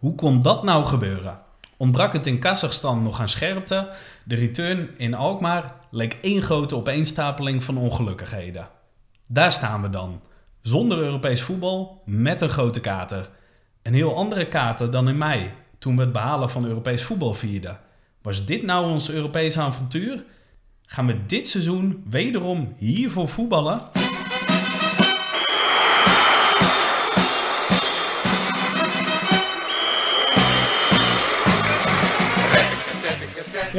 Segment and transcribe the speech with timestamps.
[0.00, 1.38] Hoe kon dat nou gebeuren?
[1.76, 3.88] Ontbrak het in Kazachstan nog aan scherpte?
[4.24, 8.68] De return in Alkmaar leek één grote opeenstapeling van ongelukkigheden.
[9.26, 10.20] Daar staan we dan.
[10.62, 13.28] Zonder Europees voetbal, met een grote kater.
[13.82, 17.78] Een heel andere kater dan in mei, toen we het behalen van Europees voetbal vierden.
[18.22, 20.24] Was dit nou ons Europese avontuur?
[20.86, 23.80] Gaan we dit seizoen wederom hiervoor voetballen?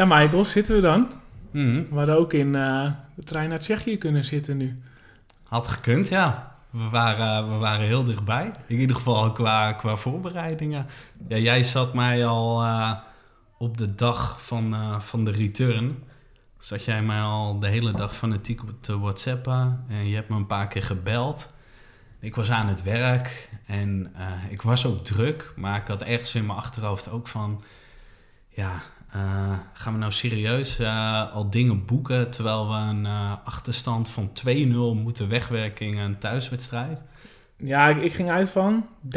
[0.01, 1.09] Ja, Michael, zitten we dan?
[1.51, 1.83] Mhm.
[1.89, 4.81] We hadden ook in eh, de trein naar Tsjechië kunnen zitten nu.
[5.43, 6.55] Had gekund, ja.
[6.69, 8.51] We waren, we waren heel dichtbij.
[8.67, 10.85] In ieder geval qua, qua voorbereidingen.
[11.27, 12.91] Ja, jij zat mij al eh,
[13.57, 16.03] op de dag van, eh, van de return.
[16.57, 19.85] Zat jij mij al de hele dag fanatiek te whatsappen.
[19.87, 21.53] En je hebt me een paar keer gebeld.
[22.19, 25.53] Ik was aan het werk en eh, ik was ook druk.
[25.55, 27.63] Maar ik had ergens in mijn achterhoofd ook van...
[28.49, 28.71] Ja,
[29.11, 34.31] eh, gaan we nou serieus eh, al dingen boeken terwijl we een eh, achterstand van
[34.45, 34.47] 2-0
[35.03, 37.03] moeten wegwerken in een thuiswedstrijd?
[37.57, 39.09] Ja, ik, ik ging uit van 30%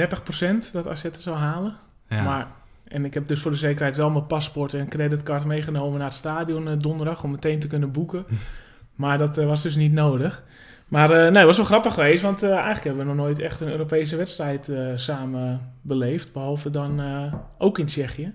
[0.73, 1.77] dat AZ zou halen.
[2.09, 2.23] Ja.
[2.23, 2.47] Maar,
[2.89, 6.17] en ik heb dus voor de zekerheid wel mijn paspoort en creditcard meegenomen naar het
[6.17, 8.25] stadion donderdag om meteen te kunnen boeken.
[8.95, 10.43] maar dat was dus niet nodig.
[10.89, 13.71] Maar nee, het was wel grappig geweest, want eigenlijk hebben we nog nooit echt een
[13.71, 16.33] Europese wedstrijd samen beleefd.
[16.33, 17.03] Behalve dan
[17.59, 18.33] ook in Tsjechië.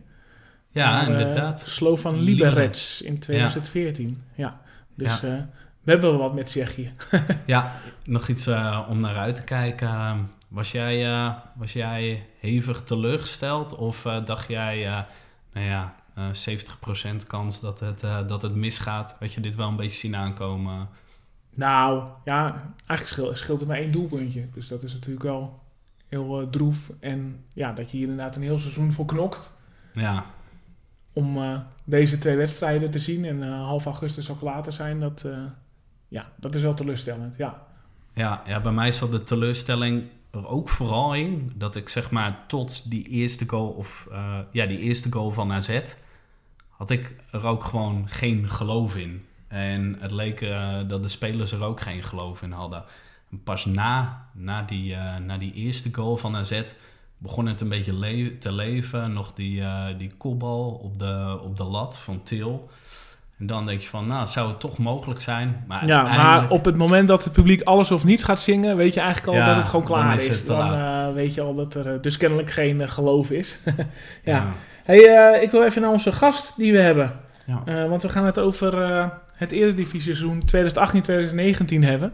[0.70, 1.60] Ja, eh, inderdaad.
[1.60, 4.24] Slovan Liberec in 2014.
[4.36, 4.60] Ja,
[5.00, 5.38] dus eh,
[5.84, 6.94] we hebben wel wat met Tsjechië.
[7.46, 10.30] Ja, nog iets eh, om naar uit te kijken.
[10.48, 15.00] Was jij, was jij hevig teleurgesteld of dacht jij, eh,
[15.54, 19.16] nou ja, eh 70% kans dat het, dat het misgaat?
[19.20, 20.90] Had je dit wel een beetje zien aankomen?
[21.54, 24.48] Nou, ja, eigenlijk scheelt, scheelt het maar één doelpuntje.
[24.54, 25.60] Dus dat is natuurlijk wel
[26.08, 26.92] heel droef.
[27.00, 29.58] En ja, dat je hier inderdaad een heel seizoen voor knokt
[29.94, 30.26] Ja,
[31.20, 33.26] om eh, deze twee wedstrijden te zien.
[33.26, 35.38] En eh, half augustus ook later zijn, dat, eh,
[36.08, 37.68] ja, dat is wel teleurstellend, ja.
[38.14, 42.44] Ja, ja, bij mij zat de teleurstelling er ook vooral in dat ik zeg maar
[42.48, 44.08] tot die eerste goal of
[44.52, 45.82] ja, die eerste goal van AZ
[46.70, 49.26] had ik er ook gewoon geen geloof in.
[49.48, 50.40] En het leek
[50.88, 52.84] dat de spelers er ook geen geloof in hadden.
[53.32, 56.62] En pas na, na, die, na die eerste goal van AZ
[57.22, 59.14] begon het een beetje le- te leven.
[59.14, 62.70] Nog die, eh die kopbal op de, op de lat van Til.
[63.40, 65.64] En dan denk je van, nou, zou het toch mogelijk zijn?
[65.68, 68.94] Maar Ja, maar op het moment dat het publiek alles of niets gaat zingen, weet
[68.94, 70.46] je eigenlijk al Ja, dat het gewoon klaar is.
[70.46, 73.58] dan eh, weet je al dat er eh, dus kennelijk geen geloof is.
[74.24, 74.48] ja.
[74.84, 77.20] Hey, ik wil even naar onze gast die we hebben.
[77.66, 77.88] Ja.
[77.88, 78.74] Want we gaan het over
[79.34, 82.14] het Eredivisie-seizoen 2018-2019 hebben.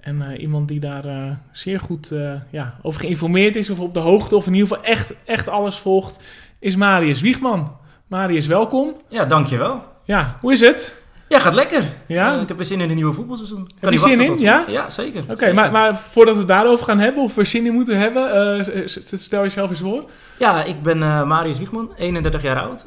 [0.00, 3.94] En eh, iemand die daar eh, zeer goed eh, ja, over geïnformeerd is, of op
[3.94, 6.22] de hoogte, of in ieder geval echt, echt alles volgt,
[6.58, 7.76] is Marius Wiegman.
[8.06, 8.94] Marius, welkom.
[9.08, 9.82] Ja, dankjewel.
[10.04, 11.02] Ja, hoe is het?
[11.28, 11.82] Ja, gaat lekker.
[12.06, 12.40] Ja?
[12.40, 13.68] Ik heb weer zin in een nieuwe voetbalseizoen.
[13.80, 14.64] Kan je zin in, ja?
[14.68, 15.24] Ja, zeker.
[15.28, 18.88] Oké, maar, maar voordat we het daarover gaan hebben, of we zin in moeten hebben,
[19.04, 20.04] stel jezelf eens voor.
[20.38, 22.86] Ja, ik ben Marius Wiegman, 31 jaar oud.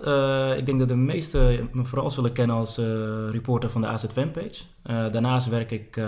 [0.58, 2.80] Ik denk dat de meesten me vooral zullen kennen als
[3.32, 4.64] reporter van de AZ Fanpage.
[5.12, 6.00] Daarnaast werk ik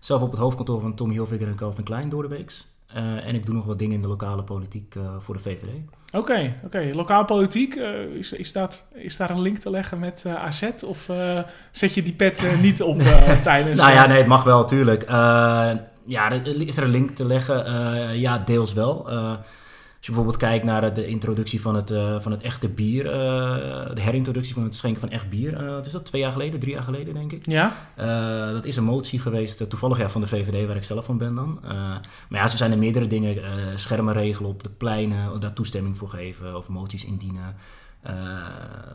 [0.00, 2.68] zelf op het hoofdkantoor van Tommy Hilfiger en Calvin Klein door de weeks.
[2.94, 5.68] Eh, en ik doe nog wat dingen in de lokale politiek eh, voor de VVD.
[6.12, 6.90] Oké, oké.
[6.92, 10.62] Lokaal politiek, eh, is, is, dat, is daar een link te leggen met AZ?
[10.86, 11.08] Of
[11.70, 13.02] zet je die pet niet op
[13.42, 13.80] tijdens...
[13.80, 15.02] Nou ja, nee, het mag wel, tuurlijk.
[15.02, 15.70] Eh,
[16.06, 18.18] ja, is er een link te leggen?
[18.18, 19.08] Ja, deels wel.
[20.00, 23.94] Als je bijvoorbeeld kijkt naar de introductie van het, eh, van het echte bier, eh,
[23.94, 26.60] de herintroductie van het schenken van echt bier, eh, wat is dat twee jaar geleden,
[26.60, 27.46] drie jaar geleden denk ik.
[27.46, 27.76] Ja?
[28.52, 31.34] Dat is een motie geweest, toevallig ja, van de VVD, waar ik zelf van ben
[31.34, 31.58] dan.
[31.62, 33.38] Maar ja, zo zijn er meerdere dingen.
[33.78, 37.56] schermen regelen op de pleinen, daar toestemming voor geven, of moties indienen.
[38.02, 38.12] Eh,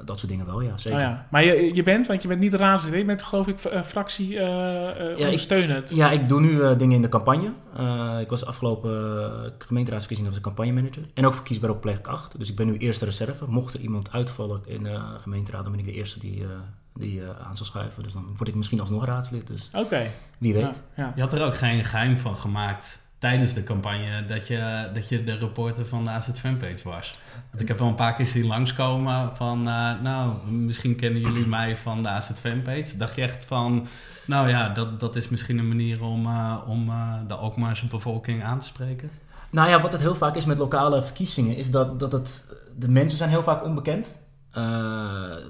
[0.06, 1.00] dat soort dingen wel, ja, zeker.
[1.00, 1.28] Oh ja.
[1.32, 4.40] Maar je, je bent, want je bent niet raadslid, je bent geloof ik eh, fractie
[4.40, 5.90] eh eh, ik- ondersteunend.
[5.96, 7.52] Ja, ik doe nu eh, dingen in de campagne.
[7.76, 11.04] Eh, ik was de afgelopen uh, gemeenteraadsverkiezingen als campagnemanager.
[11.14, 12.38] En ook verkiesbaar op plek 8.
[12.38, 13.46] Dus ik ben nu eerste reserve.
[13.48, 16.48] Mocht er iemand uitvallen in de gemeenteraad, dan ben ik de eerste die, uh,
[16.94, 18.04] die uh, aan zal schuiven.
[18.04, 19.48] Dus dan word ik misschien alsnog raadslid.
[19.48, 20.12] Dus Oké.
[20.38, 20.82] wie weet.
[20.96, 21.12] Ja, ja.
[21.16, 25.24] Je had er ook geen geheim van gemaakt tijdens de campagne dat je, dat je
[25.24, 27.20] de reporter van de AZ Fanpage was.
[27.50, 31.48] Want ik heb wel een paar keer zien langskomen van, uh, nou, misschien kennen jullie
[31.48, 32.98] mij van de AZ Fanpage.
[32.98, 33.88] Dacht je echt van,
[34.26, 38.44] nou ja, dat, dat is misschien een manier om, uh, om uh, de Alkmaarse bevolking
[38.44, 39.10] aan te spreken?
[39.50, 42.44] Nou ja, wat het heel vaak is met lokale verkiezingen, is dat, dat het,
[42.78, 44.16] de mensen zijn heel vaak onbekend.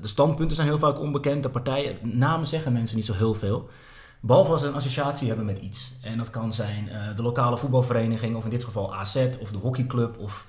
[0.02, 1.44] De standpunten zijn heel vaak onbekend.
[1.44, 3.70] De partijen, namen zeggen mensen niet zo heel veel.
[4.26, 5.94] Behalve als ze een associatie hebben met iets.
[6.02, 9.58] En dat kan zijn uh, de lokale voetbalvereniging, of in dit geval AZ, of de
[9.58, 10.18] hockeyclub.
[10.18, 10.48] Of...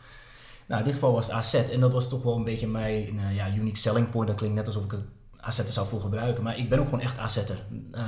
[0.66, 1.54] Nou, in dit geval was het AZ.
[1.54, 4.28] En dat was toch wel een beetje mijn uh, ja, unique selling point.
[4.28, 5.08] Dat klinkt net alsof ik een
[5.40, 6.42] AZ'er zou voor gebruiken.
[6.42, 7.64] Maar ik ben ook gewoon echt AZ'er.
[7.92, 8.02] Uh,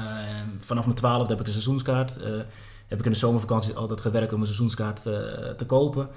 [0.60, 2.18] vanaf mijn twaalfde heb ik een seizoenskaart.
[2.18, 2.24] Uh,
[2.86, 5.02] heb ik in de zomervakantie altijd gewerkt om een seizoenskaart
[5.56, 6.08] te kopen.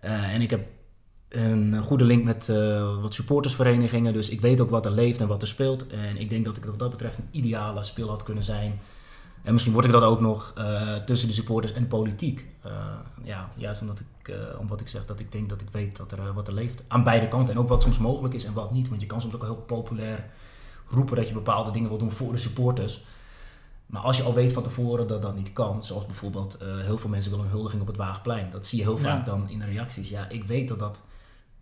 [0.00, 0.66] en ik heb
[1.36, 2.46] een goede link met
[3.00, 4.12] wat supportersverenigingen.
[4.12, 5.86] Dus ik weet ook wat er leeft en wat er speelt.
[5.86, 8.80] En ik denk dat ik wat dat betreft een ideale speel had kunnen zijn
[9.44, 12.46] en misschien word ik dat ook nog uh, tussen de supporters en politiek.
[12.66, 12.72] Uh,
[13.22, 16.12] ja, juist omdat ik, om wat ik zeg, dat ik denk dat ik weet dat
[16.12, 16.82] er, wat er leeft.
[16.88, 17.54] Aan beide kanten.
[17.54, 18.88] En ook wat soms mogelijk is en wat niet.
[18.88, 20.30] Want je kan soms ook heel populair
[20.88, 23.04] roepen dat je bepaalde dingen wil doen voor de supporters.
[23.86, 27.10] Maar als je al weet van tevoren dat dat niet kan, zoals bijvoorbeeld heel veel
[27.10, 28.50] mensen willen een huldiging op het Waagplein.
[28.50, 30.08] Dat zie je heel vaak dan in de reacties.
[30.08, 31.02] Ja, ik weet dat dat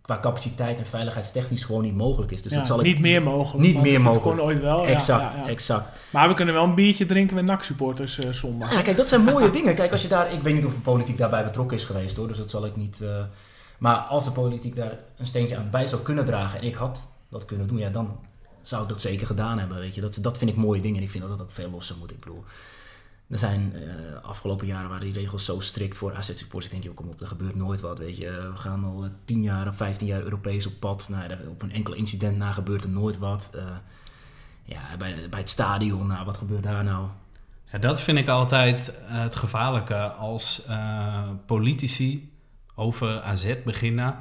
[0.03, 2.41] qua capaciteit en veiligheidstechnisch gewoon niet mogelijk is.
[2.41, 3.67] Dus ja, dat zal niet ik, meer mogelijk.
[3.67, 4.25] Niet meer mogelijk.
[4.25, 4.85] Het kon ooit wel.
[4.85, 5.87] Exact, exact.
[6.09, 8.73] Maar we kunnen wel een biertje drinken met NAC-supporters uh, zondag.
[8.73, 9.75] Ja, kijk, dat zijn mooie dingen.
[9.75, 10.33] Kijk, als je daar...
[10.33, 12.27] Ik weet niet of de politiek daarbij betrokken is geweest, hoor.
[12.27, 12.99] Dus dat zal ik niet...
[13.01, 13.23] Uh,
[13.77, 16.59] maar als de politiek daar een steentje aan bij zou kunnen dragen...
[16.59, 18.19] en ik had dat kunnen doen, ja, dan
[18.61, 20.01] zou ik dat zeker gedaan hebben, weet je.
[20.01, 22.11] Dat, dat vind ik mooie dingen en ik vind dat dat ook veel losser moet.
[22.11, 22.43] Ik bedoel...
[23.29, 23.83] Er zijn uh,
[24.21, 26.65] afgelopen jaren waren die regels zo strikt voor asset supports.
[26.65, 27.97] Ik denk, joh, kom op, er gebeurt nooit wat.
[27.97, 31.09] Weet je, we gaan al 10 jaar of 15 jaar Europees op pad.
[31.09, 33.49] Nou, op een enkel incident na gebeurt er nooit wat.
[33.55, 33.61] Uh,
[34.63, 37.07] ja, bij, bij het stadion, nou, wat gebeurt daar nou?
[37.71, 40.67] Ja, dat vind ik altijd het gevaarlijke als
[41.45, 42.33] politici
[42.75, 44.15] over AZ beginnen.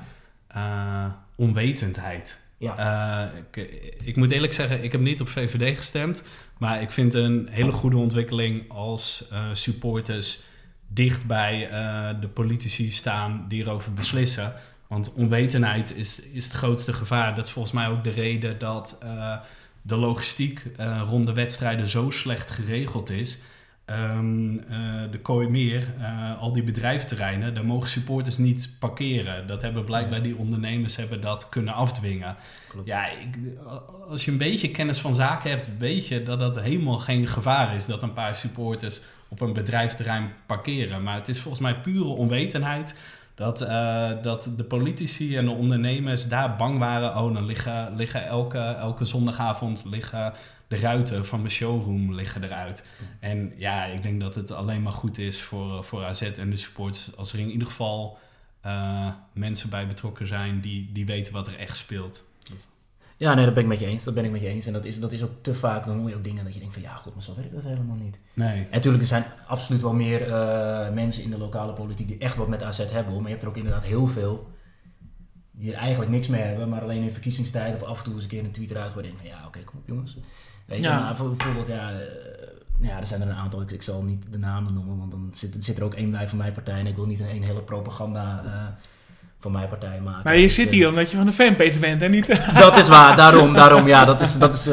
[1.37, 2.41] onwetendheid.
[2.63, 3.33] Ja.
[3.51, 3.71] Ik,
[4.05, 6.25] ik, moet eerlijk zeggen, ik heb niet op VVD gestemd.
[6.59, 10.41] Maar ik vind een hele goede ontwikkeling als uh, supporters
[10.89, 14.53] dicht bij uh, de politici staan die erover beslissen.
[14.87, 17.35] Want onwetendheid is, is het grootste gevaar.
[17.35, 18.99] Dat is volgens mij ook de reden dat
[19.83, 20.67] de logistiek
[21.09, 23.39] rond de wedstrijden zo slecht geregeld is.
[23.87, 24.61] Um, uh,
[25.11, 29.47] de Kooimeer, uh, al die bedrijfterreinen, daar mogen supporters niet parkeren.
[29.47, 32.37] Dat hebben blijkbaar die ondernemers hebben dat kunnen afdwingen.
[32.69, 32.87] Klopt.
[32.87, 33.39] Ja, ik,
[34.09, 37.75] als je een beetje kennis van zaken hebt, weet je dat dat helemaal geen gevaar
[37.75, 41.03] is dat een paar supporters op een bedrijfterrein parkeren.
[41.03, 42.99] Maar het is volgens mij pure onwetendheid
[43.35, 47.17] dat, uh, dat de politici en de ondernemers daar bang waren.
[47.17, 50.33] Oh, dan liggen, liggen elke, elke zondagavond liggen
[50.73, 52.85] de ruiten van mijn showroom liggen eruit.
[53.21, 56.57] En ja, ik denk dat het alleen maar goed is voor, voor AZ en de
[56.57, 58.19] supports als er in ieder geval
[58.67, 62.25] uh, mensen bij betrokken zijn die, die weten wat er echt speelt.
[62.43, 62.69] Dat...
[63.17, 64.05] Ja, nee, dat ben ik met je eens.
[64.05, 64.67] Dat ben ik met je eens.
[64.67, 66.59] En dat is, dat is ook te vaak, dan hoor je ook dingen dat je
[66.59, 68.17] denkt van ja, god, maar zo werkt dat helemaal niet.
[68.35, 68.63] Nee.
[68.63, 72.37] En natuurlijk, er zijn absoluut wel meer uh, mensen in de lokale politiek die echt
[72.37, 73.13] wat met AZ hebben.
[73.13, 74.51] Maar je hebt er ook inderdaad heel veel
[75.51, 78.23] die er eigenlijk niks mee hebben, maar alleen in verkiezingstijd of af en toe eens
[78.23, 80.17] een keer een tweet eruit waar je denkt van ja, oké, kom op jongens.
[80.67, 81.01] Weet je, ja.
[81.01, 84.39] maar bijvoorbeeld, ja, uh, ja, er zijn er een aantal, ik, ik, zal niet de
[84.39, 86.97] namen noemen, want dan zit, zit er ook één bij van mijn partij en ik
[86.97, 88.53] wil niet een, een hele propaganda uh,
[89.41, 90.23] van mijn partij maken.
[90.25, 92.27] Maar je zit hier omdat je van de fanpage bent en niet...
[92.59, 94.39] dat is waar, daarom, daarom, ja, dat is...
[94.39, 94.69] Dat is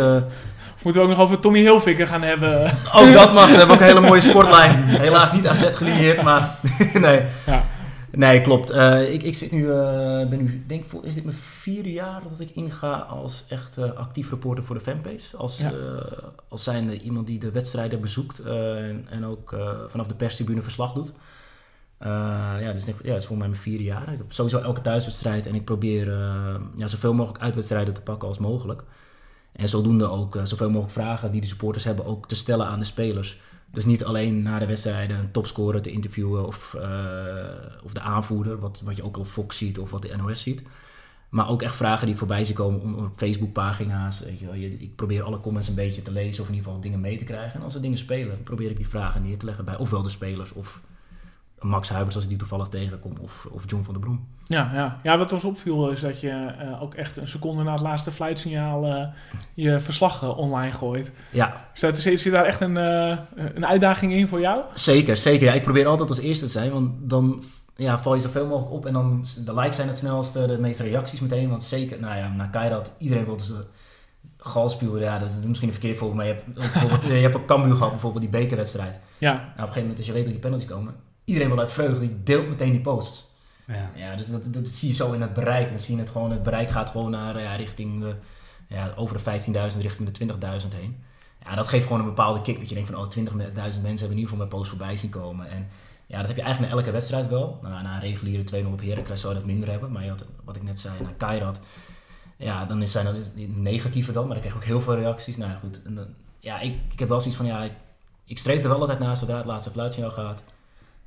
[0.80, 2.72] of moeten we ook nog over Tommy Hilfiger gaan hebben?
[2.94, 4.84] Ook dat mag, we hebben ook een hele mooie sportlijn.
[4.84, 6.50] Helaas niet AZ gelieerd, maar
[6.94, 7.22] nee.
[7.46, 7.64] Ja.
[8.12, 8.72] Nee, klopt.
[8.72, 12.22] Uh, ik, ik zit nu, uh, ben nu, denk voor, is dit mijn vierde jaar
[12.30, 15.38] dat ik inga als echt uh, actief reporter voor de fanpage.
[15.38, 15.72] Als, ja.
[16.48, 19.56] als zijnde iemand die de wedstrijden bezoekt en, en, ook
[19.88, 21.12] vanaf de perstribune verslag doet.
[22.00, 24.12] ja, dus denk, ja, het is voor mij mijn vierde jaar.
[24.12, 26.08] Ik heb sowieso elke thuiswedstrijd en ik probeer
[26.76, 28.84] ja, zoveel mogelijk uitwedstrijden te pakken als mogelijk.
[29.60, 32.86] En zodoende ook zoveel mogelijk vragen die de supporters hebben ook te stellen aan de
[32.86, 33.40] spelers.
[33.72, 36.84] Dus niet alleen na de wedstrijden een topscorer te interviewen of, uh,
[37.84, 40.62] of de aanvoerder, wat, wat je ook op Fox ziet of wat de NOS ziet.
[41.30, 44.22] Maar ook echt vragen die voorbij zien komen op Facebook-pagina's.
[44.80, 47.24] Ik probeer alle comments een beetje te lezen of in ieder geval dingen mee te
[47.24, 47.60] krijgen.
[47.60, 50.10] En als er dingen spelen, probeer ik die vragen neer te leggen bij ofwel de
[50.10, 50.82] spelers of
[51.62, 54.28] Max Huibers als ik die toevallig tegenkom of, of John van der Brom.
[54.44, 55.00] Ja, ja.
[55.04, 58.12] ja, wat ons opviel is dat je uh, ook echt een seconde na het laatste
[58.12, 59.08] fluitsignaal uh,
[59.54, 61.12] je verslag uh, online gooit.
[61.32, 61.68] Ja.
[61.74, 64.62] Zit, zit, zit daar echt een, een uitdaging in voor jou?
[64.74, 65.48] Zeker, zeker.
[65.48, 67.44] Ja, ik probeer altijd als eerste te zijn, want dan
[67.76, 70.84] ja, val je zoveel mogelijk op en dan de likes zijn het snelste, de meeste
[70.84, 71.50] reacties meteen.
[71.50, 73.52] Want zeker, nou ja, na Kairat, iedereen wil dus
[74.38, 77.46] galspuwen, ja, dat is misschien een verkeerd voorbeeld, maar je hebt, bijvoorbeeld, je hebt ook
[77.46, 79.00] Cambuur gehad, bijvoorbeeld die bekerwedstrijd.
[79.18, 79.34] Ja.
[79.34, 80.96] Nou, op een gegeven moment, als je weet dat die penalties komen,
[81.30, 83.28] iedereen wil uit vreugde, die deelt meteen die posts.
[83.68, 85.70] Ja, ja dus dat, dat, zie je zo in het bereik.
[85.70, 88.16] Dan zie je het gewoon, het bereik gaat gewoon naar, ja, richting de,
[88.68, 89.42] ja, over de
[89.74, 90.26] 15.000, richting de
[90.62, 91.04] 20.000 heen.
[91.44, 93.98] Ja, dat geeft gewoon een bepaalde kick dat je denkt van, oh, 20.000 mensen hebben
[93.98, 95.50] in ieder geval mijn post voorbij zien komen.
[95.50, 95.68] En
[96.06, 97.60] ja, dat heb je eigenlijk na elke wedstrijd wel.
[97.62, 99.92] Nou, na een reguliere 2-0 op Heracles zou je dat minder hebben.
[99.92, 101.60] Maar je had, wat ik net zei, naar Kairat,
[102.38, 104.24] ja, dan is, zijn dat negatieve dan.
[104.24, 105.38] Maar dan krijg je ook heel veel reacties.
[105.38, 105.84] Nou ja, goed.
[105.84, 106.06] En dan,
[106.40, 107.74] ja, ik, ik heb wel zoiets van, ja, ik,
[108.26, 110.44] ik streef er wel altijd naar zodra het laatste fluitsignaal gaat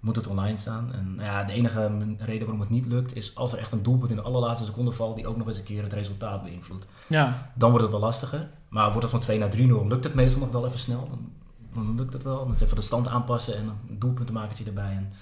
[0.02, 0.92] moet het online staan.
[0.92, 3.82] En nou ja, de enige reden waarom het niet lukt is als er echt een
[3.82, 6.86] doelpunt in de allerlaatste seconde valt die ook nog eens een keer het resultaat beïnvloedt.
[7.06, 8.48] Ja, Dan wordt het wel lastiger.
[8.68, 11.08] Maar wordt het van 2 naar 3-0, lukt het meestal nog wel even snel.
[11.08, 11.30] Dan,
[11.74, 12.38] dan lukt het wel.
[12.38, 14.90] Dan is even de stand aanpassen en een doelpuntenmakertje erbij.
[14.90, 15.12] En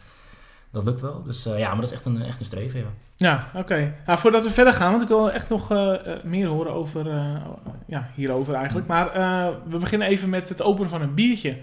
[0.71, 1.23] dat lukt wel.
[1.23, 2.87] Dus eh, ja, maar dat is echt een, echt een streven, ja.
[3.17, 3.95] ja oké.
[4.07, 7.07] Nou, voordat we verder gaan, want ik wil echt nog eh, eh, meer horen over,
[7.87, 8.87] ja, hierover eigenlijk.
[8.87, 9.13] Maar
[9.69, 11.59] we beginnen even met het openen van een biertje.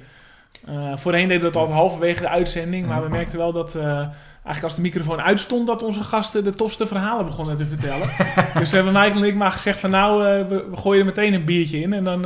[0.65, 3.75] Eh, voorheen deden we dat altijd halverwege de uitzending, maar we merkten wel dat...
[3.75, 4.07] eh,
[4.43, 8.09] Eigenlijk als de microfoon uitstond, dat onze gasten de tofste verhalen begonnen te vertellen.
[8.59, 11.33] dus hebben Michael en ik maar gezegd van nou, eh, we, we gooien er meteen
[11.33, 11.93] een biertje in.
[11.93, 12.25] En dan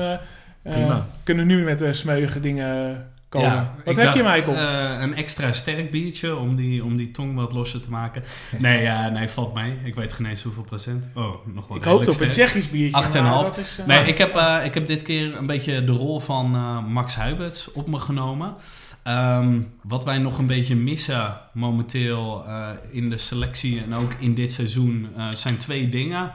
[1.23, 3.50] kunnen we nu met smeuïge dingen komen.
[3.50, 4.55] Ja, Wat heb je dacht, Michael?
[4.95, 8.23] eh, een extra sterk biertje om die, om die tong wat losser te maken.
[8.57, 9.73] Nee, ja, nee, valt mee.
[9.83, 11.07] Ik weet geen eens hoeveel procent.
[11.13, 12.27] Oh, nog wel ik hoop op een.
[12.27, 13.03] Tsjechisch biertje.
[13.03, 13.21] 8,5.
[13.21, 15.91] maar dat is, eh, Nee, ik heb, eh, ik heb dit keer een beetje de
[15.91, 16.50] rol van
[16.91, 18.55] Max Huiberts op me genomen.
[19.03, 22.45] Ehm, wat wij nog een beetje missen momenteel
[22.91, 26.31] in de selectie en ook in dit seizoen zijn twee dingen.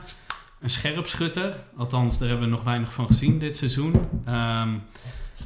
[0.60, 3.94] Een scherpschutter, althans daar hebben we nog weinig van gezien dit seizoen.
[4.26, 4.68] Ehm,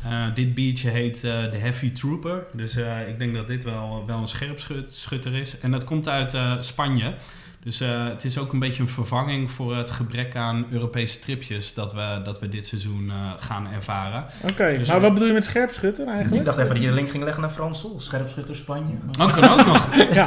[0.05, 4.05] eh, dit biertje heet eh, de Heavy Trooper, dus eh, ik denk dat dit wel,
[4.07, 5.61] wel een scherpschutter is.
[5.61, 7.15] En dat komt uit eh, Spanje.
[7.63, 11.75] Dus eh, het is ook een beetje een vervanging voor het gebrek aan Europese tripjes
[11.75, 14.25] dat we, dat we dit seizoen eh, gaan ervaren.
[14.51, 16.45] Oké, Dus, maar eh, wat bedoel je met scherpschutter Ik eigenlijk?
[16.45, 18.95] dacht even dat je de link ging leggen naar Frans Sol, scherpschutter Spanje.
[19.17, 19.89] Maar- Oh, kan ook nog.
[20.15, 20.27] Ja.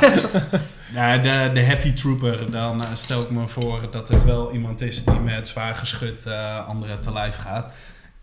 [0.93, 5.03] Ja, de, de Heavy Trooper, dan stel ik me voor dat het wel iemand is
[5.05, 7.73] die met zwaar geschut eh, anderen te lijf gaat.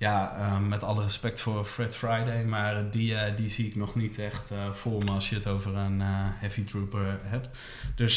[0.00, 3.95] Ja, eh, met alle respect voor Fred Friday, maar die, eh, die zie ik nog
[3.95, 6.00] niet echt eh, voor me als je het over een
[6.35, 7.59] Heavy Trooper hebt.
[7.95, 8.16] Dus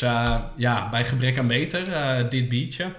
[0.56, 2.92] ja, bij gebrek aan beter, dit biertje.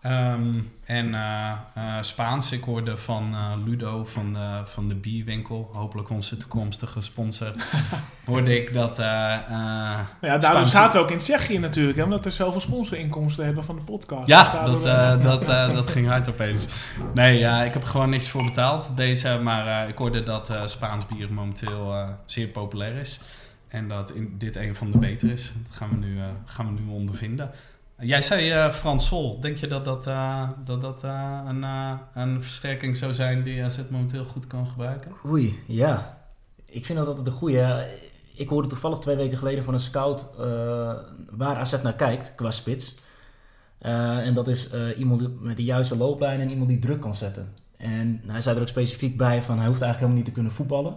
[0.00, 0.52] Ehm,
[0.84, 6.10] en eh, eh, Spaans, ik hoorde van eh, Ludo van de, van de bierwinkel, hopelijk
[6.10, 7.52] onze toekomstige sponsor,
[8.26, 8.96] hoorde ik dat...
[8.96, 13.76] Ja, daarom Spaanse- we ook in Tsjechië natuurlijk, hè, omdat we zoveel sponsorinkomsten hebben van
[13.76, 14.26] de podcast.
[14.26, 14.82] Ja, dat,
[15.22, 16.66] dat, dat ging hard opeens.
[17.14, 19.38] Nee, ja, ik heb er gewoon niks voor betaald, deze.
[19.42, 21.94] Maar ik hoorde dat Spaans bier momenteel
[22.26, 23.20] zeer populair is.
[23.68, 25.52] En dat in, dit een van de beter is.
[25.68, 27.50] Dat gaan we nu, gaan we nu ondervinden.
[28.00, 29.40] Jij zei eh Frans Sol.
[29.40, 31.62] Denk je dat dat, eh, dat, dat eh, een,
[32.14, 35.12] een versterking zou zijn die AZ momenteel goed kan gebruiken?
[35.26, 36.18] Oei, ja.
[36.64, 37.86] Ik vind dat altijd de goede.
[38.34, 40.26] Ik hoorde toevallig twee weken geleden van een scout
[41.30, 42.94] waar AZ naar kijkt qua spits.
[43.78, 47.54] En dat is iemand met de juiste looplijn en iemand die druk kan zetten.
[47.76, 50.52] En hij zei er ook specifiek bij van hij hoeft eigenlijk helemaal niet te kunnen
[50.52, 50.96] voetballen.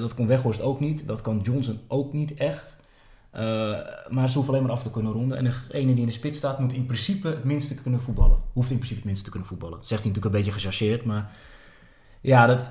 [0.00, 1.06] Dat kon Weghorst ook niet.
[1.06, 2.76] Dat kan Johnson ook niet echt.
[3.34, 3.42] Eh,
[4.08, 5.38] maar ze hoeven alleen maar af te kunnen ronden.
[5.38, 8.38] En degene die in de spits staat moet in principe het minste kunnen voetballen.
[8.52, 9.78] Hoeft in principe het minste te kunnen voetballen.
[9.80, 11.30] Zegt hij natuurlijk een beetje gechargeerd, maar...
[12.20, 12.64] Ja, dat,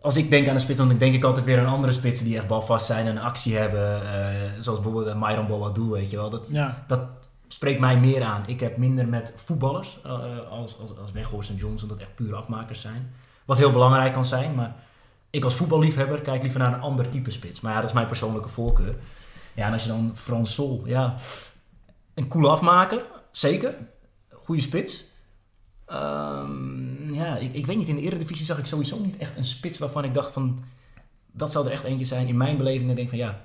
[0.00, 2.36] als ik denk aan een spits, dan denk ik altijd weer aan andere spitsen die
[2.36, 4.02] echt balvast zijn en een actie hebben.
[4.02, 6.30] eh, zoals bijvoorbeeld uh, Myron Boadou, weet je wel.
[6.30, 6.84] Dat, ja.
[6.86, 7.00] dat
[7.48, 8.42] spreekt mij meer aan.
[8.46, 10.12] Ik heb minder met voetballers uh,
[10.50, 13.12] als, als, als Weghorst en Johnson, dat echt pure afmakers zijn.
[13.44, 14.74] Wat heel belangrijk kan zijn, maar
[15.30, 17.60] ik als voetballiefhebber kijk liever naar een ander type spits.
[17.60, 18.94] Maar ja, dat is mijn persoonlijke voorkeur.
[19.58, 21.14] Ja, en als je dan Frans Sol, ja,
[22.14, 23.74] een coole afmaker, zeker.
[24.32, 25.04] Goede spits.
[25.92, 29.44] Um, ja, ik, ik weet niet, in de Eredivisie zag ik sowieso niet echt een
[29.44, 30.64] spits waarvan ik dacht van...
[31.32, 32.26] Dat zou er echt eentje zijn.
[32.26, 33.40] In mijn beleving denk ik van ja...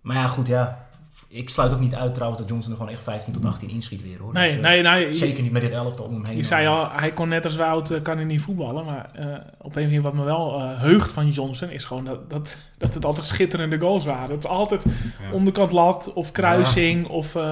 [0.00, 0.87] Maar ja, goed, ja.
[1.30, 4.02] Ik sluit ook niet uit trouwens dat Johnson er gewoon echt 15 tot 18 inschiet
[4.02, 4.32] weer hoor.
[4.32, 5.12] Nee, dus, nee, nee.
[5.12, 6.36] Zeker niet met dit elftal om hem heen.
[6.36, 8.84] Je zei al, hij kon net als Wout, uh, kan hij niet voetballen.
[8.84, 12.30] Maar uh, op een manier wat me wel uh, heugt van Johnson is gewoon dat,
[12.30, 14.34] dat, dat het altijd schitterende goals waren.
[14.34, 15.32] Het is altijd ja.
[15.32, 17.12] onderkant lat of kruising ja.
[17.12, 17.42] of uh,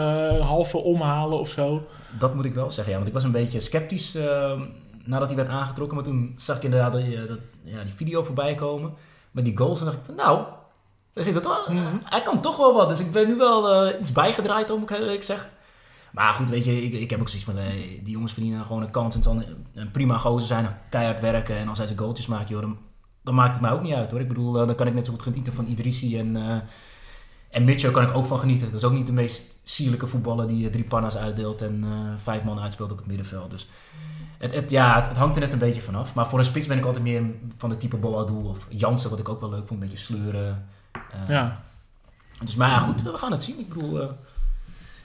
[0.46, 1.86] halve omhalen of zo.
[2.18, 2.98] Dat moet ik wel zeggen, ja.
[2.98, 4.60] Want ik was een beetje sceptisch uh,
[5.04, 5.96] nadat hij werd aangetrokken.
[5.96, 8.92] Maar toen zag ik inderdaad die, dat, ja, die video voorbij komen
[9.30, 9.78] met die goals.
[9.78, 10.42] En dacht ik van nou,
[11.16, 12.00] daar zit het toch, mm -hmm.
[12.04, 12.88] hij kan toch wel wat.
[12.88, 15.50] Dus ik ben nu wel uh, iets bijgedraaid, om ik zeggen.
[16.12, 18.82] Maar goed, weet je, ik, ik heb ook zoiets van, hey, die jongens verdienen gewoon
[18.82, 19.14] een kans.
[19.14, 19.42] En het zal
[19.74, 21.56] een prima gozer zijn, keihard werken.
[21.56, 22.78] En als hij zijn goaltjes maakt, joh, dan,
[23.22, 24.20] dan, maakt het mij ook niet uit hoor.
[24.20, 26.62] Ik bedoel, uh, dan kan ik net zo goed genieten van Idrissi en,
[27.50, 28.66] en Mitchell kan ik ook van genieten.
[28.70, 31.84] Dat is ook niet de meest sierlijke voetballer die drie panna's uitdeelt en
[32.22, 33.50] vijf man uitspeelt op het middenveld.
[33.50, 33.68] Dus
[34.38, 36.14] het, het, ja, het, het, hangt er net een beetje vanaf.
[36.14, 37.22] Maar voor een spits ben ik altijd meer
[37.56, 39.70] van de type Boadou of Jansen, wat ik ook wel leuk vond.
[39.70, 40.68] Een beetje sleuren.
[41.14, 41.60] Uh, ja.
[42.40, 43.58] Dus maar ja, goed, we gaan het zien.
[43.58, 44.02] Ik bedoel...
[44.02, 44.08] Uh...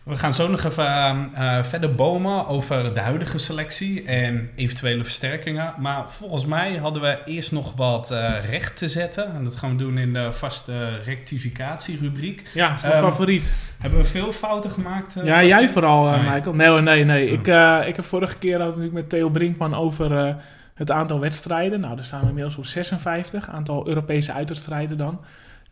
[0.04, 5.74] We gaan zo nog even uh, verder bomen over de huidige selectie en eventuele versterkingen.
[5.78, 9.34] Maar volgens mij hadden we eerst nog wat uh, recht te zetten.
[9.34, 12.50] En dat gaan we doen in de vaste rectificatierubriek.
[12.54, 13.54] Ja, dat is mijn um, favoriet.
[13.80, 15.16] Hebben we veel fouten gemaakt?
[15.18, 16.30] Uh, ja, jij vooral, nee.
[16.30, 16.56] Michael.
[16.56, 17.26] Nee, nee, nee.
[17.26, 17.34] Oh.
[17.34, 20.36] Ik, ik heb vorige keer had natuurlijk met Theo Brinkman over
[20.74, 21.80] het aantal wedstrijden.
[21.80, 23.50] Nou, daar staan we inmiddels op 56.
[23.50, 25.20] Aantal Europese uitwedstrijden dan.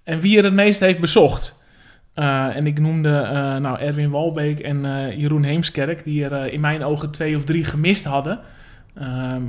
[0.10, 1.63] En wie er het meest heeft bezocht.
[2.13, 6.60] Eh, en ik noemde eh, nou, Erwin Walbeek en eh, Jeroen Heemskerk, die er in
[6.60, 8.39] mijn ogen twee of drie gemist hadden.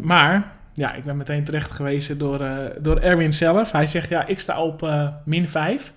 [0.02, 2.48] Maar ja, ik ben meteen terecht gewezen door,
[2.80, 3.72] door Erwin zelf.
[3.72, 4.90] Hij zegt, ja, ik sta op
[5.24, 5.92] min 5.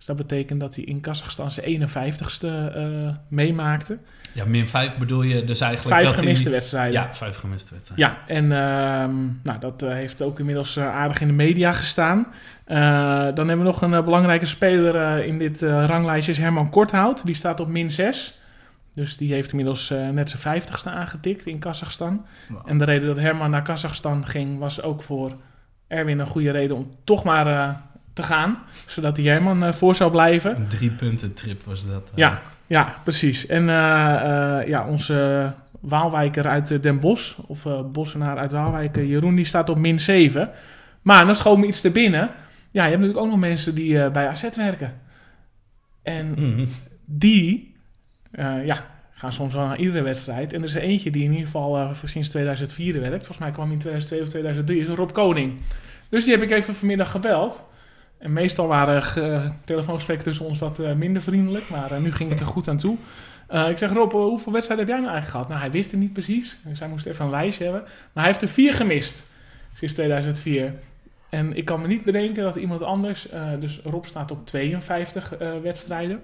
[0.00, 3.98] Dus dat betekent dat hij in Kazachstan zijn 51ste eh, meemaakte.
[4.32, 6.52] Ja, min 5 bedoel je dus eigenlijk Vijf dat gemiste hij...
[6.52, 6.92] wedstrijden.
[6.92, 8.06] Ja, vijf gemiste wedstrijden.
[8.06, 12.26] Ja, en ehm, nou, dat eh, heeft ook inmiddels eh, aardig in de media gestaan.
[13.34, 17.24] Dan hebben we nog een belangrijke speler in dit ranglijstje, is Herman Korthout.
[17.24, 18.38] Die staat op min 6.
[18.94, 22.26] Dus die heeft inmiddels net zijn vijftigste aangetikt in Kazachstan.
[22.48, 22.62] Wow.
[22.66, 25.36] En de reden dat Herman naar Kazachstan ging, was ook voor
[25.88, 27.80] Erwin een goede reden om toch maar
[28.20, 28.58] te gaan.
[28.86, 30.56] Zodat hij Herman eh, voor zou blijven.
[30.56, 32.02] Een drie punten trip was dat.
[32.10, 32.16] eh.
[32.16, 33.46] Ja, ja, precies.
[33.46, 39.44] En eh, ja, onze Waalwijker uit Den Bosch, of Bossenaar uit Waalwijk, eh, Jeroen, die
[39.44, 40.50] staat op min 7.
[41.02, 42.30] Maar dan schoot me iets te binnen.
[42.70, 44.92] Ja, je hebt natuurlijk ook nog mensen die bij AZ werken.
[46.02, 46.66] En Mhm.
[47.04, 47.74] die
[48.66, 50.52] ja, gaan soms wel naar iedere wedstrijd.
[50.52, 53.16] En er is er eentje die in ieder geval sinds 2004 werkt.
[53.16, 55.52] Volgens mij kwam hij in 2002 of 2003, is Rob Koning.
[56.08, 57.68] Dus die heb ik even vanmiddag gebeld.
[58.20, 62.30] En meestal waren ge- telefoongesprekken tussen ons wat eh, minder vriendelijk, maar eh, nu ging
[62.30, 62.96] het er goed aan toe.
[63.46, 65.48] Eh, ik zeg, Rob, eh, hoeveel wedstrijden heb jij nou eigenlijk gehad?
[65.48, 66.56] Nou, hij wist het niet precies.
[66.64, 67.82] Dus hij moest even een lijstje hebben.
[67.82, 67.92] Maar
[68.24, 69.24] hij heeft er vier gemist
[69.74, 70.74] sinds 2004.
[71.28, 73.28] En ik kan me niet bedenken dat iemand anders...
[73.28, 76.20] eh, dus Rob staat op 52 eh, wedstrijden.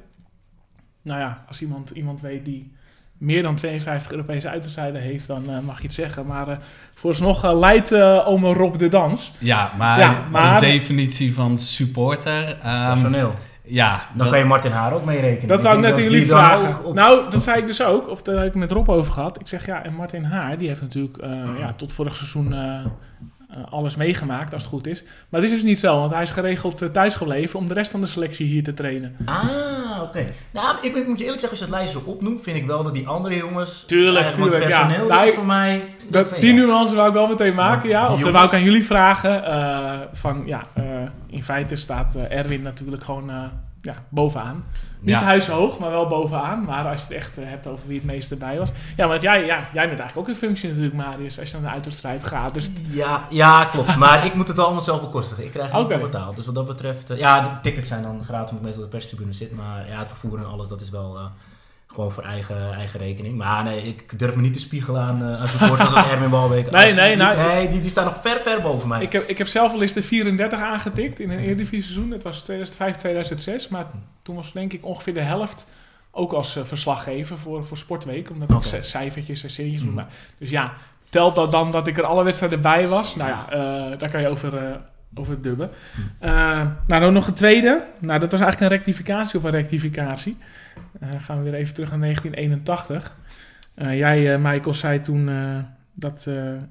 [1.03, 2.73] Nou ja, als iemand, iemand weet die
[3.18, 5.26] meer dan 52 Europese uitwedstrijden heeft...
[5.26, 6.26] dan eh, mag je het zeggen.
[6.26, 6.56] Maar eh
[6.94, 9.32] vooralsnog eh, leidt eh ome Rob de dans.
[9.38, 12.56] Ja, maar, Ja, maar- de definitie van supporter...
[12.62, 13.32] ehm, Personeel.
[13.64, 15.49] ja, Dan dat- kan je Martin Haar ook meerekenen.
[15.49, 16.85] Dat wou ik net aan die jullie vragen.
[16.85, 18.08] op- Nou, dat zei ik dus ook.
[18.08, 19.40] Of daar heb ik met Rob over gehad.
[19.40, 21.30] Ik zeg ja, en Martin Haar, die heeft natuurlijk eh,
[21.61, 22.54] ja, tot vorig seizoen
[23.50, 25.03] eh, eh, alles meegemaakt, als het goed is.
[25.29, 27.91] Maar het is dus niet zo, want hij is geregeld uh, thuisgebleven om de rest
[27.91, 29.17] van de selectie hier te trainen.
[29.25, 30.26] Ah, oké.
[30.53, 32.67] Nou, ik, ik moet je eerlijk zeggen, als je het lijstje zo opnoemt, vind ik
[32.67, 33.85] wel dat die andere jongens...
[33.87, 34.87] Tuurlijk, eh, tuurlijk, ja.
[34.87, 35.85] Nou, is ik- voor mij...
[36.11, 36.65] Dat, die ja.
[36.65, 38.02] nuance wou ik wel meteen maken, ja.
[38.02, 39.45] Of dat jongens- wou ik aan jullie vragen.
[39.45, 40.85] eh, van ja, eh,
[41.26, 43.43] in feite staat eh, Erwin natuurlijk gewoon eh,
[43.86, 44.64] ja, bovenaan.
[45.00, 45.22] Niet Ja.
[45.22, 46.64] huishoog, maar wel bovenaan.
[46.64, 48.68] Maar als je het echt eh, hebt over wie het meest erbij was.
[48.96, 51.64] Ja, want jij, ja, jij bent eigenlijk ook in functie natuurlijk, Marius, als je naar
[51.68, 52.54] de uitwedstrijd gaat.
[52.54, 53.96] Dus Ja, ja, klopt.
[53.96, 55.44] Maar ik moet het wel allemaal zelf bekostigen.
[55.44, 55.92] Ik krijg niet Oké.
[55.92, 56.36] voor betaald.
[56.36, 57.10] Dus wat dat betreft...
[57.10, 59.52] eh, ja, de tickets zijn dan gratis omdat ik meestal op de perstribune zit.
[59.56, 61.16] Maar ja, het vervoer en alles, dat is wel...
[61.16, 61.25] eh,
[61.86, 63.36] gewoon voor eigen, eigen rekening.
[63.36, 66.70] Maar nee, ik durf me niet te spiegelen aan, eh aan supporters als Erwin Walbeek.
[66.70, 69.02] Nee, Als- nee, die, nou- nee die, die staan nog ver, ver boven mij.
[69.02, 72.10] ik heb, ik heb zelf al eens de 34 aangetikt in een Eredivisie seizoen.
[72.10, 73.68] Het was 2005, 2006.
[73.68, 73.86] Maar
[74.22, 75.68] toen was denk ik ongeveer de helft
[76.10, 78.30] ook als eh, verslaggever voor, voor Sportweek.
[78.30, 79.94] Omdat ik cijfertjes en series Mhm.
[79.94, 80.12] maken.
[80.38, 80.72] Dus ja,
[81.08, 83.16] telt dat dan dat ik er alle wedstrijden bij was?
[83.16, 84.80] Nou ja, eh, daar kan je over,
[85.14, 85.70] over dubben.
[85.94, 86.00] Hm.
[86.25, 86.30] Eh,
[86.86, 87.82] nou, dan nog een tweede.
[88.00, 90.36] Nou, dat was eigenlijk een rectificatie op een rectificatie.
[91.00, 93.17] Eh, gaan we weer even terug naar 1981.
[93.75, 95.30] Eh, jij, eh, Michael, zei toen
[95.93, 96.28] dat,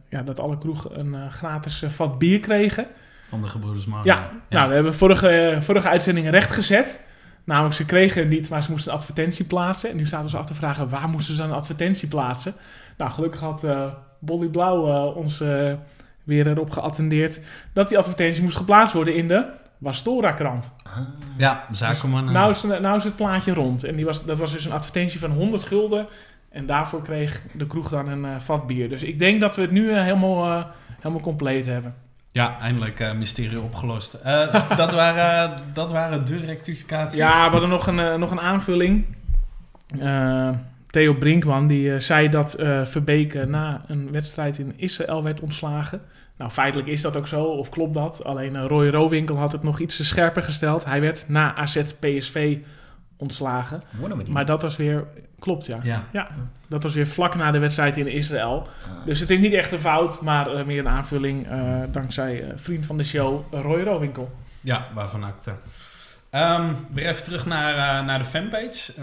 [0.10, 2.88] ja, dat alle kroegen een gratis vat bier kregen.
[3.30, 3.88] Van de gebroeders.
[4.04, 7.04] Ja, nou, we hebben vorige, vorige uitzending rechtgezet.
[7.44, 9.89] Namelijk, ze kregen het niet, maar ze moesten een advertentie plaatsen.
[9.89, 12.54] En nu zaten ze af te vragen, waar moesten ze een advertentie plaatsen?
[12.98, 15.38] Nou, gelukkig had eh Bolly Blauw ons
[16.24, 17.41] weer erop geattendeerd...
[17.74, 20.72] dat die advertentie moest geplaatst worden in de Wastora-krant.
[20.84, 20.98] Ah.
[21.38, 22.32] Ja, zakenman.
[22.32, 23.84] Nou is, nou is het plaatje rond.
[23.84, 26.08] En die was, dat was dus een advertentie van 100 gulden.
[26.50, 28.90] En daarvoor kreeg de kroeg dan een eh, vat bier.
[28.90, 30.66] Dus ik denk dat we het nu eh, helemaal, eh,
[31.00, 31.96] helemaal compleet hebben.
[32.32, 34.14] Ja, eindelijk eh, mysterie opgelost.
[34.14, 37.18] Eh, dat, waren, dat waren de rectificaties.
[37.18, 39.06] Ja, we hadden nog een, eh, nog een aanvulling.
[40.00, 40.50] Eh,
[40.88, 45.42] Theo Brinkman die eh, zei dat eh Verbeek eh, na een wedstrijd in Israël werd
[45.42, 46.02] ontslagen.
[46.38, 48.24] Nou, feitelijk is dat ook zo, of klopt dat?
[48.24, 50.86] Alleen eh, Roy Rowinkel had het nog iets scherper gesteld.
[50.86, 52.58] Hij werd na AZ PSV
[53.17, 53.84] ontslagen.
[54.17, 54.32] Die?
[54.32, 55.04] Maar dat was weer...
[55.39, 55.80] Klopt, ja.
[55.84, 56.04] Ja.
[56.12, 56.28] Ja,
[56.67, 58.67] dat was weer vlak na de wedstrijd in Israël.
[59.06, 62.86] Dus het is niet echt een fout, maar eh, meer een aanvulling eh, dankzij vriend
[62.86, 64.32] van de show, Roy Rowinkel.
[64.62, 65.54] Ja, waarvan acte.
[66.30, 68.93] Ehm weer even terug naar, naar de fanpage.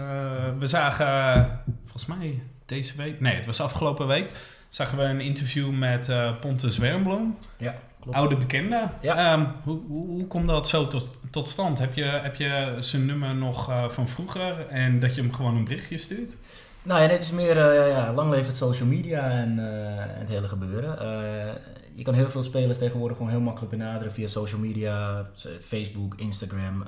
[0.59, 1.49] We zagen,
[1.83, 4.31] volgens mij deze week, nee, het was afgelopen week,
[4.73, 8.17] zagen we een interview met eh Pontus Wernbloem, Ja, klopt.
[8.17, 8.89] oude bekende.
[9.01, 9.33] Ja.
[9.33, 11.79] Ehm, hoe, hoe, hoe komt dat zo tot, tot stand?
[11.79, 15.55] Heb je, heb je zijn nummer nog eh, van vroeger en dat je hem gewoon
[15.55, 16.37] een berichtje stuurt?
[16.83, 19.57] Nou ja, dit is meer eh, ja, lang leven het social media en,
[20.19, 20.97] het hele gebeuren.
[21.95, 25.25] Je kan heel veel spelers tegenwoordig gewoon heel makkelijk benaderen via social media,
[25.61, 26.83] Facebook, Instagram,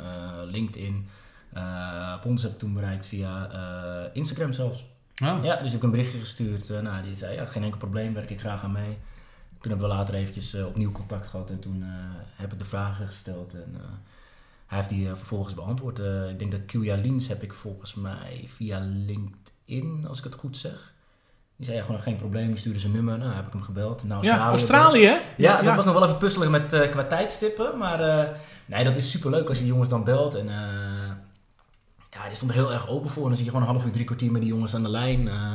[0.46, 1.08] LinkedIn.
[1.58, 3.50] Uh, Pons heb toen bereikt via
[4.14, 4.86] Instagram zelfs.
[5.24, 5.44] Oh.
[5.44, 6.70] Ja, dus ik heb een berichtje gestuurd.
[6.70, 8.98] eh, nou, die zei, ja, geen enkel probleem, werk ik graag aan mee.
[9.62, 11.90] Toen hebben we later eventjes eh, opnieuw contact gehad en toen eh,
[12.36, 13.54] heb ik de vragen gesteld.
[13.54, 13.76] En,
[14.66, 16.00] hij heeft die vervolgens beantwoord.
[16.30, 20.58] Ik denk dat Kuya Lins heb ik volgens mij via LinkedIn, als ik het goed
[20.58, 20.94] zeg.
[21.56, 23.18] Die zei ja, gewoon geen probleem, die stuurde zijn nummer.
[23.18, 24.04] Nou, heb ik hem gebeld.
[24.04, 25.18] Nou, Ja, Australië, hè?
[25.38, 27.78] Ja, dat was nog wel even puzzelig met eh, qua tijdstippen.
[27.78, 28.30] Maar
[28.66, 30.36] nee, dat is super leuk als je die jongens dan belt.
[30.36, 30.48] En
[32.16, 33.28] ja, die stond er heel erg open voor.
[33.28, 35.28] Dan zie je gewoon een half uur, drie kwartier met die jongens aan de lijn.
[35.28, 35.52] eh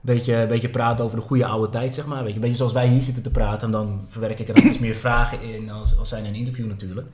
[0.00, 2.26] beetje, beetje praten over de goede oude tijd, zeg maar.
[2.26, 3.66] Een beetje zoals wij hier zitten te praten.
[3.66, 7.06] En dan verwerk ik er iets meer vragen in als, als zijn een interview natuurlijk.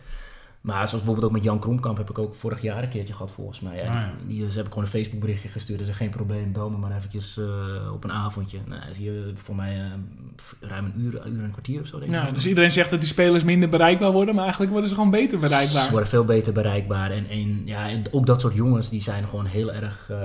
[0.65, 3.31] Maar zoals bijvoorbeeld ook met Jan Kromkamp heb ik ook vorig jaar een keertje gehad
[3.31, 3.77] volgens mij.
[3.77, 5.87] Ja, Ah, die, die, ze hebben gewoon een Facebook berichtje gestuurd.
[5.87, 8.59] Ze geen probleem, bel me maar eventjes eh, op een avondje.
[8.67, 11.81] Nou, dat zie je voor mij eh, ruim een uur, een uur en een kwartier
[11.81, 12.35] of zo denk ik.
[12.35, 15.41] Dus iedereen zegt dat die spelers minder bereikbaar worden, maar eigenlijk worden ze gewoon beter
[15.41, 15.91] Ze bereikbaar.
[15.91, 17.11] worden veel beter bereikbaar.
[17.11, 20.19] En, en ja, en ook dat soort jongens die zijn gewoon heel erg eh,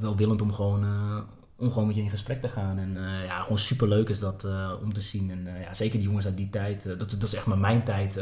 [0.00, 0.84] welwillend om gewoon,
[1.56, 2.78] om gewoon met je in gesprek te gaan.
[2.78, 4.46] En ja, gewoon super leuk is dat
[4.82, 5.30] om te zien.
[5.30, 6.84] En ja, zeker die jongens uit die tijd.
[6.98, 8.20] dat, is- dat is echt maar mijn tijd.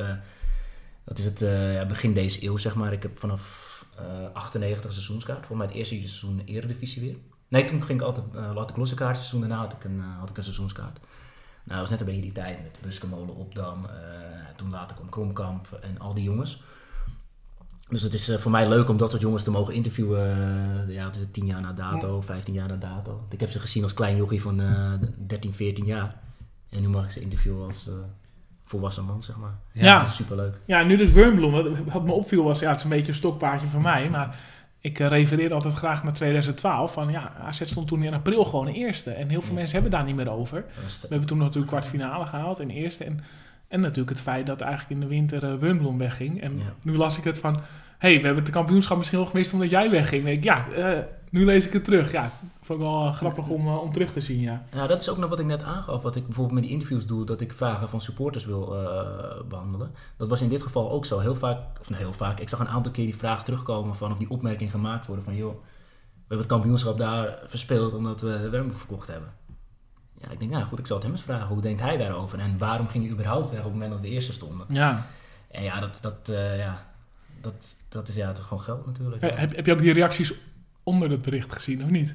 [1.08, 2.92] Dat is het eh, begin deze eeuw, zeg maar.
[2.92, 3.66] Ik heb vanaf
[3.96, 5.46] eh 98 seizoenskaart.
[5.46, 7.16] Voor mij het eerste seizoen Eredivisie weer.
[7.48, 9.28] Nee, toen ging ik altijd, eh had ik losse kaartjes.
[9.28, 10.98] Seizoen daarna had ik een, had ik een seizoenskaart.
[11.64, 13.86] Nou, dat was net een beetje die tijd met Buskemolen, Opdam.
[14.56, 16.62] toen later kwam Kromkamp en al die jongens.
[17.88, 20.92] Dus het is voor mij leuk om dat soort jongens te mogen interviewen.
[20.92, 23.26] ja, het is 10 jaar na dato, 15 jaar na dato.
[23.30, 24.92] Ik heb ze gezien als klein jochie van eh
[25.26, 26.20] 13, 14 jaar.
[26.68, 27.88] En nu mag ik ze interviewen als
[28.68, 29.54] volwassen man, zeg maar.
[29.72, 29.98] Ja.
[29.98, 30.54] Dat is superleuk.
[30.64, 31.52] Ja, nu dus Wormbloem.
[31.92, 34.37] Wat, me opviel was, ja, het is een beetje een stokpaardje van mij, maar
[34.81, 36.92] ik eh, refereer altijd graag naar 2012.
[36.92, 39.11] Van ja, AZ stond toen in april gewoon de eerste.
[39.11, 39.57] En heel veel Ja.
[39.57, 40.64] mensen hebben daar niet meer over.
[40.74, 43.04] We hebben toen natuurlijk kwartfinale gehaald en eerste.
[43.04, 43.20] En,
[43.68, 46.42] en natuurlijk het feit dat eigenlijk in de winter Wormbloem wegging.
[46.42, 46.62] En Ja.
[46.83, 47.61] nu las ik het van,
[47.98, 50.26] hey, we hebben het kampioenschap misschien wel gemist omdat jij wegging.
[50.28, 50.98] Ik, ja, eh,
[51.30, 52.12] nu lees ik het terug.
[52.12, 54.64] Ja, vond ik wel eh, grappig om, eh, om terug te zien, ja.
[54.74, 56.02] Nou, dat is ook nog wat ik net aangaf.
[56.02, 59.90] Wat ik bijvoorbeeld met die interviews doe, dat ik vragen van supporters wil eh, behandelen.
[60.16, 61.18] Dat was in dit geval ook zo.
[61.18, 64.12] Heel vaak, of nou heel vaak, ik zag een aantal keer die vraag terugkomen van,
[64.12, 68.48] of die opmerking gemaakt worden van, joh, we hebben het kampioenschap daar verspeeld omdat we
[68.48, 69.32] Wermboek verkocht hebben.
[70.20, 71.46] Ja, ik denk, nou goed, ik zal het hem eens vragen.
[71.46, 72.38] Hoe denkt hij daarover?
[72.38, 74.66] En waarom ging hij überhaupt weg op het moment dat we eerste stonden?
[74.68, 75.06] Ja.
[75.50, 76.86] En ja, dat, dat, eh, ja,
[77.40, 79.22] dat, dat is ja, toch gewoon geld natuurlijk.
[79.22, 79.34] Ja.
[79.34, 80.34] Heb, heb je ook die reacties
[80.88, 82.14] onder het bericht gezien, of niet?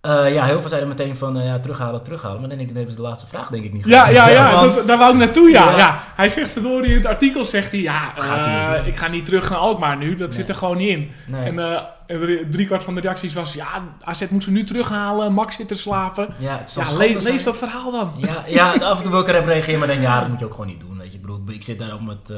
[0.00, 2.40] Eh, ja, heel veel zeiden meteen van, eh, ja, terughalen, terughalen.
[2.40, 4.28] Maar dan denk ik, dan hebben ze de laatste vraag denk ik niet Ja, ja,
[4.28, 5.70] ja, want- dat, daar wou ik naartoe, ja.
[5.70, 5.76] Ja.
[5.76, 5.98] ja.
[6.14, 8.86] Hij zegt verdorie in het artikel, zegt hij, ja, Gaat hij niet doen.
[8.86, 10.36] ik ga niet terug naar Alkmaar nu, dat Nee.
[10.38, 11.10] zit er gewoon niet in.
[11.26, 11.44] nee.
[11.44, 11.58] En
[12.06, 13.66] en drie- driekwart van de reacties was, ja,
[14.02, 16.28] AZ moet ze nu terughalen, Max zit te slapen.
[16.38, 18.12] Ja, het Ja, le- lees dat verhaal dan.
[18.16, 20.38] Ja, ja, af en toe wil ik er even reageren, maar denk ja, dat moet
[20.38, 20.98] je ook gewoon niet doen.
[20.98, 22.30] Weet je, ik bedoel, ik zit daar ook met.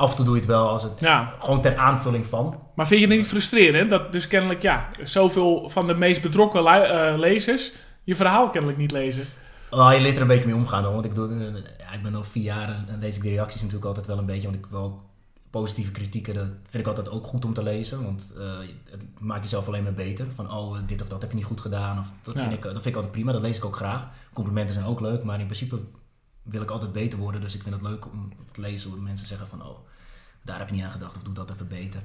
[0.00, 2.60] Eh, af en toe doe je het wel als het Ja, gewoon ter aanvulling van.
[2.74, 6.66] maar vind je het niet frustrerend dat dus kennelijk, ja, zoveel van de meest betrokken
[6.66, 7.72] eh, lezers
[8.04, 9.24] je verhaal kennelijk niet lezen?
[9.70, 10.92] Oh, je leert er een beetje mee omgaan hoor.
[10.92, 13.60] Want ik, bedoel, eh, ja, ik ben al vier jaar en lees ik de reacties
[13.60, 14.50] natuurlijk altijd wel een beetje.
[14.50, 15.00] Want ik wil ook
[15.50, 18.04] positieve kritieken, dat vind ik altijd ook goed om te lezen.
[18.04, 18.58] Want eh,
[18.90, 20.26] het maakt jezelf alleen maar beter.
[20.34, 21.98] Van oh, dit of dat heb je niet goed gedaan.
[21.98, 22.40] Of, dat, Ja.
[22.40, 24.08] vind ik, dat vind ik altijd prima, dat lees ik ook graag.
[24.32, 25.78] Complimenten zijn ook leuk, maar in principe
[26.42, 27.40] wil ik altijd beter worden.
[27.40, 29.78] Dus ik vind het leuk om te lezen hoe mensen zeggen van oh,
[30.42, 32.00] daar heb je niet aan gedacht of doe dat even beter.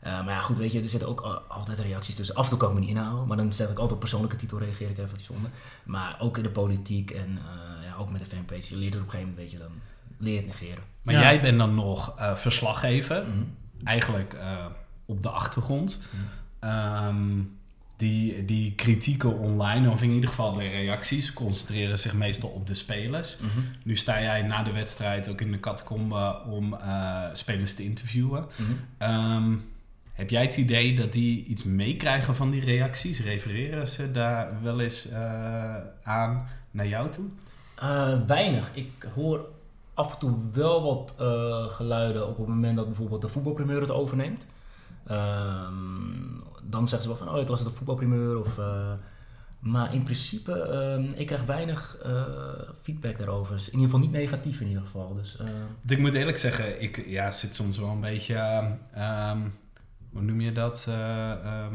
[0.00, 2.34] Eh, maar ja, goed, weet je, er zitten ook al- altijd reacties tussen.
[2.34, 4.36] Af en toe kan ik me niet inhouden, maar dan stel ik altijd op persoonlijke
[4.36, 5.50] titel reageer ik even onder.
[5.84, 9.00] Maar ook in de politiek en eh, ja, ook met de fanpage, je leert er
[9.00, 9.80] op een gegeven moment, weet je, dan
[10.18, 10.84] leer het negeren.
[11.02, 11.20] Maar Ja.
[11.20, 13.38] jij bent dan nog eh, verslaggever, Mhm.
[13.84, 14.66] eigenlijk eh,
[15.06, 16.00] op de achtergrond.
[16.58, 17.40] Ehm,
[17.96, 22.74] die, die kritieken online, of in ieder geval de reacties, concentreren zich meestal op de
[22.74, 23.36] spelers.
[23.36, 23.48] Mhm.
[23.82, 28.46] Nu sta jij na de wedstrijd ook in de catacombe om eh, spelers te interviewen.
[28.56, 28.72] Mhm.
[28.98, 29.56] Ehm,
[30.12, 33.20] heb jij het idee dat die iets meekrijgen van die reacties?
[33.20, 37.24] Refereren ze daar wel eens eh, aan naar jou toe?
[37.76, 38.70] Eh, weinig.
[38.74, 39.48] Ik hoor
[39.94, 41.14] af en toe wel wat
[41.72, 44.46] geluiden op het moment dat bijvoorbeeld de voetbalprimeur het overneemt.
[45.06, 45.72] Ehm,
[46.66, 48.38] dan zeggen ze wel van, oh ik las het op voetbalprimeur.
[48.40, 48.92] Of, eh,
[49.58, 52.22] maar in principe, ehm, ik krijg weinig eh,
[52.82, 53.54] feedback daarover.
[53.54, 55.14] Dus in ieder geval niet negatief in ieder geval.
[55.14, 55.46] Dus, eh,
[55.86, 58.34] ik moet eerlijk zeggen, ik ja, zit soms wel een beetje,
[58.94, 59.38] ehm,
[60.12, 61.66] hoe noem je dat, eh,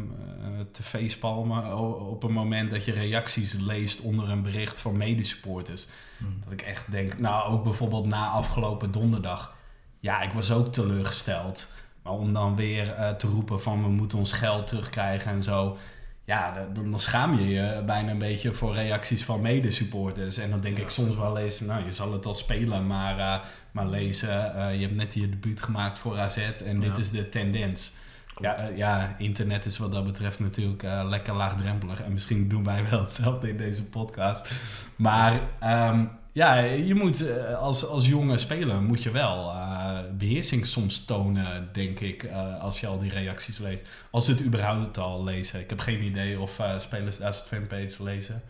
[0.71, 5.87] te facepalmen o- op een moment dat je reacties leest onder een bericht van medesupporters.
[6.17, 6.39] hmm.
[6.43, 9.55] Dat ik echt denk, nou ook bijvoorbeeld na afgelopen donderdag,
[9.99, 11.71] ja, ik was ook teleurgesteld.
[12.03, 15.77] Maar om dan weer eh, te roepen van we moeten ons geld terugkrijgen en zo.
[16.25, 20.37] Ja, dan, dan schaam je je bijna een beetje voor reacties van medesupporters.
[20.37, 23.45] En dan denk ik soms wel eens, nou je zal het al spelen, maar, eh,
[23.71, 24.55] maar lezen.
[24.55, 27.93] eh, je hebt net je debuut gemaakt voor AZ en dit is de tendens.
[28.41, 32.01] Ja, ja, internet is wat dat betreft natuurlijk lekker laagdrempelig.
[32.01, 34.51] En misschien doen wij wel hetzelfde in deze podcast.
[34.95, 39.51] Maar ehm, ja, je moet eh, als, als jonge speler moet je wel
[39.99, 43.87] eh, beheersing soms tonen, denk ik, eh, als je al die reacties leest.
[44.11, 45.59] Als ze het überhaupt al lezen.
[45.59, 48.41] Ik heb geen idee of eh, spelers de AZ fanpage lezen.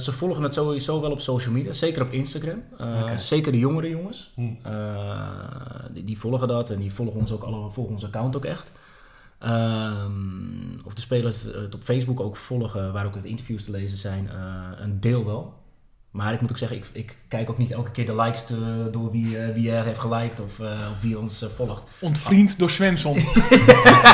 [0.00, 2.62] Ze volgen het sowieso wel op social media, zeker op Instagram.
[3.16, 4.32] Zeker de jongere jongens.
[4.34, 4.54] Hm.
[5.92, 8.72] Die, die volgen dat en die volgen ons ook alle, volgen ons account ook echt.
[9.38, 13.98] Ehm, of de spelers het op Facebook ook volgen, waar ook het interviews te lezen
[13.98, 14.30] zijn,
[14.82, 15.61] een deel wel.
[16.12, 18.88] Maar ik moet ook zeggen, ik, ik kijk ook niet elke keer de likes te-
[18.90, 21.82] door wie, eh, wie er heeft geliked of, eh, of wie ons eh, volgt.
[22.00, 23.18] Ontvriend door Svensson.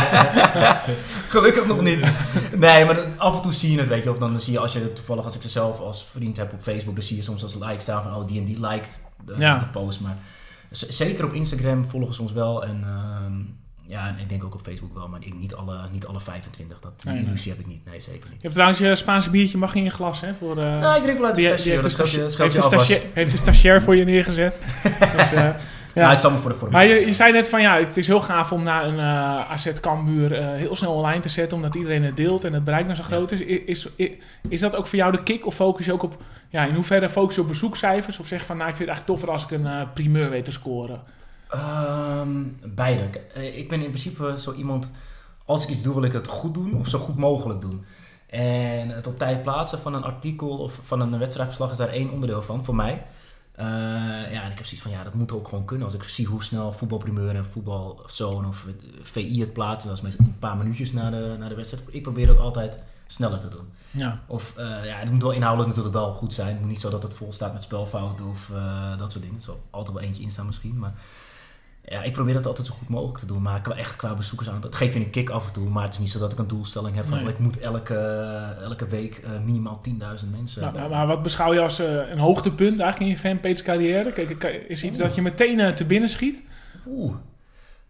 [1.29, 2.13] Gelukkig nog niet.
[2.57, 4.11] Nee, maar af en toe zie je het, weet je.
[4.11, 6.63] Of dan zie je als je toevallig, als ik ze zelf als vriend heb op
[6.63, 9.35] Facebook, dan zie je soms als like staan van, oh, die en die liked de,
[9.39, 9.59] Ja.
[9.59, 10.01] de post.
[10.01, 10.17] Maar
[10.71, 12.65] zeker op Instagram volgen ze ons wel.
[12.65, 13.35] En ehm,
[13.88, 16.81] ja, en ik denk ook op Facebook wel, maar ik, niet, alle, niet alle 25.
[16.81, 17.29] Dat, die Nee, nee.
[17.29, 17.85] illusie heb ik niet.
[17.85, 18.42] Nee, zeker niet.
[18.42, 20.35] Je hebt trouwens je Spaanse biertje mag in je glas, hè?
[20.35, 21.64] Voor, eh, Nee, ik drink wel uit de die, flesje.
[21.64, 22.07] die heeft, joh.
[22.09, 24.61] de heeft, de de stagiair voor je neergezet.
[25.16, 25.57] dus, eh, ja.
[25.94, 26.72] Nou, ik zal me voor de vorm.
[26.72, 29.51] Maar je, je zei net van ja, het is heel gaaf om na een eh
[29.51, 32.96] AZ Cambuur heel snel online te zetten, omdat iedereen het deelt en het bereik dan
[32.96, 33.40] zo groot is.
[33.40, 34.11] Is, is.
[34.48, 37.09] is dat ook voor jou de kick of focus je ook op, ja, in hoeverre
[37.09, 39.64] focus je op bezoekcijfers of zeg van nou, ik vind het eigenlijk toffer als ik
[39.64, 41.01] een primeur weet te scoren?
[41.49, 42.43] Ehm,
[42.75, 43.09] beide.
[43.35, 44.91] Eh, Ik ben in principe zo iemand,
[45.45, 47.85] als ik iets doe, wil ik het goed doen of zo goed mogelijk doen.
[48.27, 52.11] En het op tijd plaatsen van een artikel of van een wedstrijdverslag is daar één
[52.11, 53.07] onderdeel van, voor mij.
[53.53, 53.67] Eh,
[54.33, 55.85] ja, en ik heb zoiets van, ja, dat moet ook gewoon kunnen.
[55.87, 60.05] Als ik zie hoe snel voetbalprimeur en voetbalzone of eh, VI het plaatsen, dat is
[60.05, 61.85] meestal een paar minuutjes na de, na de wedstrijd.
[61.91, 63.69] Ik probeer dat altijd sneller te doen.
[63.91, 66.49] Ja, Of ja, het moet wel inhoudelijk natuurlijk wel goed zijn.
[66.49, 68.53] Het moet niet zo dat het vol staat met spelfouten of
[68.99, 69.37] dat soort dingen.
[69.39, 70.79] Er zal altijd wel eentje in staan misschien.
[70.79, 70.93] Maar
[71.90, 73.42] ja, ik probeer dat altijd zo goed mogelijk te doen.
[73.42, 74.61] Maar qua, echt qua bezoekers aan.
[74.61, 75.68] Dat geeft je een kick af en toe.
[75.68, 77.27] Maar het is niet zo dat ik een doelstelling heb van Nee.
[77.27, 77.94] oh, ik moet elke,
[78.62, 79.94] elke week eh, minimaal 10.000
[80.31, 80.62] mensen.
[80.62, 84.12] maar, maar, maar wat beschouw je als eh, een hoogtepunt eigenlijk in je fanpage carrière?
[84.12, 86.44] Kijk, is iets dat je meteen eh, te binnen schiet?
[86.87, 87.14] Oeh.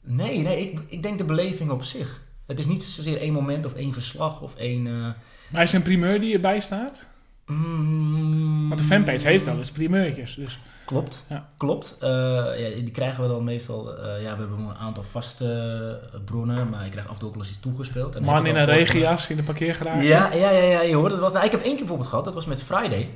[0.02, 2.20] Nee, nee, ik, ik denk de beleving op zich.
[2.46, 4.86] Het is niet zozeer één moment of één verslag of één.
[4.86, 5.08] eh,
[5.52, 7.08] Maar is er een primeur die erbij staat?
[7.46, 10.34] mm, Want de fanpage heeft wel eens primeurtjes.
[10.34, 10.58] Dus.
[10.88, 11.48] Klopt, Ja.
[11.56, 11.96] klopt.
[12.00, 13.96] Eh, ja, die krijgen we dan meestal.
[13.96, 17.28] eh, ja, we hebben een aantal vaste eh, bronnen, maar je krijgt af en toe
[17.28, 18.14] ook wel eens iets toegespeeld.
[18.16, 20.02] En Man in ik een regenjas in de parkeergarage.
[20.02, 21.20] Ja, ja, ja, ja, je hoort het.
[21.20, 23.10] Was, nou, ik heb één keer bijvoorbeeld gehad, dat was met Friday.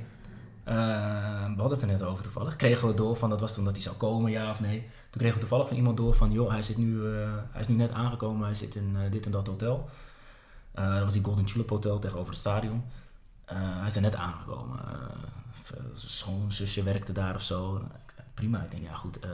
[0.64, 0.72] We
[1.60, 2.56] hadden het er net over toevallig.
[2.56, 4.78] Kregen we door van, dat was toen dat hij zou komen, ja of nee.
[4.80, 7.02] Toen kregen we toevallig van iemand door van, joh, hij, zit nu,
[7.50, 9.88] hij is nu net aangekomen, hij zit in dit en dat hotel.
[10.74, 12.84] Dat was die Golden Tulip Hotel tegenover het stadion.
[13.44, 14.78] Hij is er net aangekomen.
[15.76, 17.72] Eh, schoonzusje werkte daar of zo.
[18.16, 19.30] Zei, prima, ik denk, ja goed, eh,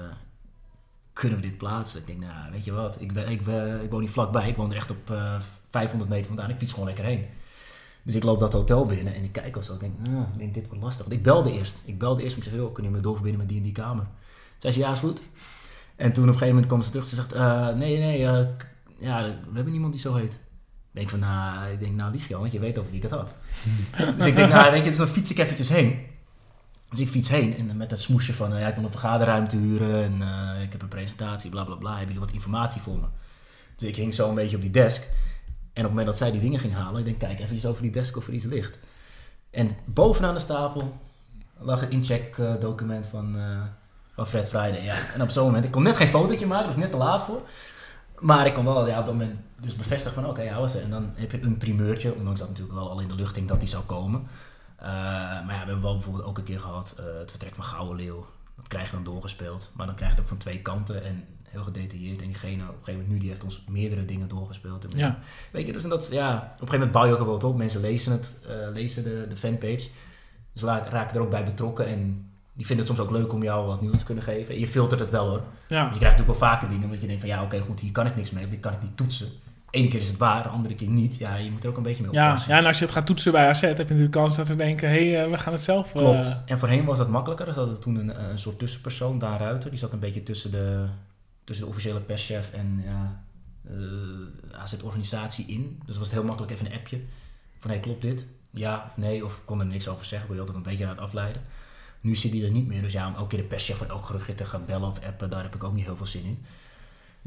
[1.12, 2.00] kunnen we dit plaatsen?
[2.00, 4.56] Ik denk, nou, weet je wat, ik, ben- ik, ben- ik woon niet vlakbij, ik
[4.56, 6.50] woon er echt op eh 500 meter vandaan.
[6.50, 7.26] Ik fiets gewoon lekker heen.
[8.02, 9.74] Dus ik loop dat hotel binnen en ik kijk al zo.
[9.74, 11.04] Ik denk, nou, ik denk, dit wordt lastig.
[11.06, 11.82] Want ik belde eerst.
[11.84, 13.72] Ik belde eerst en ik zeg, joh, kun je me doorverbinden met die en die
[13.72, 14.06] kamer?
[14.58, 15.22] Zei ze, ja, is goed.
[15.96, 17.06] En toen op een gegeven moment kwam ze terug.
[17.06, 18.46] Ze zegt, eh, nee, nee, eh,
[18.98, 20.32] ja, we hebben niemand die zo heet.
[20.32, 23.02] Ik denk van, nou, ik denk, nou lieg je al, want je weet over wie
[23.02, 23.32] ik het had.
[24.16, 25.98] dus ik denk, nou, weet je, dus dan fiets ik eventjes heen.
[26.90, 29.56] Dus ik fiets heen en met dat smoesje van, eh, ja, ik wil een vergaderruimte
[29.56, 31.88] huren en eh, ik heb een presentatie, bla bla bla.
[31.90, 33.06] Hebben jullie wat informatie voor me?
[33.76, 35.02] Dus ik hing zo een beetje op die desk.
[35.02, 37.66] En op het moment dat zij die dingen ging halen, ik denk, kijk even iets
[37.66, 38.78] over die desk of er iets ligt.
[39.50, 40.96] En bovenaan de stapel
[41.58, 43.62] lag een incheck document van, eh,
[44.14, 44.84] van Fred Friday.
[44.84, 44.94] Ja.
[45.14, 47.40] En op zo'n moment, ik kon net geen fotootje maken, was net te laat voor.
[48.18, 50.82] Maar ik kon wel ja, op dat moment dus bevestigen van oké, ja, was er.
[50.82, 53.48] En dan heb je een primeurtje, ondanks dat natuurlijk wel al in de lucht hing
[53.48, 54.26] dat die zou komen.
[54.78, 57.64] Eh, maar ja, we hebben wel bijvoorbeeld ook een keer gehad eh, het vertrek van
[57.64, 58.26] Gouden Leeuw.
[58.56, 59.70] Dat krijg je dan doorgespeeld.
[59.74, 62.20] Maar dan krijg je het ook van twee kanten en heel gedetailleerd.
[62.22, 64.86] En diegene op een gegeven moment nu, die heeft ons meerdere dingen doorgespeeld.
[64.96, 65.18] Ja.
[65.50, 67.44] Weet je, dus en dat, ja, op een gegeven moment bouw je ook wel wat
[67.44, 67.56] op.
[67.56, 69.88] Mensen lezen het, eh, lezen de, de fanpage.
[70.52, 71.86] Dus raken er ook bij betrokken.
[71.86, 74.54] En die vinden het soms ook leuk om jou wat nieuws te kunnen geven.
[74.54, 75.42] En je filtert het wel hoor.
[75.68, 75.82] Ja.
[75.82, 78.06] Je krijgt natuurlijk wel vaker dingen dat je denkt van ja, oké, goed, hier kan
[78.06, 78.44] ik niks mee.
[78.44, 79.28] Of dit kan ik niet toetsen.
[79.70, 81.16] Ene keer is het waar, de andere keer niet.
[81.16, 82.52] Ja, je moet er ook een beetje mee Ja, oppassen.
[82.52, 84.56] ja, en als je het gaat toetsen bij AZ, heb je natuurlijk kans dat ze
[84.56, 85.86] denken, hé, hey, eh, we gaan het zelf...
[85.94, 86.36] eh, Klopt.
[86.46, 87.48] En voorheen was dat makkelijker.
[87.48, 89.70] Er zat toen een, eh, een soort tussenpersoon, Daan Ruiter.
[89.70, 90.84] Die zat een beetje tussen de,
[91.44, 93.22] tussen de officiële perschef en ja,
[94.52, 95.80] AZ-organisatie in.
[95.86, 97.00] Dus was het heel makkelijk even een appje.
[97.58, 98.26] Van, hé, klopt dit?
[98.50, 99.24] Ja of nee?
[99.24, 100.26] Of kon er niks over zeggen.
[100.28, 101.42] Kon je altijd een beetje aan het afleiden.
[102.00, 102.82] Nu zit hij er niet meer.
[102.82, 105.30] Dus ja, om elke keer de perschef van elk geruchtje te gaan bellen of appen,
[105.30, 106.44] daar heb ik ook niet heel veel zin in.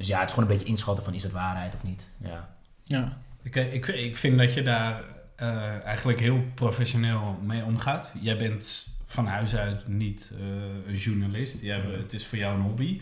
[0.02, 2.08] Dus ja, het is gewoon een beetje inschatten van, is het waarheid of niet?
[2.18, 2.50] Ja.
[2.84, 3.18] ja.
[3.44, 5.02] Ik, ik, ik vind dat je daar
[5.36, 8.14] eh, eigenlijk heel professioneel mee omgaat.
[8.22, 10.46] Jij bent van huis uit niet eh,
[10.88, 11.62] een journalist.
[11.62, 13.02] Jij, hebt- het is voor jou een hobby.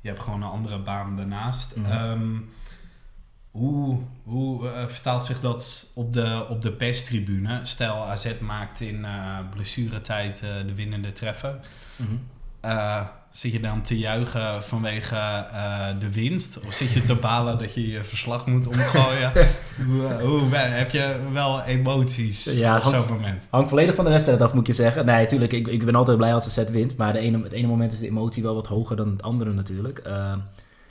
[0.00, 1.76] Je hebt gewoon een andere baan daarnaast.
[1.76, 1.90] Mhm.
[1.90, 2.34] Ehm,
[3.50, 7.60] Hoe, hoe eh, vertaalt zich dat op de, op de perstribune?
[7.62, 11.58] Stel, AZ maakt in eh, blessuretijd eh, de winnende treffer.
[11.96, 12.10] Mhm.
[12.60, 13.06] Eh,
[13.36, 16.60] zit je dan te juichen vanwege eh, de winst?
[16.66, 19.32] Of zit je te balen dat je je verslag moet omgooien?
[20.20, 23.42] hoe, heb je wel emoties Ja, op zo'n moment?
[23.50, 25.06] Hangt volledig van de wedstrijd af, moet je zeggen.
[25.06, 26.96] Nee, natuurlijk, ik, ik ben altijd blij als de set wint.
[26.96, 29.52] Maar de ene, het ene moment is de emotie wel wat hoger dan het andere
[29.52, 29.98] natuurlijk.
[29.98, 30.32] Eh,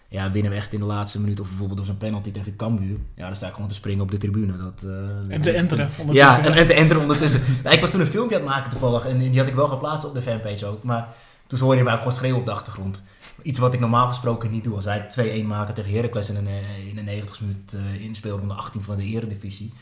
[0.07, 2.97] ja, winnen we echt in de laatste minuut of bijvoorbeeld door zo'n penalty tegen Cambuur.
[3.15, 4.57] Ja, dan sta ik gewoon te springen op de tribune.
[4.57, 5.89] Dat, eh, En te enteren.
[5.95, 6.53] Ja, ondertussen.
[6.53, 7.41] en, en te enteren ondertussen.
[7.63, 9.05] Ja, ik was toen een filmpje aan het maken toevallig.
[9.05, 10.83] En die had ik wel geplaatst op de fanpage ook.
[10.83, 11.07] Maar
[11.47, 13.01] toen hoorde je mij ook gewoon schreeuwen op de achtergrond.
[13.41, 14.75] Iets wat ik normaal gesproken niet doe.
[14.75, 15.07] Als wij
[15.43, 18.97] 2-1 maken tegen Heracles in een, eh, in de 90 minuut eh inspeelronde 18 van
[18.97, 19.73] de eredivisie.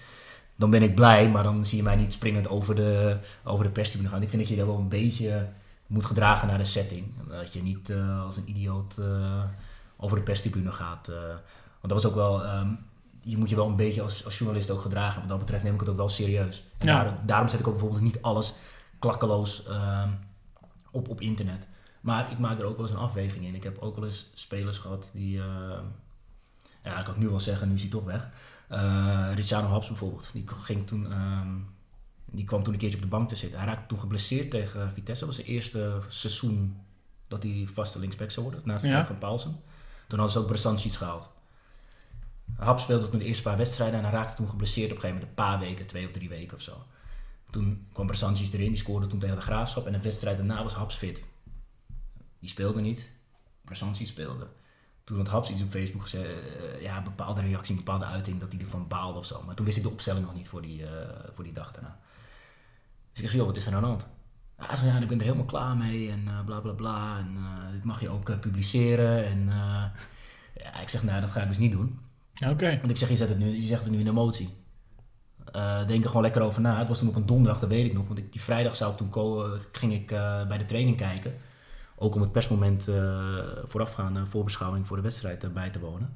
[0.56, 3.71] Dan ben ik blij, maar dan zie je mij niet springend over de, over de
[3.71, 4.21] perstribune gaan.
[4.21, 5.47] Ik vind dat je daar wel een beetje
[5.88, 7.06] moet gedragen naar de setting.
[7.28, 9.43] Dat je niet eh, als een idioot eh,
[9.97, 11.08] over de perstribune gaat.
[11.08, 12.43] want dat was ook wel...
[12.43, 12.67] ehm,
[13.26, 15.19] je moet je wel een beetje als, als journalist ook gedragen.
[15.19, 16.63] Wat dat betreft neem ik het ook wel serieus.
[16.78, 17.04] En Ja.
[17.04, 18.54] daar- daarom zet ik ook bijvoorbeeld niet alles
[18.99, 20.10] klakkeloos ehm,
[20.93, 21.67] op, op internet.
[22.01, 23.56] Maar ik maak er ook wel eens een afweging in.
[23.56, 25.39] Ik heb ook wel eens spelers gehad die...
[25.39, 25.84] ehm,
[26.84, 28.29] ja, dat kan ik nu wel zeggen, nu is hij toch weg.
[28.67, 30.29] Eh Ricciano Haps bijvoorbeeld.
[30.34, 31.51] Die, ging toen, ehm,
[32.32, 33.60] die kwam toen een keertje op de bank te zitten.
[33.60, 35.25] Hij raakte toen geblesseerd tegen Vitesse.
[35.25, 36.77] Dat was zijn eerste seizoen
[37.27, 38.63] dat hij vaste linksback zou worden.
[38.65, 39.08] Na het vertrek Ja.
[39.08, 39.51] van Paulsen.
[40.08, 41.29] Toen hadden ze ook Brasancic gehaald.
[42.56, 45.21] Hap speelde toen de eerste paar wedstrijden en hij raakte toen geblesseerd op een gegeven
[45.21, 46.86] moment een paar weken, twee of drie weken of zo.
[47.54, 50.74] Toen kwam Brasancic erin, die scoorde toen tegen de Graafschap en de wedstrijd daarna was
[50.74, 51.24] Haps fit.
[52.39, 53.12] Die speelde niet,
[53.62, 54.48] Brasancic speelde.
[55.04, 58.39] Toen had Haps iets op Facebook gezegd, eh, ja, een bepaalde reactie, een bepaalde uiting
[58.39, 59.44] dat hij ervan baalde of zo.
[59.46, 62.00] Maar toen wist ik de opstelling nog niet voor die, eh, voor die dag daarna.
[63.12, 64.12] Dus ik zeg, joh, wat is er nou aan de hand?
[64.56, 67.18] Hij zei, ja, ik ben er helemaal klaar mee en eh, bla bla bla.
[67.18, 67.38] En
[67.72, 69.26] dit mag je ook publiceren.
[69.26, 69.46] En
[70.56, 72.00] ja, ik zeg, nou, dat ga ik dus niet doen.
[72.48, 72.78] Oké.
[72.80, 74.62] Want ik zeg, je, zet het nu, je zegt het nu in emotie.
[75.54, 76.78] Eh, denk er gewoon lekker over na.
[76.80, 78.08] Het was toen op een donderdag, dat weet ik nog.
[78.08, 81.34] Want ik, die vrijdag zou toen ko- ging ik eh, bij de training kijken.
[81.96, 86.16] Ook om het persmoment eh voorafgaande voorbeschouwing voor de wedstrijd eh, bij te wonen.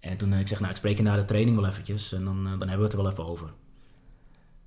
[0.00, 2.12] En toen eh, ik zeg, nou ik spreek je na de training wel eventjes.
[2.12, 3.48] En dan, eh, dan hebben we het er wel even over.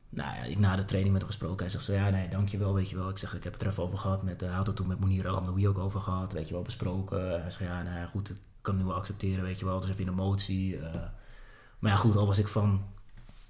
[0.10, 1.60] Nou ja, ik na de training met hem gesproken.
[1.60, 3.10] Hij zegt zo, ja nee, dankjewel, weet je wel.
[3.10, 4.24] Ik zeg, ik heb het er even over gehad.
[4.24, 6.34] Met, uh, had het toen met Monier Amdoui ook over gehad.
[6.34, 7.30] Weet je wel, besproken.
[7.42, 9.76] Hij zegt, ja nou goed, ik kan nu wel accepteren, weet je wel.
[9.76, 10.78] Het is even in emotie.
[10.80, 10.94] eh.
[11.80, 12.84] maar ja, goed, al was ik van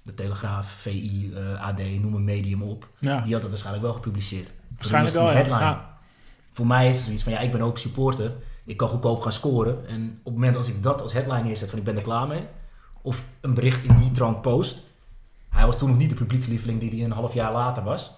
[0.04, 2.88] de Telegraaf, VI, eh, AD, noem een medium op.
[2.98, 4.50] Ja, Die had het waarschijnlijk wel gepubliceerd.
[4.76, 5.26] Waarschijnlijk wel.
[5.28, 5.60] headline.
[5.60, 5.98] Ja.
[6.52, 8.32] Voor mij is het zoiets van, ja, ik ben ook supporter.
[8.64, 9.88] Ik kan goedkoop gaan scoren.
[9.88, 12.26] En op het moment als ik dat als headline neerzet van ik ben er klaar
[12.26, 12.46] mee.
[13.02, 14.82] Of een bericht in die trant post.
[15.48, 18.12] Hij was toen nog niet de publiekslieveling die hij een half jaar later was.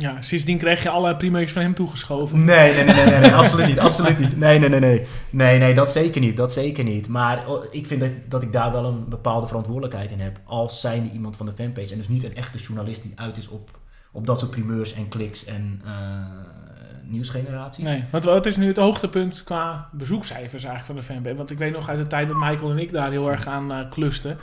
[0.00, 2.44] Ja, sindsdien kreeg je alle primeurtjes van hem toegeschoven.
[2.44, 4.36] Nee, nee, nee, nee, nee, nee, absoluut niet, absoluut niet.
[4.36, 5.06] Nee, nee, nee, nee.
[5.30, 7.08] Nee, nee, dat zeker niet, dat zeker niet.
[7.08, 10.40] Maar oh, ik vind dat, dat ik daar wel een bepaalde verantwoordelijkheid in heb.
[10.44, 11.92] Als zijnde iemand van de fanpage.
[11.92, 13.78] En dus niet een echte journalist die uit is op,
[14.12, 15.92] op dat soort primeurs en kliks en eh,
[17.02, 17.84] nieuwsgeneratie.
[17.84, 21.36] Nee, wat, wat is nu het hoogtepunt qua bezoekcijfers eigenlijk van de fanbase?
[21.36, 23.72] Want ik weet nog uit de tijd dat Michael en ik daar heel erg aan
[23.72, 24.38] eh klusten.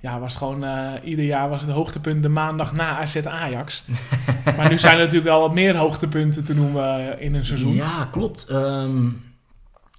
[0.00, 3.84] Ja, was het gewoon, eh, ieder jaar was het hoogtepunt de maandag na AZ Ajax.
[4.56, 7.74] maar nu zijn er natuurlijk wel wat meer hoogtepunten te noemen eh, in een seizoen.
[7.74, 8.48] Ja, klopt.
[8.48, 9.06] Ehm,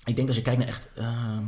[0.03, 0.89] ik denk als je kijkt naar echt...
[0.95, 1.43] ehm.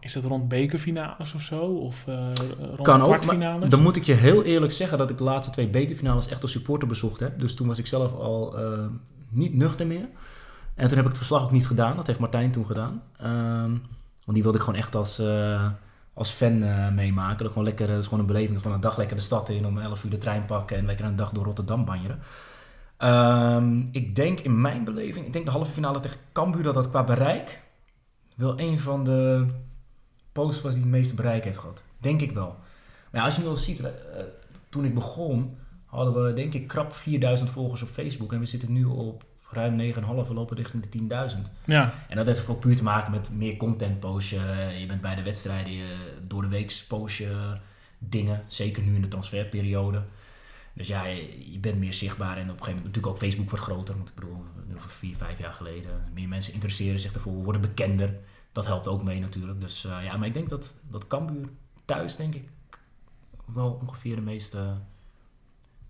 [0.00, 1.60] Is dat rond bekerfinales of zo?
[1.60, 2.14] Of eh
[2.58, 3.68] rond Kan ook, kwartfinales?
[3.70, 6.50] dan moet ik je heel eerlijk zeggen dat ik de laatste twee bekerfinales echt als
[6.50, 7.38] supporter bezocht heb.
[7.38, 8.56] Dus toen was ik zelf al
[9.28, 10.08] niet nuchter meer.
[10.74, 11.96] En toen heb ik het verslag ook niet gedaan.
[11.96, 13.02] Dat heeft Martijn toen gedaan.
[13.16, 13.70] Ehm,
[14.24, 15.22] want die wilde ik gewoon echt als,
[16.14, 17.38] als fan eh, meemaken.
[17.38, 18.48] Dat, gewoon lekker, dat is gewoon een beleving.
[18.48, 20.76] Dat is gewoon een dag lekker de stad in om 11 uur de trein pakken
[20.76, 22.18] en lekker een dag door Rotterdam banjeren.
[22.96, 26.88] Ehm, ik denk in mijn beleving, ik denk de halve finale tegen Cambuur dat dat
[26.88, 27.62] qua bereik
[28.36, 29.46] wel een van de
[30.32, 31.82] posts was die het meeste bereik heeft gehad.
[31.98, 32.56] Denk ik wel.
[33.10, 33.90] Maar ja, als je nu al ziet, eh,
[34.68, 38.32] toen ik begon, hadden we denk ik krap 4000 volgers op Facebook.
[38.32, 40.98] En we zitten nu op ruim 9,5, we lopen richting de
[41.34, 41.38] 10.000.
[41.64, 44.84] Ja, En dat heeft ook puur te maken met meer content post je.
[44.86, 47.56] Bent bij de wedstrijden, je, door de week post je
[47.98, 48.42] dingen.
[48.46, 50.02] Zeker nu in de transferperiode.
[50.72, 52.36] Dus ja, je, je bent meer zichtbaar.
[52.36, 53.96] En op een gegeven moment natuurlijk ook Facebook wordt groter.
[53.96, 55.90] Want ik bedoel, nu over vier, vijf jaar geleden.
[56.14, 58.14] Meer mensen interesseren zich ervoor, worden bekender.
[58.52, 59.60] Dat helpt ook mee natuurlijk.
[59.60, 61.48] Dus eh, ja, maar ik denk dat, dat Cambuur
[61.84, 62.48] thuis, denk ik,
[63.44, 64.76] wel ongeveer de meeste,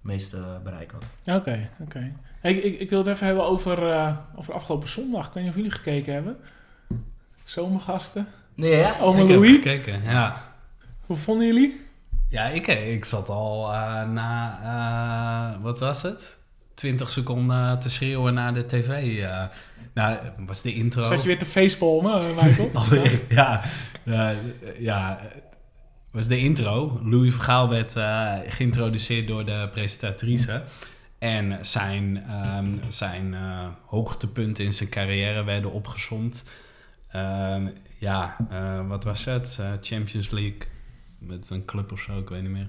[0.00, 1.36] meeste bereik had.
[1.36, 1.68] oké.
[1.80, 2.12] oké.
[2.40, 5.26] Hey, ik, ik, ik wil het even hebben over, eh, over afgelopen zondag.
[5.26, 6.36] Ik weet niet of jullie gekeken hebben.
[7.44, 8.26] Zomergasten.
[8.54, 8.88] Nee, ja?
[8.94, 9.52] Ik heb Louis.
[9.54, 10.42] gekeken, ja.
[11.06, 11.80] Hoe vonden jullie?
[12.28, 14.58] Ja, ik, ik zat al eh, na,
[15.56, 16.38] eh, wat was het?
[16.74, 19.18] 20 seconden te schreeuwen naar de tv.
[19.22, 19.44] eh.
[19.94, 21.04] nou, was de intro.
[21.04, 22.70] Zat je weer te facepalmen, eh, Michael?
[23.28, 23.62] Ja,
[24.78, 25.18] ja,
[26.10, 27.00] was de intro.
[27.04, 30.62] Louis Vergaal werd uh, geïntroduceerd door de presentatrice.
[31.18, 32.24] En zijn,
[32.56, 36.44] um, zijn uh, hoogtepunten in zijn carrière werden opgezomd.
[37.16, 37.56] Uh,
[37.98, 39.60] ja, uh, wat was het?
[39.80, 40.60] Champions League
[41.18, 42.68] met een club of zo, ik weet niet meer.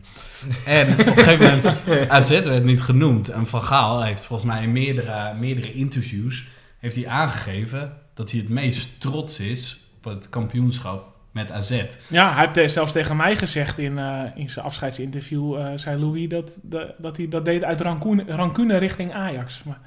[0.65, 3.29] En op een gegeven moment, AZ werd niet genoemd.
[3.29, 8.39] En Van Gaal heeft volgens mij in meerdere, meerdere interviews heeft hij aangegeven dat hij
[8.39, 11.84] het meest trots is op het kampioenschap met AZ.
[12.07, 16.29] Ja, hij heeft zelfs tegen mij gezegd in, uh, in zijn afscheidsinterview, uh, zei Louis,
[16.29, 19.63] dat, dat, dat hij dat deed uit rancune, rancune richting Ajax.
[19.63, 19.79] Maar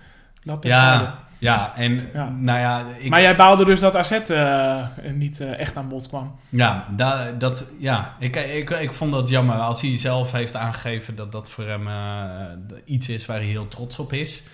[0.42, 2.28] dat ja, ja, en ja.
[2.28, 2.84] nou ja...
[2.98, 6.38] Ik, maar jij baalde dus dat AZ uh, niet echt aan bod kwam.
[6.48, 9.56] Ja, da, dat, ja ik, ik, ik vond dat jammer.
[9.56, 11.88] Als hij zelf heeft aangegeven dat dat voor hem
[12.84, 14.44] iets is waar hij heel trots op is...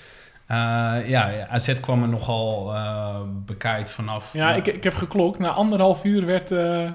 [0.51, 4.33] Uh, ja, AZ kwam er nogal uh, bekijkt vanaf.
[4.33, 5.39] Ja, ik, ik heb geklokt.
[5.39, 6.91] Na anderhalf uur werd uh,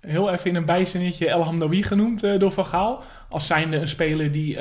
[0.00, 3.02] heel even in een bijzinnetje El Hamdawi genoemd door Van Gaal.
[3.28, 4.58] Als zijnde een speler die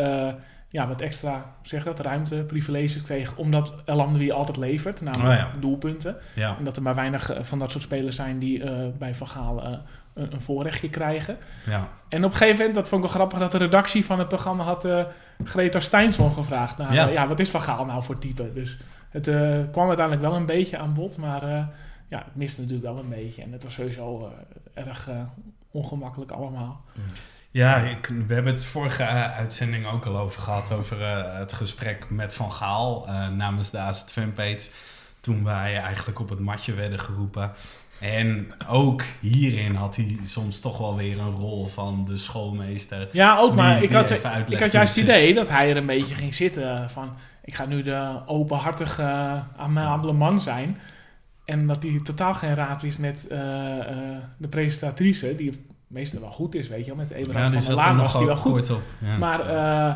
[0.69, 3.35] ja, wat extra, zeg dat, ruimte, privileges kreeg.
[3.35, 5.59] Omdat El Hamdawi altijd levert, namelijk oh, ja.
[5.59, 6.15] doelpunten.
[6.35, 6.55] Ja.
[6.57, 8.63] En dat er maar weinig van dat soort spelers zijn die
[8.97, 9.79] bij Van Gaal
[10.14, 11.38] een, een, voorrechtje krijgen.
[11.66, 11.89] Ja.
[12.09, 14.28] En op een gegeven moment, dat vond ik wel grappig, dat de redactie van het
[14.28, 15.03] programma had uh,
[15.43, 16.78] Greta Steinsson gevraagd.
[16.78, 17.07] Nou, ja.
[17.07, 17.28] ja.
[17.28, 18.53] wat is Van Gaal nou voor type?
[18.53, 18.78] Dus
[19.09, 21.43] het uh, kwam uiteindelijk wel een beetje aan bod, maar
[22.07, 23.41] ja, het miste natuurlijk wel een beetje.
[23.41, 24.34] En het was sowieso
[24.74, 25.09] erg
[25.72, 26.82] ongemakkelijk allemaal.
[27.51, 31.05] Ja, ik, we hebben het vorige uitzending ook al over gehad, over
[31.38, 34.70] het gesprek met Van Gaal namens de AZ Fanpage.
[35.20, 37.51] Toen wij eigenlijk op het matje werden geroepen.
[38.02, 43.08] En ook hierin had hij soms toch wel weer een rol van de schoolmeester.
[43.12, 44.10] Ja, ook, maar ik, had,
[44.47, 47.10] ik had juist het idee dat hij er een beetje ging zitten van...
[47.43, 50.78] ik ga nu de openhartige, amabele man zijn.
[51.45, 53.45] En dat hij totaal geen raad wist met uh, uh,
[54.38, 57.06] de presentatrice, die meestal wel goed is, weet je wel.
[57.06, 58.70] Met Eberhard ja, van der Laan was die wel goed.
[58.70, 59.18] Op, ja.
[59.18, 59.95] Maar uh,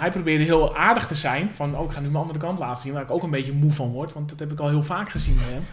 [0.00, 1.50] hij probeerde heel aardig te zijn.
[1.54, 3.52] Van, oh, ik ga nu mijn andere kant laten zien, waar ik ook een beetje
[3.52, 4.12] moe van word.
[4.12, 5.64] Want dat heb ik al heel vaak gezien bij hem.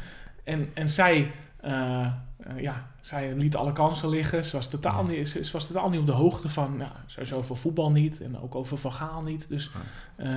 [0.44, 1.32] En, en zij,
[1.66, 2.08] uh,
[2.48, 4.46] uh, ja, zij liet alle kansen liggen.
[4.46, 7.38] Ze was, totaal niet, ze, ze, was totaal niet op de hoogte van, ja, sowieso
[7.38, 9.50] over voetbal niet en ook over Van Gaal niet.
[9.50, 9.72] Dus
[10.18, 10.28] uh,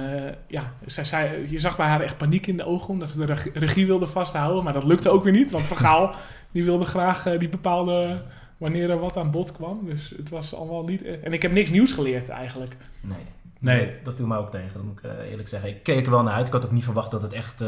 [0.46, 3.50] ja, zij, zij, je zag bij haar echt paniek in de ogen omdat ze de
[3.52, 4.64] regie wilde vasthouden.
[4.64, 6.14] Maar dat lukte ook weer niet, want Van Gaal
[6.50, 8.22] die wilde graag die bepaalde
[8.56, 9.80] wanneer er wat aan bod kwam.
[9.84, 11.02] Dus het was allemaal niet...
[11.02, 12.76] En ik heb niks nieuws geleerd eigenlijk.
[13.00, 13.18] Nee.
[13.58, 13.84] Nee.
[13.84, 15.68] Dat, dat viel mij ook tegen, dat moet ik eerlijk zeggen.
[15.68, 16.46] Ik keek er wel naar uit.
[16.46, 17.60] Ik had ook niet verwacht dat het echt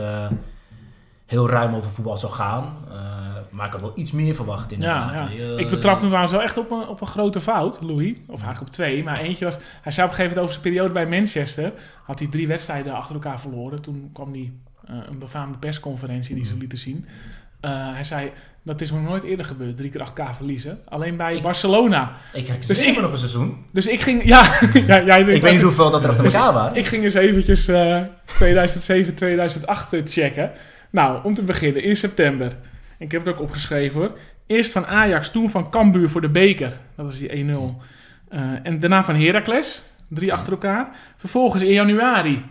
[1.29, 2.75] heel ruim over voetbal zou gaan.
[2.89, 2.97] Uh,
[3.51, 5.19] maar ik had wel iets meer verwacht inderdaad.
[5.19, 5.41] Ja, ja.
[5.45, 8.13] Uh, ik betrapte hem trouwens wel echt op een, op een grote fout, Louis.
[8.27, 9.05] Of eigenlijk op twee.
[9.05, 9.57] Maar eentje was...
[9.83, 11.73] Hij zei op een gegeven moment over zijn periode bij Manchester...
[12.05, 13.83] had hij drie wedstrijden achter elkaar verloren.
[13.83, 14.53] Toen kwam hij
[14.91, 16.61] uh, een befaamde persconferentie die ze Mhm.
[16.61, 17.07] lieten zien.
[17.61, 18.31] hij zei...
[18.63, 20.79] Dat is nog nooit eerder gebeurd, drie keer achter elkaar verliezen.
[20.89, 22.13] Alleen bij Barcelona.
[22.33, 23.65] Ik heb Dus ik- nog een seizoen.
[23.73, 24.25] Dus ik ging...
[24.25, 24.43] Ja,
[24.87, 26.77] ja jij Ik weet niet hoeveel dat er achter Dus elkaar waren.
[26.77, 30.51] Ik ging eens eventjes eh 2007, 2008 checken.
[30.91, 32.53] Nou, om te beginnen, in september.
[32.99, 34.19] Ik heb het ook opgeschreven hoor.
[34.47, 36.77] Eerst van Ajax, toen van Cambuur voor de beker.
[36.97, 37.83] Dat was die 1-0.
[38.29, 40.89] Eh, en daarna van Heracles, drie achter elkaar.
[41.17, 42.45] Vervolgens in januari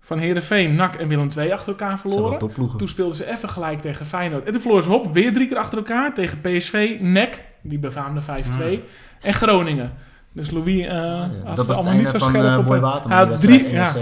[0.00, 2.38] van Heerenveen, NAC en Willem II achter elkaar verloren.
[2.76, 4.44] Toen speelden ze even gelijk tegen Feyenoord.
[4.44, 6.14] En toen verloren ze op, weer drie keer achter elkaar.
[6.14, 8.80] Tegen PSV, NEC, die befaamde 5-2.
[9.20, 9.92] En Groningen.
[10.32, 12.64] Dus Louis eh Ja, had dat was het allemaal niet zo van scherp uh, op
[12.64, 13.92] Boy Waterman, drie, ja.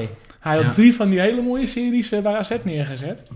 [0.47, 0.71] Hij had Ja.
[0.71, 3.23] drie van die hele mooie series eh, bij AZ neergezet.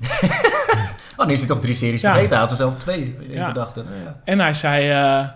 [1.17, 2.09] Oh, nu is hij toch drie series Ja.
[2.11, 2.33] vergeten.
[2.33, 3.49] Hij had er zelf twee in Ja.
[3.49, 3.85] gedachten.
[3.85, 4.21] Nou ja.
[4.25, 5.29] En hij zei eh,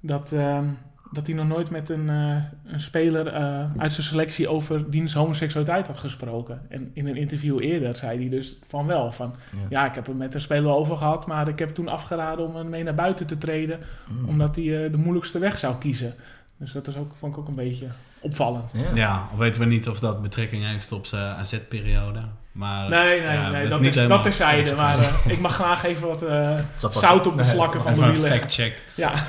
[0.00, 0.64] dat, ehm,
[1.12, 2.36] dat hij nog nooit met een, eh,
[2.72, 6.60] een speler eh, uit zijn selectie over diens homoseksualiteit had gesproken.
[6.68, 9.12] En in een interview eerder zei hij dus van wel.
[9.12, 9.34] Van,
[9.68, 9.86] Ja.
[9.86, 12.68] ik heb het met een speler over gehad, maar ik heb toen afgeraden om hem
[12.68, 13.78] mee naar buiten te treden.
[14.08, 14.28] Mm.
[14.28, 16.14] Omdat hij eh, de moeilijkste weg zou kiezen.
[16.56, 17.86] Dus dat is ook, vond ik ook een beetje
[18.20, 18.74] opvallend.
[18.76, 18.94] Ja.
[18.94, 22.20] Ja, al weten we niet of dat betrekking heeft op zijn AZ-periode.
[22.52, 24.74] Maar Nee, nee, ja, nee, is dat, niet is, helemaal dat terzijde.
[24.74, 26.58] Maar eh, ik mag graag even wat eh,
[26.92, 28.40] zout op de slakken van Even Louis een leggen.
[28.40, 28.78] fact-check.
[28.94, 29.12] Ja.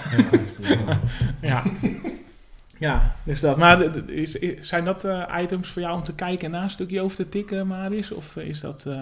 [1.42, 1.64] Ja.
[2.78, 3.58] ja, dus dat.
[3.58, 6.70] Maar is, is- zijn dat eh, items voor jou om te kijken en na een
[6.70, 8.12] stukje over te tikken, Marius?
[8.12, 8.84] Of is dat...
[8.88, 8.96] eh,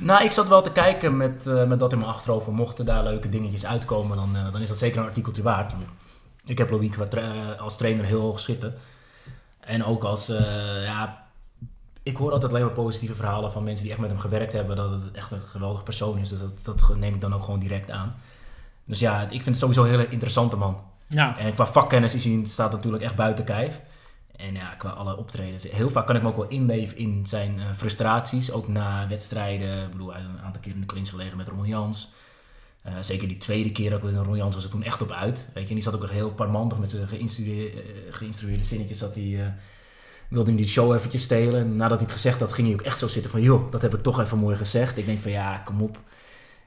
[0.00, 2.46] Nou, ik zat wel te kijken met, eh, met dat in mijn achterhoofd.
[2.46, 5.72] Mochten daar leuke dingetjes uitkomen, dan, eh, dan is dat zeker een artikeltje waard.
[6.44, 7.20] Ik heb Louis qua tra-
[7.52, 8.74] eh, als trainer heel hoog zitten.
[9.60, 11.20] En ook als, eh, ja...
[12.04, 14.76] Ik hoor altijd alleen maar positieve verhalen van mensen die echt met hem gewerkt hebben.
[14.76, 16.28] Dat het echt een geweldig persoon is.
[16.28, 18.14] Dus dat, dat neem ik dan ook gewoon direct aan.
[18.84, 20.80] Dus ja, ik vind het sowieso een hele interessante man.
[21.08, 23.82] ja, En qua vakkennis is hij, staat natuurlijk echt buiten kijf.
[24.36, 25.70] En ja, qua alle optredens.
[25.70, 28.52] Heel vaak kan ik me ook wel inleven in zijn eh, frustraties.
[28.52, 29.84] Ook na wedstrijden.
[29.84, 32.12] Ik bedoel, hij een aantal keer in de clinch gelegen met Ron Jans.
[32.82, 35.48] Eh, zeker die tweede keer ook met Ron Jans was het toen echt op uit.
[35.54, 38.98] Weet je, en die zat ook heel parmantig met zijn geïnstrueerde, eh, geïnstrueerde zinnetjes.
[38.98, 39.46] Dat hij eh,
[40.28, 41.60] wilde hem die show eventjes stelen.
[41.60, 43.42] En nadat hij het gezegd had, ging hij ook echt zo zitten van...
[43.42, 44.98] joh, dat heb ik toch even mooi gezegd.
[44.98, 45.98] Ik denk van ja, kom op.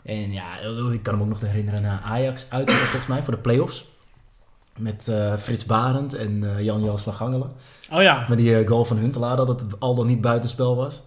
[0.03, 0.59] En ja,
[0.91, 3.85] ik kan me ook nog herinneren naar Ajax uit volgens mij voor de play-offs.
[4.77, 7.51] Met eh, Frits Barend en Jan-Joos van Gangelen.
[7.91, 8.25] Oh ja.
[8.29, 11.03] Met die goal van Huntelaar, dat het al dan niet buitenspel was.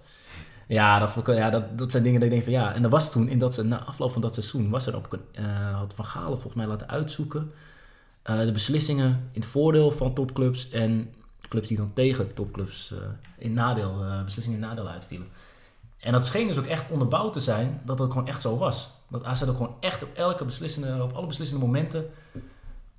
[0.69, 2.75] Ja, dat, ja dat, dat zijn dingen dat ik denk van ja.
[2.75, 5.79] En er was toen, in dat, na afloop van dat seizoen, was er een, eh,
[5.79, 7.53] had Van Gaal volgens mij laten uitzoeken.
[8.23, 11.15] eh, de beslissingen in het voordeel van topclubs en
[11.49, 12.99] clubs die dan tegen topclubs eh,
[13.39, 15.29] in nadeel, beslissingen in nadeel uitvielen.
[15.99, 18.91] En dat scheen dus ook echt onderbouwd te zijn dat dat gewoon echt zo was.
[19.09, 22.11] Dat AZ ook gewoon echt op elke beslissende, op alle beslissende momenten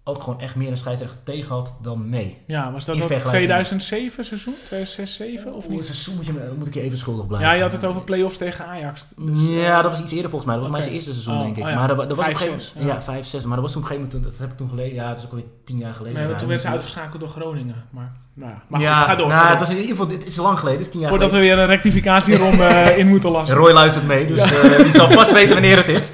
[0.10, 2.38] ook gewoon echt meer een scheidsrechter tegen had dan mee.
[2.45, 4.53] Ja, was dat In ook vergelijking- 2007 seizoen?
[4.66, 5.78] 2006, 2007 of niet?
[5.78, 7.49] het seizoen moet, je, moet ik je even schuldig blijven.
[7.49, 9.07] Ja, je had het over play-offs tegen Ajax.
[9.18, 10.60] Dus, ja, dat was iets eerder volgens mij.
[10.60, 11.64] Dat was mijn eerste seizoen, Oh, denk ik.
[11.64, 11.76] oh ja.
[11.76, 12.88] Maar dat, wa- dat was op een gegeven moment...
[12.89, 12.93] ja.
[12.95, 13.45] Ja, vijf, zes.
[13.45, 14.32] Maar dat was toen op een gegeven moment...
[14.38, 14.93] Dat heb ik toen geleden.
[14.93, 16.20] Ja, het is ook alweer tien jaar geleden.
[16.22, 17.76] Nee, Ja, toen werd ze uitgeschakeld door Groningen.
[17.89, 18.62] Maar, nou ja.
[18.68, 19.28] maar ja, goed, ga door.
[19.28, 20.07] Nou, het was in ieder geval...
[20.12, 20.78] Het is lang geleden.
[20.80, 23.57] Het is tien jaar Voordat we weer een rectificatieronde eh, in moeten lassen.
[23.57, 26.12] Roy luistert mee, dus eh, die zal vast weten wanneer het is.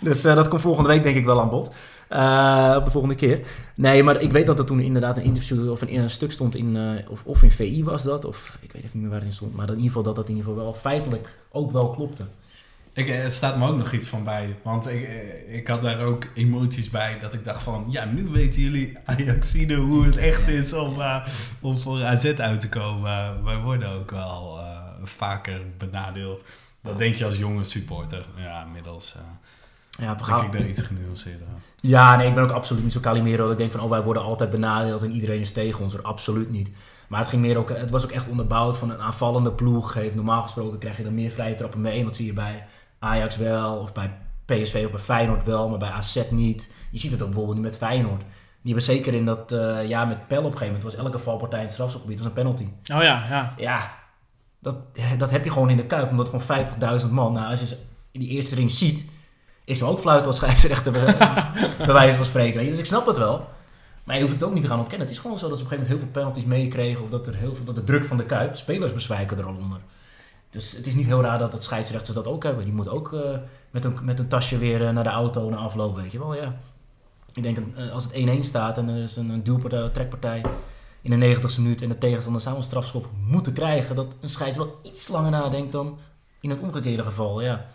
[0.00, 1.74] Dus eh, dat komt volgende week denk ik wel aan bod.
[2.10, 3.40] Eh, op de volgende keer.
[3.74, 6.54] Nee, maar ik weet dat er toen inderdaad een interview of een, een stuk stond
[6.54, 6.76] in...
[6.76, 9.28] eh, of, of in VI was dat, of ik weet even niet meer waar het
[9.28, 9.54] in stond.
[9.54, 12.24] Maar in ieder geval dat dat in ieder geval wel feitelijk ook wel klopte.
[12.92, 14.56] Ik, eh, er staat me ook nog iets van bij.
[14.62, 17.18] Want ik, eh, ik had daar ook emoties bij.
[17.20, 17.86] Dat ik dacht van...
[17.88, 21.26] Ja, nu weten jullie Ajaxide hoe het echt is om, eh,
[21.60, 23.10] om AZ uit te komen.
[23.10, 26.44] Eh, wij worden ook wel eh, vaker benadeeld.
[26.82, 28.26] Dat denk je als jonge supporter.
[28.36, 29.22] Ja, inmiddels eh,
[29.98, 31.62] Ja, we gaan, ik daar iets genuanceerder aan.
[31.80, 33.42] Ja, nee, ik ben ook absoluut niet zo Calimero.
[33.42, 35.94] Dat ik denk van, oh, wij worden altijd benadeeld en iedereen is tegen ons.
[35.94, 36.70] Er absoluut niet.
[37.08, 39.94] Maar het, ging meer ook, het was ook echt onderbouwd van een aanvallende ploeg.
[39.94, 41.98] Heeft, normaal gesproken krijg je dan meer vrije trappen mee.
[41.98, 42.66] En dat zie je bij
[42.98, 46.72] Ajax wel, of bij PSV of bij Feyenoord wel, maar bij AZ niet.
[46.90, 48.20] Je ziet het ook bijvoorbeeld nu met Feyenoord.
[48.62, 51.18] Die hebben zeker in dat eh jaar met Pel op een gegeven moment, was elke
[51.18, 52.64] valpartij in het strafschopgebied was een penalty.
[52.64, 53.54] Oh ja, ja.
[53.56, 53.94] Ja,
[54.58, 54.76] dat,
[55.18, 56.66] dat heb je gewoon in de Kuip, omdat gewoon
[57.00, 57.76] 50.000 man, nou, als je ze
[58.12, 59.04] in die eerste ring ziet,
[59.70, 61.16] ik zou ook fluiten als scheidsrechter bij,
[61.86, 62.54] bij wijze van spreken.
[62.54, 62.70] Weet je.
[62.70, 63.48] Dus ik snap het wel.
[64.04, 65.06] Maar je hoeft het ook niet te gaan ontkennen.
[65.06, 67.02] Het is gewoon zo dat ze op een gegeven moment heel veel penalties meekregen.
[67.02, 69.54] Of dat, er heel veel, dat de druk van de Kuip, spelers bezwijken er al
[69.54, 69.80] onder.
[70.50, 72.64] Dus het is niet heel raar dat het scheidsrechters dat ook hebben.
[72.64, 73.20] Die moeten ook eh,
[73.70, 76.34] met, een, met een tasje weer eh, naar de auto, naar afloop, weet je wel.
[76.34, 76.56] Ja.
[77.34, 80.44] Ik denk, eh, als het 1-1 staat en er is een, een duwpartij, trekpartij
[81.02, 84.56] in de 90ste minuut en de tegenstander zou een strafschop moeten krijgen, dat een scheids
[84.56, 85.98] wel iets langer nadenkt dan
[86.40, 87.40] in het omgekeerde geval.
[87.40, 87.66] Ja,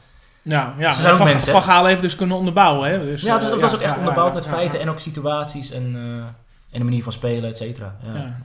[0.46, 0.92] Ja, ja.
[0.92, 1.62] Ze zijn ook van, mensen, van?
[1.62, 2.90] Gaal heeft dus kunnen onderbouwen.
[2.90, 3.06] Hè?
[3.06, 5.72] Dus, ja dus eh, dat was ook echt ja, onderbouwd met feiten en ook situaties
[5.72, 7.96] en, eh, en de manier van spelen, et cetera.
[8.04, 8.38] Ja.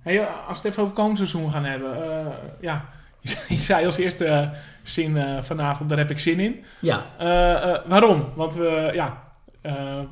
[0.00, 1.96] Hey, eh, als we het even over komend seizoen gaan hebben.
[2.60, 2.84] ja,
[3.48, 4.50] je zei als eerste
[4.82, 6.64] zin vanavond, daar heb ik zin in.
[6.80, 7.06] ja,
[7.86, 8.24] waarom?
[8.34, 9.22] Want we, ja,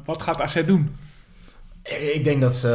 [0.04, 0.96] wat gaat AZ doen?
[2.12, 2.68] ik denk dat ze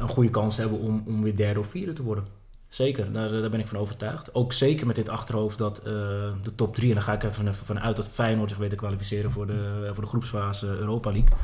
[0.00, 2.37] een goede kans hebben om, om weer derde of vierde te worden.
[2.68, 4.34] Zeker, daar, daar ben ik van overtuigd.
[4.34, 5.84] Ook zeker met dit achterhoofd dat eh,
[6.42, 9.30] de top drie, en daar ga ik even vanuit dat Feyenoord zich weet te kwalificeren
[9.30, 11.36] voor de, voor de groepsfase Europa League,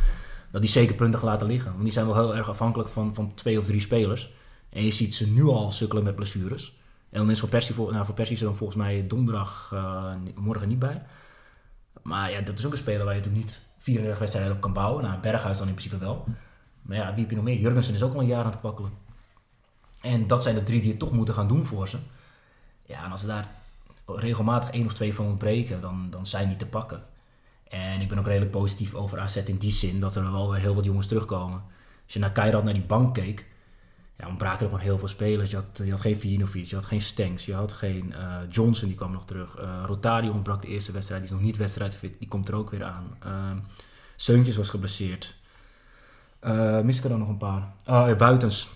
[0.51, 1.71] dat die zeker punten laten liggen.
[1.71, 4.33] Want die zijn wel heel erg afhankelijk van, van twee of drie spelers.
[4.71, 6.77] En je ziet ze nu al sukkelen met blessures.
[7.11, 9.71] En dan is voor Persie, vol- nou, voor Persie is er dan volgens mij donderdag,
[9.73, 11.03] eh, morgen niet bij.
[12.03, 14.73] Maar ja, dat is ook een speler waar je natuurlijk niet 34 wedstrijden op kan
[14.73, 15.05] bouwen.
[15.05, 16.25] Nou, Berghuis dan in principe wel.
[16.83, 17.59] Maar ja, wie heb je nog meer?
[17.59, 18.91] Jurgensen is ook al een jaar aan het kwakkelen.
[20.05, 21.99] En dat zijn de drie die het toch moeten gaan doen voor ze.
[22.87, 23.51] Ja, en als ze daar
[24.07, 27.03] regelmatig één of twee van ontbreken, dan, dan zijn die te pakken.
[27.69, 30.61] En ik ben ook redelijk positief over AZ in die zin dat er wel weer
[30.61, 31.63] heel wat jongens terugkomen.
[32.05, 33.47] Als je naar Kairat, naar die bank keek,
[34.17, 35.51] ja, ontbraken er gewoon heel veel spelers.
[35.51, 38.89] Je had, je had geen Vijinovic, je had geen Stenks, je had geen eh, Johnson,
[38.89, 39.57] die kwam nog terug.
[39.57, 42.71] Eh Rotario ontbrak de eerste wedstrijd, die is nog niet wedstrijdfit, die komt er ook
[42.71, 43.17] weer aan.
[43.19, 43.59] Ehm
[44.17, 45.35] Seuntjes was geblesseerd.
[46.39, 47.73] Eh mis ik er dan nog een paar?
[47.85, 48.69] Ja, Buitens.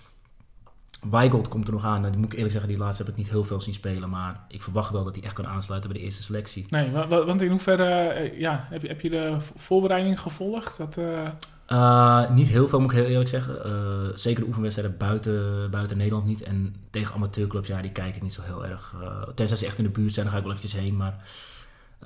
[1.11, 1.99] Weigold komt er nog aan.
[2.01, 4.11] Nou, die moet ik eerlijk zeggen, die laatste heb ik niet heel veel zien spelen.
[4.11, 6.67] Maar ik verwacht wel dat hij echt kan aansluiten bij de eerste selectie.
[6.71, 10.77] Nee, wa- wa- want in hoeverre eh, ja, heb, je, heb je de voorbereiding gevolgd?
[10.77, 11.29] Dat, eh,
[11.73, 13.67] Uh, niet heel veel, moet ik heel eerlijk zeggen.
[13.67, 16.43] Uh, zeker de oefenwedstrijden buiten, buiten Nederland niet.
[16.43, 18.95] En tegen amateurclubs, ja, die kijk ik niet zo heel erg.
[19.35, 20.97] Tenzij ze echt in de buurt zijn, dan ga ik wel eventjes heen.
[20.97, 21.17] Maar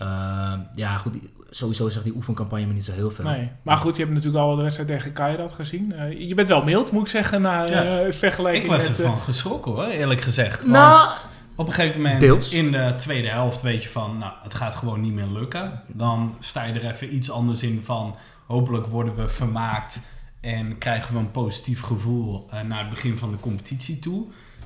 [0.02, 1.16] uh, ja, goed,
[1.50, 3.24] sowieso zegt die oefencampagne me niet zo heel veel.
[3.24, 3.50] nee.
[3.62, 5.92] Maar goed, je hebt natuurlijk al de wedstrijd tegen Kairat gezien.
[5.92, 7.98] Eh, je bent wel mild, moet ik zeggen, na Ja.
[8.00, 8.98] eh, vergelijking Ik was met...
[8.98, 10.60] ervan eh, geschrokken hoor, eerlijk gezegd.
[10.60, 11.08] Want Nou,
[11.54, 12.52] op een gegeven moment Deels.
[12.52, 15.82] in de tweede helft weet je van, nou, het gaat gewoon niet meer lukken.
[15.86, 18.16] Dan sta je er even iets anders in van,
[18.46, 20.00] hopelijk worden we vermaakt
[20.40, 24.24] en krijgen we een positief gevoel naar het begin van de competitie toe.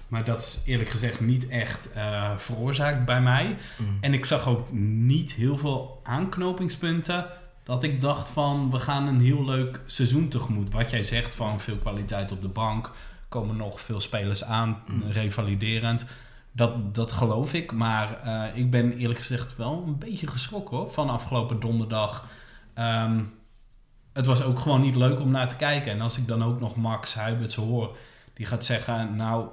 [0.08, 3.56] Maar dat is eerlijk gezegd niet echt eh, veroorzaakt bij mij.
[3.78, 3.98] mm.
[4.00, 7.26] En ik zag ook niet heel veel aanknopingspunten
[7.62, 10.70] dat ik dacht van we gaan een heel leuk seizoen tegemoet.
[10.70, 12.90] Wat jij zegt van veel kwaliteit op de bank,
[13.28, 15.02] komen nog veel spelers aan, Mm.
[15.10, 16.06] revaliderend.
[16.52, 20.90] Dat, dat geloof ik, maar eh, ik ben eerlijk gezegd wel een beetje geschrokken hoor,
[20.92, 22.26] van afgelopen donderdag.
[22.74, 23.20] Ehm,
[24.12, 25.92] het was ook gewoon niet leuk om naar te kijken.
[25.92, 27.96] En als ik dan ook nog Max Huiberts hoor,
[28.34, 29.46] die gaat zeggen, nou,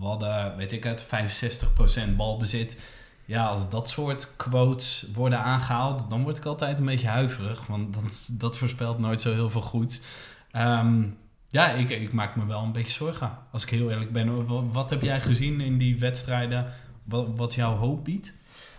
[0.00, 2.80] hadden, weet ik het, 65% balbezit.
[3.24, 7.66] Ja, als dat soort quotes worden aangehaald, dan word ik altijd een beetje huiverig.
[7.66, 10.02] Want dat, dat voorspelt nooit zo heel veel goed.
[10.50, 11.02] Ehm,
[11.48, 13.30] ja, ik, ik maak me wel een beetje zorgen.
[13.52, 14.46] Als ik heel eerlijk ben.
[14.46, 16.72] Wat, wat heb jij gezien in die wedstrijden
[17.04, 18.32] wat, wat jouw hoop biedt?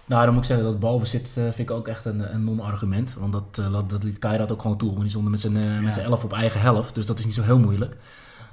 [0.06, 3.14] Nou, dan moet ik zeggen dat balbezit eh, vind ik ook echt een, een non-argument.
[3.14, 4.90] Want dat, eh, dat, dat liet Kairat ook gewoon toe.
[4.90, 6.96] Want die stonden met zijn, eh, met zijn elf op eigen helft.
[6.96, 7.98] Dus dat is niet zo heel moeilijk.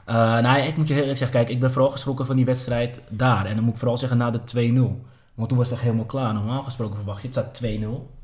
[0.05, 2.45] Eh nou, ik moet je heel eerlijk zeggen, kijk, ik ben vooral geschrokken van die
[2.45, 3.47] wedstrijd daar.
[3.47, 5.07] En dan moet ik vooral zeggen na de 2-0.
[5.35, 6.35] Want toen was het echt helemaal klaar.
[6.35, 7.67] Normaal gesproken verwacht je, het staat 2-0.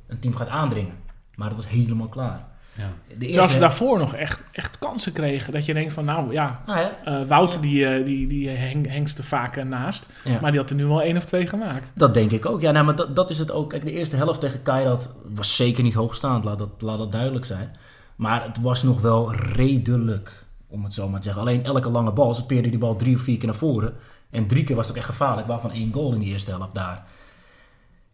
[0.06, 0.94] Een team gaat aandringen.
[1.34, 2.48] Maar het was helemaal klaar.
[2.74, 3.16] Ja.
[3.18, 5.52] De ze daarvoor nog echt, echt kansen kregen.
[5.52, 8.88] Dat je denkt van, nou ja, Nou ja, eh, Wouter die, eh, die, die heng,
[8.88, 10.10] hengst er vaak naast.
[10.24, 10.38] ja.
[10.40, 11.90] Maar die had er nu wel één of twee gemaakt.
[11.94, 12.60] Dat denk ik ook.
[12.60, 13.70] Ja, nou, maar dat, dat is het ook.
[13.70, 16.44] Kijk, de eerste helft tegen Kairat was zeker niet hoogstaand.
[16.44, 17.76] Laat dat, laat dat duidelijk zijn.
[18.16, 21.42] Maar het was nog wel redelijk, om het zo maar te zeggen.
[21.42, 23.94] Alleen elke lange bal, ze peerden die bal drie of vier keer naar voren.
[24.30, 26.74] En drie keer was het ook echt gevaarlijk, waarvan één goal in die eerste helft
[26.74, 27.04] daar.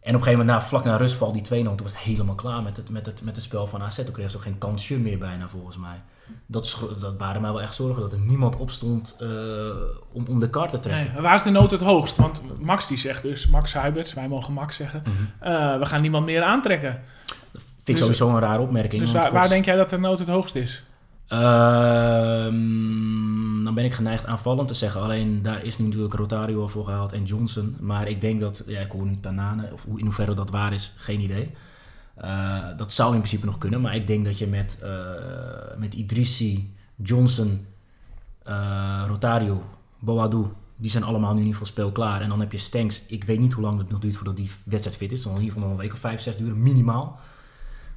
[0.01, 2.35] En op een gegeven moment, na, vlak na rustval, die 2-0, toen was het helemaal
[2.35, 3.95] klaar met het, met het, met het spel van AZ.
[3.95, 6.01] Toen kreeg ze ook geen kansje meer bijna, volgens mij.
[6.45, 9.27] Dat, dat baarde mij wel echt zorgen, dat er niemand opstond eh
[10.11, 11.13] om, om de kaart te trekken.
[11.13, 12.15] Nee, waar is de nood het hoogst?
[12.17, 15.51] Want Max die zegt dus, Max Huiberts, wij mogen Max zeggen, Mhm.
[15.51, 16.91] eh, we gaan niemand meer aantrekken.
[17.51, 19.01] Vind ik Dus- sowieso een rare opmerking.
[19.01, 20.83] Dus waar, waar denk jij dat de nood het hoogst is?
[21.27, 22.53] Ehm,
[23.63, 25.01] dan ben ik geneigd aanvallend te zeggen.
[25.01, 27.75] Alleen daar is nu natuurlijk Rotario voor gehaald en Johnson.
[27.79, 30.93] Maar ik denk dat, ja, ik hoor nu Tanane, of in hoeverre dat waar is,
[30.95, 31.51] geen idee.
[32.15, 34.89] Eh, dat zou in principe nog kunnen, maar ik denk dat je met, eh,
[35.77, 37.65] met Idrissi, Johnson,
[38.43, 39.63] eh, Rotario,
[39.99, 42.21] Boadu, die zijn allemaal nu in ieder geval speelklaar.
[42.21, 43.05] En dan heb je Stenks.
[43.05, 45.21] Ik weet niet hoe lang het nog duurt voordat die wedstrijd fit is.
[45.21, 47.19] Zal in ieder geval een week of vijf, zes duren, minimaal.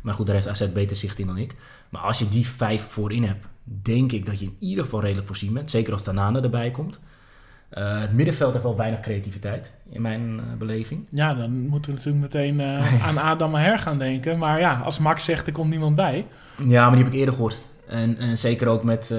[0.01, 1.57] Maar goed, daar heeft AZ beter zicht in dan ik.
[1.91, 5.27] Maar als je die vijf voorin hebt, denk ik dat je in ieder geval redelijk
[5.27, 5.71] voorzien bent.
[5.71, 7.01] Zeker als Tanane erbij komt.
[7.71, 11.07] Eh, het middenveld heeft wel weinig creativiteit, in mijn eh, beleving.
[11.11, 14.39] Ja, dan moeten we natuurlijk meteen eh, aan Adam Maher gaan denken.
[14.39, 16.27] Maar ja, als Max zegt, er komt niemand bij.
[16.67, 17.67] Ja, maar die heb ik eerder gehoord.
[17.87, 19.11] En, en zeker ook met,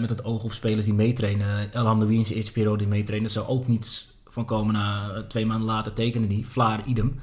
[0.00, 1.72] met het oog op spelers die meetrainen.
[1.72, 3.30] El Hamdoui in zijn eerste periode die meetrainen.
[3.30, 6.46] Zou ook niets van komen na twee maanden later tekenen die.
[6.46, 7.20] Vlaar, idem.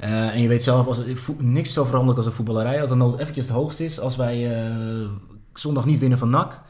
[0.00, 1.02] Eh, en je weet zelf, als
[1.38, 2.80] niks zo veranderlijk als de voetballerij.
[2.80, 4.00] Als dan nood eventjes het hoogst is.
[4.00, 5.08] Als wij eh,
[5.54, 6.60] zondag niet winnen van NAC.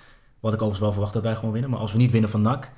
[0.41, 1.71] Wat ik overigens wel verwacht dat wij gewoon winnen.
[1.71, 2.71] Maar als we niet winnen van NAC.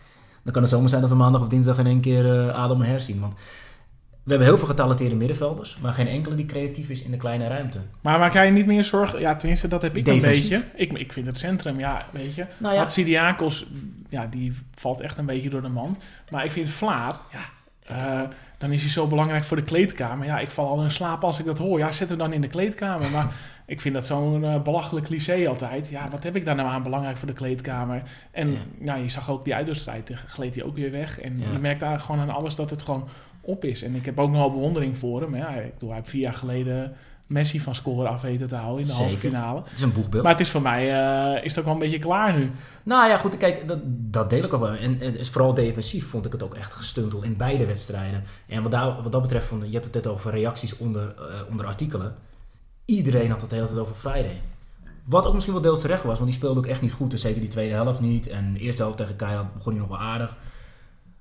[0.45, 2.79] Dan kan het zomaar zijn dat we maandag of dinsdag in één keer eh Adam
[2.79, 3.21] Maher zien.
[3.21, 3.35] Want
[4.23, 5.79] we hebben heel veel getalenteerde middenvelders.
[5.81, 7.79] Maar geen enkele die creatief is in de kleine ruimte.
[8.01, 9.21] Maar maak jij je niet meer zorgen?
[9.21, 10.51] Ja, tenminste, dat heb ik Defensief.
[10.53, 10.67] een beetje.
[10.75, 12.47] Ik, ik vind het centrum, ja, weet je.
[12.59, 13.67] Nou ja, Hatsidiakos,
[14.09, 15.99] ja, die valt echt een beetje door de mand.
[16.31, 18.29] Maar ik vind Vlaar, ja,
[18.63, 20.27] dan is hij zo belangrijk voor de kleedkamer.
[20.27, 21.79] Ja, ik val al in slaap als ik dat hoor.
[21.79, 23.11] Ja, zet hem dan in de kleedkamer.
[23.11, 23.35] Maar
[23.67, 25.89] ik vind dat zo'n eh, belachelijk cliché altijd.
[25.89, 28.03] Ja, wat heb ik daar nou aan belangrijk voor de kleedkamer?
[28.31, 28.59] En Ja.
[28.79, 31.21] nou, je zag ook die uitwedstrijd, tegen gleed hij ook weer weg.
[31.21, 31.45] En Ja.
[31.53, 33.09] je merkt eigenlijk gewoon aan alles dat het gewoon
[33.41, 33.83] op is.
[33.83, 35.37] En ik heb ook nog wel bewondering voor hem.
[35.37, 36.93] Ja, ik bedoel, hij heeft vier jaar geleden
[37.29, 39.07] Messi van scoren af weten te houden in de Zeker.
[39.07, 39.63] halve finale.
[39.65, 40.23] het is een boegbeeld.
[40.23, 42.51] Maar het is voor mij eh, is het ook wel een beetje klaar nu.
[42.83, 44.75] Nou ja, goed, kijk, dat, dat deel ik ook wel.
[44.75, 48.25] En het is vooral defensief vond ik het ook echt gestuntel in beide wedstrijden.
[48.47, 51.25] En wat, daar, wat dat betreft, vond, je hebt het net over reacties onder, eh,
[51.51, 52.15] onder artikelen.
[52.85, 54.41] Iedereen had het de hele tijd over Friday.
[55.07, 57.11] Wat ook misschien wel deels terecht was, want die speelde ook echt niet goed.
[57.11, 58.29] Dus zeker die tweede helft niet.
[58.29, 60.37] En de eerste helft tegen Keirat begon hij nog wel aardig.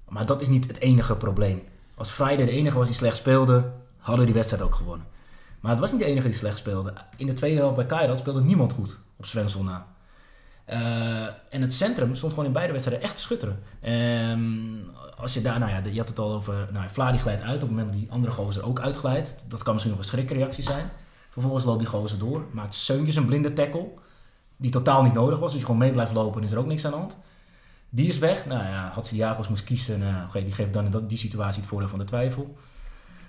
[0.08, 1.62] Maar dat is niet het enige probleem.
[1.96, 5.06] Als Friday de enige was die slecht speelde, hadden we die wedstrijd ook gewonnen.
[5.62, 6.94] Maar het was niet de enige die slecht speelde.
[7.18, 9.88] In de tweede helft bij Keirat speelde niemand goed op Svensson na.
[10.66, 13.60] Eh, en het centrum stond gewoon in beide wedstrijden echt te schutteren.
[13.82, 14.42] Ehm,
[15.18, 17.56] als je daar, nou ja, je had het al over, nou, Vlaar die glijdt uit
[17.56, 19.46] op het moment dat die andere gozer ook uitglijdt.
[19.48, 20.90] Dat kan misschien nog een schrikreactie zijn.
[21.30, 23.90] Vervolgens loopt die gozer door, maakt Seuntjes een blinde tackle.
[24.58, 26.66] Die totaal niet nodig was, dus je gewoon mee blijft lopen en is er ook
[26.66, 27.18] niks aan de hand.
[27.90, 28.46] Die is weg.
[28.46, 30.00] Nou ja, had ze Jacobs moest kiezen.
[30.00, 32.58] Nou, die geeft dan in dat, die situatie het voordeel van de twijfel.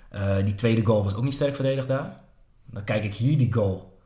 [0.09, 2.21] Eh, die tweede goal was ook niet sterk verdedigd daar.
[2.73, 3.97] Dan kijk ik hier die goal.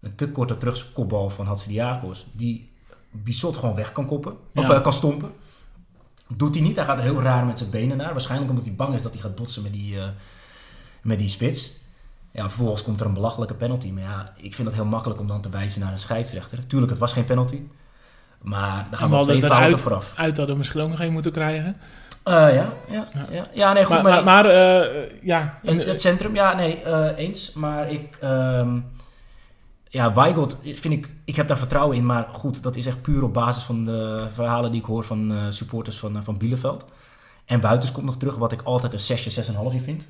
[0.00, 2.26] Een te korte terugkopbal van Hatsidiakos.
[2.32, 2.72] Die
[3.10, 4.32] Bissot gewoon weg kan koppen.
[4.54, 4.74] Of Ja.
[4.74, 5.32] eh, kan stompen.
[6.28, 6.76] Doet hij niet.
[6.76, 8.10] Hij gaat er heel raar met zijn benen naar.
[8.12, 10.08] Waarschijnlijk omdat hij bang is dat hij gaat botsen met die, eh,
[11.02, 11.76] met die spits.
[12.30, 13.90] Ja, vervolgens komt er een belachelijke penalty.
[13.90, 16.66] Maar ja, ik vind het heel makkelijk om dan te wijzen naar een scheidsrechter.
[16.66, 17.60] Tuurlijk, het was geen penalty.
[18.42, 20.12] Maar daar gaan wel we twee fouten eruit- vooraf.
[20.16, 21.76] Uit hadden we misschien ook nog een moeten krijgen.
[22.24, 23.48] Eh, ja, ja, Ja.
[23.52, 23.72] ja.
[23.72, 24.02] nee, goed.
[24.02, 27.52] maar maar, maar, maar, eh, ja, In het centrum, ja, nee, eh, eens.
[27.52, 28.80] Maar ik, ehm,
[29.88, 33.22] ja, Weigelt vind ik, ik heb daar vertrouwen in, maar goed, dat is echt puur
[33.22, 36.84] op basis van de verhalen die ik hoor van supporters van, van Bielefeld.
[37.44, 40.06] En Buitens komt nog terug, wat ik altijd een 6, 6,5 vind.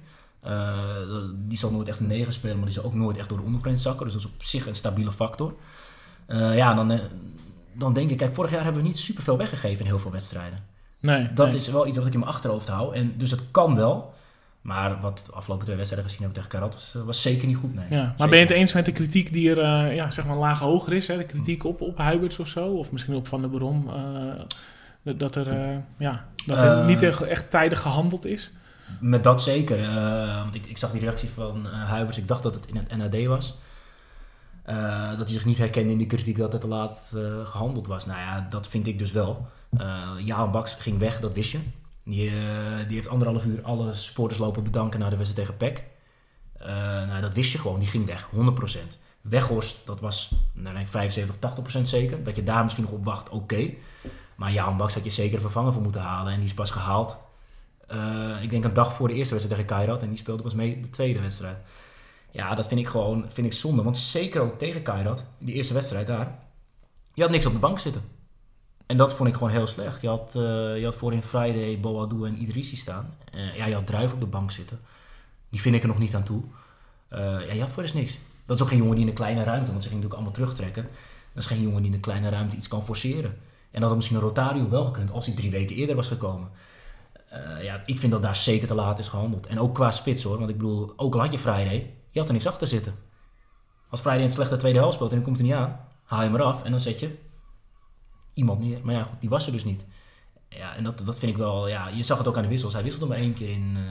[1.35, 3.45] Die zal nooit echt een 9 spelen, maar die zal ook nooit echt door de
[3.45, 4.05] ondergrens zakken.
[4.05, 5.55] Dus dat is op zich een stabiele factor.
[6.29, 7.01] Ja, dan,
[7.73, 10.74] dan denk ik, kijk, vorig jaar hebben we niet superveel weggegeven in heel veel wedstrijden.
[11.05, 11.57] Nee, dat nee.
[11.57, 12.95] is wel iets wat ik in mijn achterhoofd hou.
[12.95, 14.15] En dus het kan wel.
[14.61, 17.75] Maar wat de afgelopen twee wedstrijden gezien hebben tegen Karat was, was zeker niet goed.
[17.75, 17.87] Nee.
[17.91, 20.27] Ja, maar Zeker ben je het eens met de kritiek die er uh, ja, zeg
[20.27, 21.09] maar laag hoger is?
[21.09, 21.17] Hè?
[21.17, 22.67] De kritiek op, op Huiberts of zo?
[22.67, 23.91] Of misschien op Van der Brom?
[25.03, 28.51] Uh, dat er, uh, ja, dat er niet echt, echt tijdig gehandeld is?
[29.01, 29.95] Met dat zeker.
[30.43, 32.19] want ik, ik, zag die reactie van Huiberts.
[32.19, 33.59] Ik dacht dat het in het NAD was.
[35.17, 37.13] dat hij zich niet herkende in die kritiek dat het te laat
[37.45, 38.07] gehandeld was.
[38.07, 39.49] Nou ja, dat vind ik dus wel.
[40.19, 41.59] Jaan Baks ging weg, dat wist je.
[42.05, 42.35] Die, uh,
[42.87, 45.85] die heeft anderhalf uur alle supporters lopen bedanken na de wedstrijd tegen PEC.
[46.61, 46.67] Uh,
[47.07, 48.79] nou, dat wist je gewoon, die ging weg, 100%.
[49.21, 52.23] Weghorst, dat was nou, denk ik 75, 80% zeker.
[52.23, 53.71] Dat je daar misschien nog op wacht, oké.
[54.35, 56.33] Maar Jan Baks had je zeker een vervanger voor moeten halen.
[56.33, 57.19] En die is pas gehaald,
[57.91, 60.03] uh, ik denk een dag voor de eerste wedstrijd tegen Kairat.
[60.03, 61.57] En die speelde pas mee de tweede wedstrijd.
[62.31, 63.83] Ja, dat vind ik gewoon vind ik zonde.
[63.83, 66.39] Want zeker ook tegen Kairat, die eerste wedstrijd daar.
[67.15, 68.03] Je had niks op de bank zitten.
[68.87, 70.01] En dat vond ik gewoon heel slecht.
[70.01, 70.43] Je had, uh,
[70.79, 73.17] je had voorin Friday, Boadou en Idrissi staan.
[73.35, 74.81] Uh, ja, je had Druif op de bank zitten.
[75.49, 76.43] Die vind ik er nog niet aan toe.
[77.13, 78.19] Uh, ja, je had voor eens niks.
[78.47, 80.33] Dat is ook geen jongen die in een kleine ruimte, want ze gingen natuurlijk allemaal
[80.33, 80.89] terugtrekken.
[81.33, 83.37] Dat is geen jongen die in een kleine ruimte iets kan forceren.
[83.71, 86.49] En dat had misschien een Rotario wel gekund als hij drie weken eerder was gekomen.
[87.63, 89.47] ja, ik vind dat daar zeker te laat is gehandeld.
[89.47, 90.39] En ook qua spits hoor.
[90.39, 92.95] Want ik bedoel, ook al had je Friday, je had er niks achter zitten.
[93.89, 96.27] Als Friday het slechte tweede helft speelt en dan komt hij niet aan, haal je
[96.27, 97.19] hem eraf en dan zet je
[98.35, 98.79] iemand neer.
[98.83, 99.85] Maar ja, goed, die was er dus niet.
[100.49, 101.69] Ja, en dat, dat vind ik wel...
[101.69, 102.73] Ja, je zag het ook aan de wissels.
[102.73, 103.83] Hij wisselde maar één keer in, uh,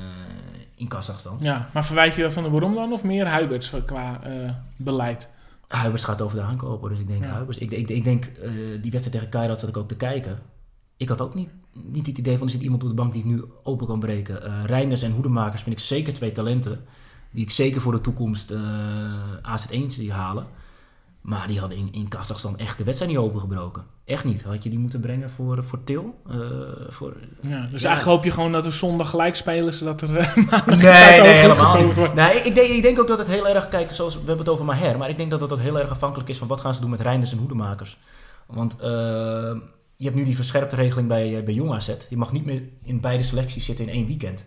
[0.75, 1.37] in Kazachstan.
[1.39, 5.29] Ja, maar verwijt je dat van de dan of meer Huiberts qua uh, beleid?
[5.67, 7.45] Huiberts gaat over de aankopen, dus ik denk ja.
[7.49, 10.39] Ik, ik, ik denk, uh, die wedstrijd tegen Kairat zat ik ook te kijken.
[10.97, 13.21] Ik had ook niet, niet het idee van, er zit iemand op de bank die
[13.21, 14.65] het nu open kan breken.
[14.65, 16.85] Reinders en Hoedemakers vind ik zeker twee talenten.
[17.31, 18.53] Die ik zeker voor de toekomst
[19.41, 20.47] AZ1 zie halen.
[21.23, 23.83] Maar die hadden in, in Kazachstan echt de wedstrijd niet opengebroken.
[24.05, 24.43] Echt niet.
[24.43, 26.15] Had je die moeten brengen voor, voor Til?
[26.27, 26.35] Uh,
[26.89, 27.87] voor, ja, dus ja.
[27.87, 31.83] eigenlijk hoop je gewoon dat we zondag gelijk spelen, zodat er uh, Nee, nee, helemaal
[31.83, 31.95] niet.
[31.95, 32.13] Wordt.
[32.13, 34.49] Nee, ik, denk, ik denk ook dat het heel erg, kijk, zoals we hebben het
[34.49, 36.81] over Maher, maar ik denk dat ook heel erg afhankelijk is van wat gaan ze
[36.81, 37.97] doen met Reinders en Hoedemakers.
[38.47, 38.87] Want uh,
[39.97, 41.95] je hebt nu die verscherpte regeling bij, bij Jong AZ.
[42.09, 44.45] Je mag niet meer in beide selecties zitten in één weekend.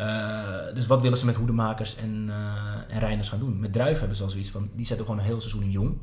[0.00, 2.34] Uh, dus wat willen ze met hoedemakers en, uh,
[2.88, 3.60] en Reiners gaan doen?
[3.60, 6.02] Met Druif hebben ze al zoiets van, die zetten gewoon een heel seizoen in jong.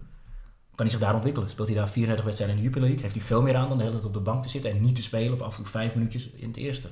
[0.76, 1.50] Kan hij zich daar ontwikkelen?
[1.50, 3.06] Speelt hij daar 34 wedstrijden in de Jupiler League?
[3.06, 4.82] Heeft hij veel meer aan dan de hele tijd op de bank te zitten en
[4.82, 6.90] niet te spelen of af en toe vijf minuutjes in het eerste?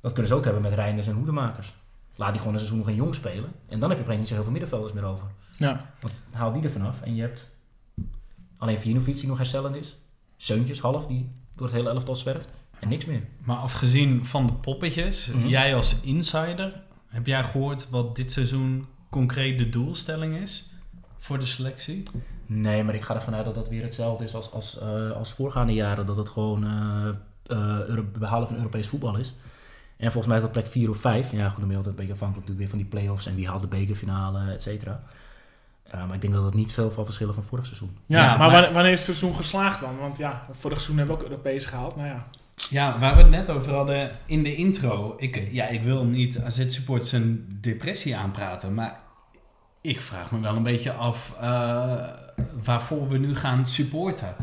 [0.00, 1.74] Dat kunnen ze ook hebben met Reiners en hoedemakers.
[2.16, 4.28] Laat die gewoon een seizoen nog in jong spelen en dan heb je opeens niet
[4.28, 5.26] zo heel veel middenvelders meer over.
[5.56, 5.94] Ja.
[6.00, 7.50] Want haal die er vanaf en je hebt
[8.56, 9.98] alleen Vinovic die nog herstellend is.
[10.36, 12.48] Seuntjes, half, die door het hele elftal zwerft.
[12.80, 13.22] En niks meer.
[13.44, 15.48] Maar afgezien van de poppetjes, mm -hmm.
[15.48, 20.70] jij als insider, heb jij gehoord wat dit seizoen concreet de doelstelling is
[21.18, 22.04] voor de selectie?
[22.46, 25.32] Nee, maar ik ga ervan uit dat dat weer hetzelfde is als, als, uh, als
[25.32, 26.06] voorgaande jaren.
[26.06, 27.08] Dat het gewoon uh,
[27.56, 29.34] uh, behalen van Europees voetbal is.
[29.96, 31.32] En volgens mij is dat plek 4 of 5.
[31.32, 33.34] Ja, goed, dan ben je altijd een beetje afhankelijk natuurlijk weer van die play-offs en
[33.34, 35.02] wie haalt de bekerfinale, et cetera.
[35.94, 37.96] Uh, maar ik denk dat dat niet veel van verschillen van vorig seizoen.
[38.06, 39.98] Ja, ja maar, maar, wanneer is het seizoen geslaagd dan?
[39.98, 41.96] Want ja, vorig seizoen hebben we ook Europees gehaald.
[41.96, 42.26] Nou ja,
[42.70, 45.14] ja, waar we het net over hadden in de intro.
[45.16, 49.00] Ik, ja, ik wil niet AZ-supporters een depressie aanpraten, maar
[49.80, 52.08] ik vraag me wel een beetje af uh,
[52.62, 54.34] waarvoor we nu gaan supporten.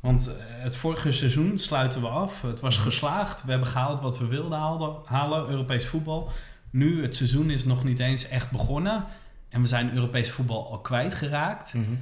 [0.00, 2.42] Want het vorige seizoen sluiten we af.
[2.42, 3.44] Het was geslaagd.
[3.44, 6.30] We hebben gehaald wat we wilden halen, halen Europees voetbal.
[6.70, 9.04] Nu, het seizoen is nog niet eens echt begonnen.
[9.48, 11.74] En we zijn Europees voetbal al kwijtgeraakt.
[11.74, 11.98] Mm-hmm.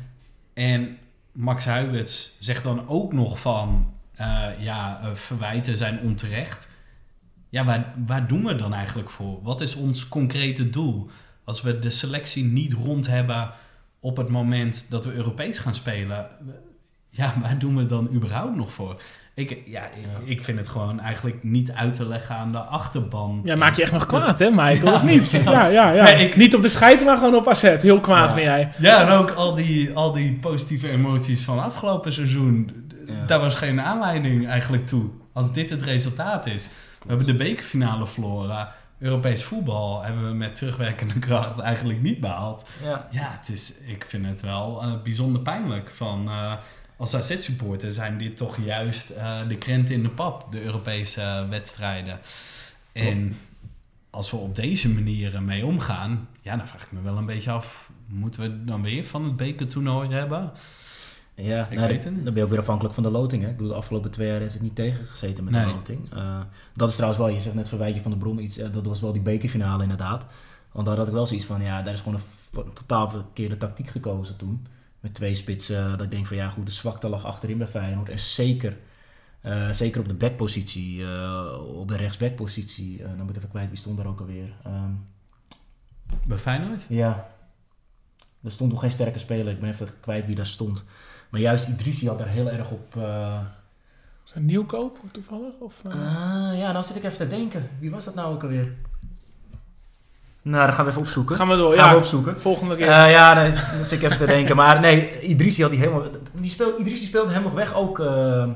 [0.54, 0.98] En
[1.32, 3.92] Max Huiberts zegt dan ook nog van...
[4.20, 6.68] Uh, ja, uh, verwijten zijn onterecht.
[7.48, 9.42] Ja, waar, waar doen we dan eigenlijk voor?
[9.42, 11.10] Wat is ons concrete doel?
[11.44, 13.50] Als we de selectie niet rond hebben
[14.00, 16.26] op het moment dat we Europees gaan spelen,
[17.08, 19.00] ja, waar doen we dan überhaupt nog voor?
[19.34, 19.82] Ik, ja,
[20.24, 23.40] ik, vind het gewoon eigenlijk niet uit te leggen aan de achterban.
[23.44, 24.86] Ja, maak je echt nog kwaad, hè, Michael?
[24.86, 25.30] Ja, of niet?
[25.30, 26.04] Ja, ja, ja.
[26.04, 27.62] Nee, ik, niet op de scheids, maar gewoon op AZ.
[27.62, 28.34] Heel kwaad ja.
[28.34, 28.72] ben jij.
[28.78, 32.82] Ja, en ook al die, al die positieve emoties van afgelopen seizoen.
[33.07, 33.26] Ja.
[33.26, 35.11] Daar was geen aanleiding eigenlijk toe.
[35.32, 36.68] Als dit het resultaat is.
[37.03, 38.68] We hebben de bekerfinale verloren.
[38.98, 42.68] Europees voetbal hebben we met terugwerkende kracht eigenlijk niet behaald.
[42.82, 45.90] Ja, ja het is, ik vind het wel uh, bijzonder pijnlijk.
[45.90, 46.53] Van, uh,
[46.96, 52.20] als AZ-supporter zijn dit toch juist uh, de krenten in de pap, de Europese wedstrijden.
[52.92, 53.36] En
[54.11, 57.50] als we op deze manier mee omgaan, ja, dan vraag ik me wel een beetje
[57.50, 60.53] af, moeten we dan weer van het bekertoernooi hebben?
[61.43, 63.43] Ja, Ik nou, weet dan ben je ook weer afhankelijk van de loting.
[63.43, 63.49] Hè?
[63.49, 65.64] Ik bedoel, de afgelopen twee jaar heeft het niet tegengezeten met Nee.
[65.66, 66.12] de loting.
[66.12, 66.40] Eh,
[66.74, 69.01] dat is trouwens wel, je zegt net verwijtje van de Brom iets, eh, dat was
[69.01, 70.26] wel die bekerfinale inderdaad.
[70.72, 72.20] Want daar had ik wel zoiets van, ja, daar is gewoon
[72.55, 74.66] een, totaal verkeerde tactiek gekozen toen.
[75.01, 78.09] Met twee spitsen, dat ik denk van, ja goed, de zwakte lag achterin bij Feyenoord.
[78.09, 78.76] En zeker,
[79.40, 83.03] eh, zeker op de backpositie, eh, op de rechtsbackpositie.
[83.03, 84.53] Eh dan ben ik even kwijt, wie stond daar ook alweer?
[84.64, 84.90] Ehm,
[86.26, 86.82] Bij Feyenoord?
[86.88, 87.30] ja,
[88.43, 89.53] er stond nog geen sterke speler.
[89.53, 90.84] Ik ben even kwijt wie daar stond.
[91.33, 92.97] Maar juist Idrissi had daar heel erg op...
[92.97, 93.39] eh,
[94.26, 95.55] Is dat Nieuwkoop toevallig?
[95.61, 95.93] Of, eh?
[95.93, 97.68] Ah, ja, nou zit ik even te denken.
[97.78, 98.72] Wie was dat nou ook alweer?
[100.43, 101.37] Nou, dan gaan we even opzoeken.
[101.37, 101.74] Gaan we door.
[101.74, 102.41] Gaan ja, we opzoeken.
[102.41, 102.87] volgende keer.
[102.89, 104.57] Eh, ja, dan, is- zit ik even te denken.
[104.57, 106.03] Maar nee, Idrissi had die helemaal...
[106.33, 108.49] Die speel, Idrissi speelde hem nog weg ook eh,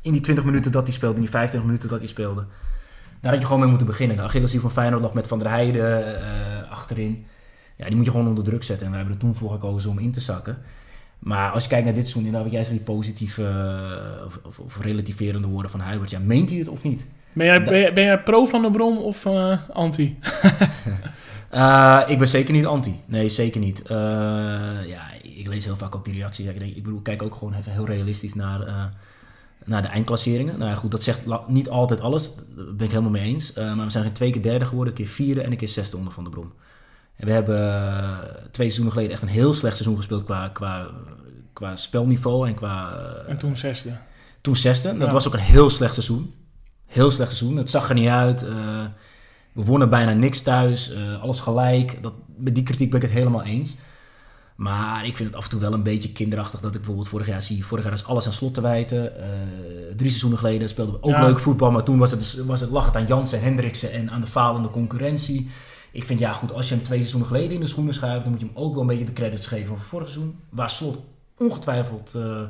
[0.00, 1.14] in die 20 minuten dat hij speelde.
[1.14, 2.44] In die 25 minuten dat hij speelde.
[3.20, 4.16] Daar had je gewoon mee moeten beginnen.
[4.16, 7.26] De Achilleshiel van Feyenoord lag met Van der Heijden eh, achterin.
[7.76, 8.84] Ja, die moet je gewoon onder druk zetten.
[8.86, 10.58] En we hebben er toen voor gekozen om in te zakken.
[11.24, 14.38] Maar als je kijkt naar dit seizoen, inderdaad wat jij zegt, die positieve eh, of,
[14.42, 16.10] of, of relativerende woorden van Huibert.
[16.10, 17.06] Ja, meent hij het of niet?
[17.32, 20.16] ben, jij, ben, jij, ben jij pro van de Brom of eh, anti?
[21.50, 23.00] Eh, ik ben zeker niet anti.
[23.06, 23.82] Nee, zeker niet.
[24.86, 26.46] Ja, ik lees heel vaak ook die reacties.
[26.46, 28.90] Ik, denk, ik bedoel, ik kijk ook gewoon even heel realistisch naar,
[29.64, 30.58] naar de eindklasseringen.
[30.58, 32.34] Nou ja, goed, dat zegt niet altijd alles.
[32.34, 33.52] Daar ben ik helemaal mee eens.
[33.52, 35.96] Maar we zijn geen twee keer derde geworden, een keer vierde en een keer zesde
[35.96, 36.52] onder Van de Brom.
[37.16, 38.18] En we hebben eh,
[38.50, 40.86] twee seizoenen geleden echt een heel slecht seizoen gespeeld qua, qua,
[41.52, 42.92] qua spelniveau en qua...
[42.96, 43.90] eh, En toen zesde.
[44.40, 44.98] toen zesde.
[44.98, 45.12] Dat Ja.
[45.12, 46.34] was ook een heel slecht seizoen.
[46.86, 47.56] Heel slecht seizoen.
[47.58, 48.42] Het zag er niet uit.
[48.42, 48.84] Eh,
[49.52, 50.92] we wonnen bijna niks thuis.
[51.20, 52.02] alles gelijk.
[52.02, 53.74] Dat, met die kritiek ben ik het helemaal eens.
[54.56, 57.26] Maar ik vind het af en toe wel een beetje kinderachtig dat ik bijvoorbeeld vorig
[57.26, 57.64] jaar zie.
[57.66, 59.12] Vorig jaar is alles aan slot te wijten.
[59.96, 61.26] Drie seizoenen geleden speelden we ook Ja.
[61.26, 61.70] leuk voetbal.
[61.70, 64.20] Maar toen was het, dus- was het, lag het aan Jansen en Hendriksen en aan
[64.20, 65.50] de falende concurrentie.
[65.94, 68.30] Ik vind ja goed, als je hem twee seizoenen geleden in de schoenen schuift, dan
[68.30, 70.38] moet je hem ook wel een beetje de credits geven voor vorig seizoen.
[70.48, 70.98] Waar slot
[71.38, 72.42] ongetwijfeld eh,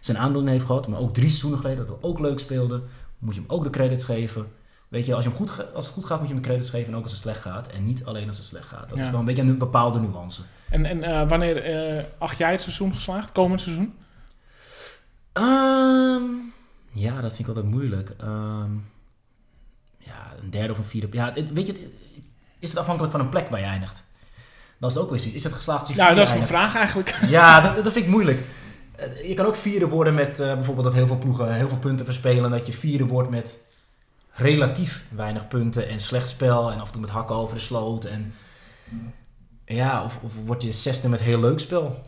[0.00, 0.88] zijn aandeel heeft gehad.
[0.88, 2.82] Maar ook drie seizoenen geleden, dat we ook leuk speelden,
[3.18, 4.46] moet je hem ook de credits geven.
[4.88, 6.70] Weet je, als, je hem goed, als het goed gaat, moet je hem de credits
[6.70, 6.88] geven.
[6.92, 7.68] En ook als het slecht gaat.
[7.68, 8.88] En niet alleen als het slecht gaat.
[8.88, 9.04] Dat Ja.
[9.04, 10.42] is wel een beetje een bepaalde nuance.
[10.70, 13.32] En, en eh, wanneer eh, acht jij het seizoen geslaagd?
[13.32, 13.94] Komend seizoen?
[15.32, 16.22] Ehm,
[16.92, 18.14] ja, dat vind ik altijd moeilijk.
[18.18, 18.72] Ehm,
[19.98, 21.08] ja, een derde of een vierde.
[21.10, 21.82] Ja, het- weet je, het-
[22.62, 24.04] is het afhankelijk van een plek waar je eindigt?
[24.78, 25.38] Dat is het ook weer zoiets.
[25.38, 27.18] Is het geslaagd je Nou, dat is mijn vraag eigenlijk.
[27.28, 28.40] Ja, dat, dat vind ik moeilijk.
[28.96, 31.78] Eh, Je kan ook vierde worden met eh, bijvoorbeeld dat heel veel ploegen heel veel
[31.78, 32.50] punten verspelen.
[32.50, 33.58] Dat je vierde wordt met
[34.30, 36.70] relatief weinig punten en slecht spel.
[36.70, 38.04] En af en toe met hakken over de sloot.
[38.04, 38.34] En
[39.64, 42.02] ja, of, of word je zesde met heel leuk spel.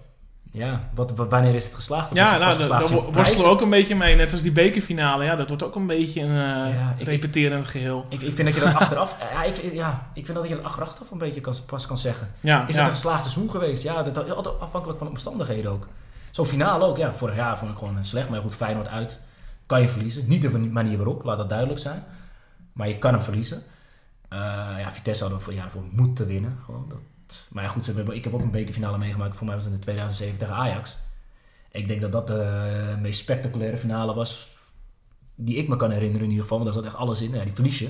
[0.57, 2.11] Ja, wat, wat- wanneer is het geslaagd?
[2.11, 4.15] Of Ja, het nou, daar geslaagd worstelen we ook een beetje mee.
[4.17, 5.25] Net als die bekerfinale.
[5.25, 6.35] Ja, dat wordt ook een beetje een
[6.75, 8.07] Ja, ik- repeterend geheel.
[8.09, 9.17] Ik, ik vind dat je dat achteraf...
[9.35, 12.31] ja, ik, ja, ik vind dat je dat achteraf een beetje kan, pas kan zeggen.
[12.41, 13.83] Ja, Is het een geslaagd seizoen geweest?
[13.83, 15.89] Ja, dat altijd afhankelijk van de omstandigheden ook.
[16.31, 17.15] Zo'n finale ook, ja.
[17.15, 18.29] Vorig jaar vond ik gewoon slecht.
[18.29, 19.21] Maar goed, Feyenoord uit
[19.67, 20.25] kan je verliezen.
[20.29, 22.05] Niet de manier waarop, laat dat duidelijk zijn.
[22.73, 23.63] Maar je kan hem verliezen.
[24.29, 24.39] Eh,
[24.79, 26.59] ja, Vitesse hadden we voor, ja, voor moeten winnen.
[26.65, 26.87] Gewoon.
[26.89, 26.99] Dat,
[27.53, 29.37] maar ja, goed, ik heb ook een bekerfinale meegemaakt.
[29.37, 30.99] Voor mij was het in 2007 tegen Ajax.
[31.70, 34.53] Ik denk dat dat de meest spectaculaire finale was
[35.35, 36.59] die ik me kan herinneren in ieder geval.
[36.59, 37.30] Want daar zat echt alles in.
[37.30, 37.89] Ja, die verlies je.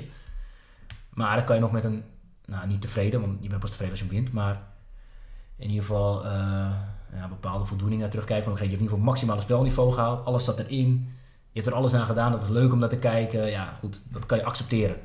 [1.10, 2.04] Maar dan kan je nog met een...
[2.46, 4.32] Nou, niet tevreden, want je bent pas tevreden als je wint.
[4.32, 4.62] Maar
[5.56, 6.30] in ieder geval eh,
[7.14, 8.44] ja, bepaalde voldoening naar terugkijken.
[8.44, 10.26] Van, oké, je hebt in ieder geval maximale spelniveau gehaald.
[10.26, 11.12] Alles zat erin.
[11.50, 12.32] Je hebt er alles aan gedaan.
[12.32, 13.50] Dat is leuk om naar te kijken.
[13.50, 14.96] Ja, goed, dat kan je accepteren.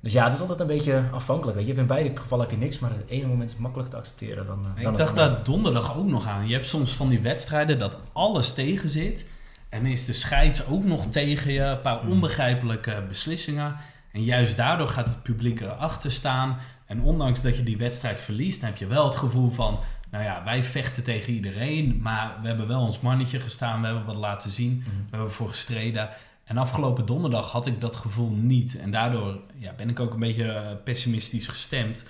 [0.00, 1.56] Dus ja, het is altijd een beetje afhankelijk.
[1.56, 1.74] Weet je.
[1.74, 4.66] In beide gevallen heb je niks, maar het ene moment is makkelijker te accepteren dan,
[4.76, 6.48] eh, dan Ik dacht daar donderdag ook nog aan.
[6.48, 9.28] Je hebt soms van die wedstrijden dat alles tegen zit.
[9.68, 11.60] En is de scheids ook nog tegen je.
[11.60, 12.10] Een paar Mm.
[12.10, 13.76] onbegrijpelijke beslissingen.
[14.12, 16.56] En juist daardoor gaat het publiek erachter staan.
[16.86, 19.78] En ondanks dat je die wedstrijd verliest, dan heb je wel het gevoel van...
[20.10, 21.98] Nou ja, wij vechten tegen iedereen.
[22.02, 23.80] Maar we hebben wel ons mannetje gestaan.
[23.80, 24.76] We hebben wat laten zien.
[24.76, 24.90] Mhm.
[24.90, 26.08] We hebben voor gestreden.
[26.50, 28.78] En afgelopen donderdag had ik dat gevoel niet.
[28.78, 32.00] En daardoor ja, ben ik ook een beetje eh, pessimistisch gestemd.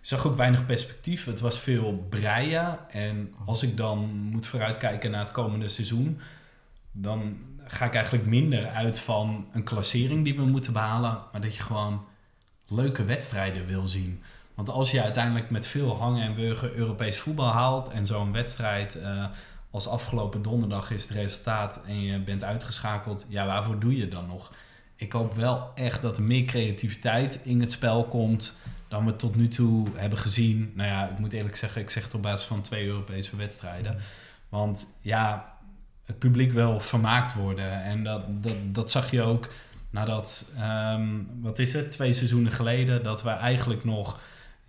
[0.00, 1.24] Ik zag ook weinig perspectief.
[1.24, 2.78] Het was veel breien.
[2.90, 6.20] En als ik dan moet vooruitkijken naar het komende seizoen...
[6.92, 11.18] dan ga ik eigenlijk minder uit van een klassering die we moeten behalen...
[11.32, 12.04] maar dat je gewoon
[12.68, 14.22] leuke wedstrijden wil zien.
[14.54, 17.88] Want als je uiteindelijk met veel hangen en wurgen Europees voetbal haalt...
[17.88, 19.24] en zo'n wedstrijd eh,
[19.70, 21.82] als afgelopen donderdag is het resultaat...
[21.86, 24.52] en je bent uitgeschakeld, ja, waarvoor doe je dan nog?
[24.96, 28.56] Ik hoop wel echt dat er meer creativiteit in het spel komt
[28.88, 30.72] dan we tot nu toe hebben gezien.
[30.74, 33.96] Nou ja, ik moet eerlijk zeggen, ik zeg het op basis van twee Europese wedstrijden.
[34.48, 35.54] Want ja,
[36.04, 37.82] het publiek wil vermaakt worden.
[37.82, 39.48] En dat, dat, dat zag je ook
[39.90, 41.08] Nadat, ehm,
[41.40, 44.20] wat is het, twee seizoenen geleden, dat we eigenlijk nog,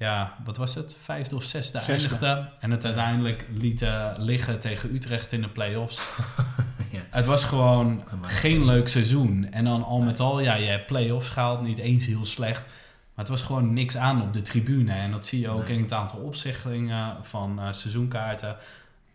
[0.02, 1.92] ja, wat was het, vijfde of zesde, Zesde.
[1.92, 2.50] eindigden.
[2.60, 6.02] En het uiteindelijk lieten liggen tegen Utrecht in de play-offs.
[6.92, 7.02] Ja.
[7.10, 9.48] Het was gewoon geen leuk seizoen.
[9.52, 12.66] En dan al met al, ja, je hebt play-offs gehaald, niet eens heel slecht.
[12.66, 14.94] Maar het was gewoon niks aan op de tribune.
[14.94, 15.76] En dat zie je ook Nee.
[15.78, 18.56] in het aantal opzeggingen van eh, seizoenkaarten.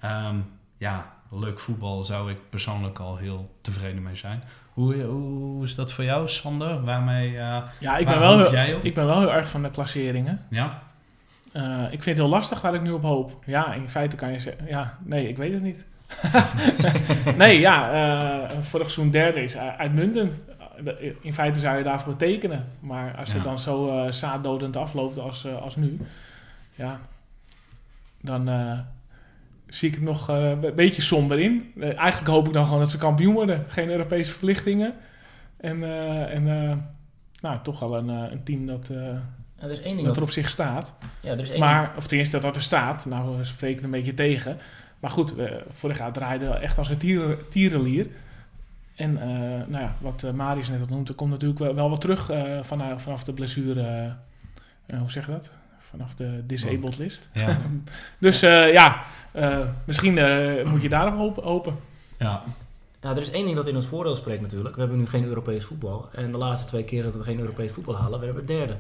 [0.01, 0.37] Ehm,
[0.79, 4.43] ja, leuk voetbal zou ik persoonlijk al heel tevreden mee zijn.
[4.73, 6.85] Hoe, hoe, hoe is dat voor jou, Sander?
[6.85, 8.85] Waarmee, eh, Ja, ik ben, wel heel, jij op?
[8.85, 10.47] ik ben wel heel erg van de klasseringen.
[10.51, 10.83] ja?
[11.53, 13.43] Eh, ik vind het heel lastig waar ik nu op hoop.
[13.47, 14.67] Ja, in feite kan je zeggen...
[14.67, 15.85] Ja, nee, ik weet het niet.
[17.37, 20.45] nee, ja, eh vorig seizoen derde is uitmuntend.
[21.21, 22.65] In feite zou je daarvoor tekenen.
[22.81, 23.35] Maar als Ja.
[23.35, 26.01] het dan zo zaaddodend afloopt als, als nu...
[26.75, 27.01] Ja,
[28.21, 28.49] dan
[29.69, 31.73] zie ik het nog eh, een beetje somber in.
[31.81, 33.65] Eh, eigenlijk hoop ik dan gewoon dat ze kampioen worden.
[33.69, 34.95] Geen Europese verplichtingen.
[35.57, 36.45] En, eh, en
[37.41, 40.31] nou, toch wel een, een team dat, Ja, er is één ding dat er op
[40.31, 40.97] zich staat.
[41.21, 43.07] Ja, er is één Maar, of tenminste dat er staat.
[43.07, 44.59] Nou, we spreken het een beetje tegen.
[45.01, 45.35] Maar goed,
[45.69, 48.07] vorig jaar draaide echt als een tieren, tierenlier.
[48.95, 49.13] En
[49.69, 52.31] nou ja, wat Marius net al noemt, er komt natuurlijk wel, wel wat terug
[52.63, 54.15] vanaf, vanaf de blessure.
[54.99, 55.53] hoe zeg je dat?
[55.91, 57.31] Vanaf de disabled list.
[57.33, 57.59] Ja.
[58.19, 61.43] Dus eh, ja, eh, misschien eh, moet je daarop hopen.
[61.43, 61.77] hopen.
[62.19, 62.43] ja.
[63.03, 64.75] Ja, er is één ding dat in ons voordeel spreekt natuurlijk.
[64.75, 66.09] We hebben nu geen Europees voetbal.
[66.13, 68.77] En de laatste twee keer dat we geen Europees voetbal halen, werden we derde.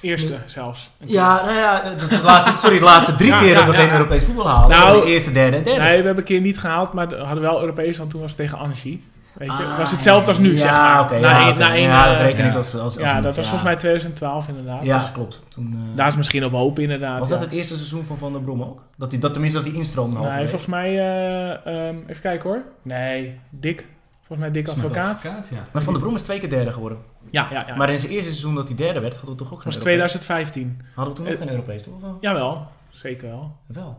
[0.00, 0.90] Eerste zelfs.
[0.98, 3.64] Ja, nou ja, dat is de laatste, sorry, de laatste drie Ja, keer ja, dat
[3.64, 3.92] we ja, geen ja.
[3.92, 4.76] Europees voetbal halen.
[4.76, 5.80] Nou, de eerste, derde en derde.
[5.80, 8.30] Nee, we hebben een keer niet gehaald, maar we hadden wel Europees, want toen was
[8.30, 9.00] het tegen Annecy.
[9.36, 10.80] Weet je, Ah, was hetzelfde als nu, ja, zeg maar.
[11.20, 11.58] Na ja, één- oké.
[11.58, 13.62] na één, ja, dat eh, reken ik als, als, als ja, niet, dat was volgens
[13.62, 14.84] mij 2012 inderdaad.
[14.84, 15.44] Ja, Dus klopt.
[15.48, 17.18] Toen, eh, daar is misschien op hoop inderdaad.
[17.18, 17.34] was ja.
[17.34, 18.82] dat het eerste seizoen van Van der Brom ook?
[18.96, 20.50] Dat, die, dat tenminste dat die instroomde Nee, halverwege?
[20.50, 22.62] volgens mij, eh, ehm, even kijken hoor.
[22.82, 23.86] Nee, Dick.
[24.18, 25.14] Volgens mij Dick met Advocaat.
[25.16, 25.64] advocaat, ja.
[25.72, 26.98] Maar Van der Brom is twee keer derde geworden.
[27.30, 27.74] Ja, ja, ja.
[27.76, 29.74] Maar in zijn eerste seizoen dat hij derde werd, hadden we toch ook geen dat
[29.82, 30.10] was Europees?
[30.10, 30.80] 2015.
[30.94, 31.94] Hadden we toen ook Eh, geen Europees, toch?
[32.20, 33.56] Jawel, zeker wel.
[33.66, 33.98] Wel.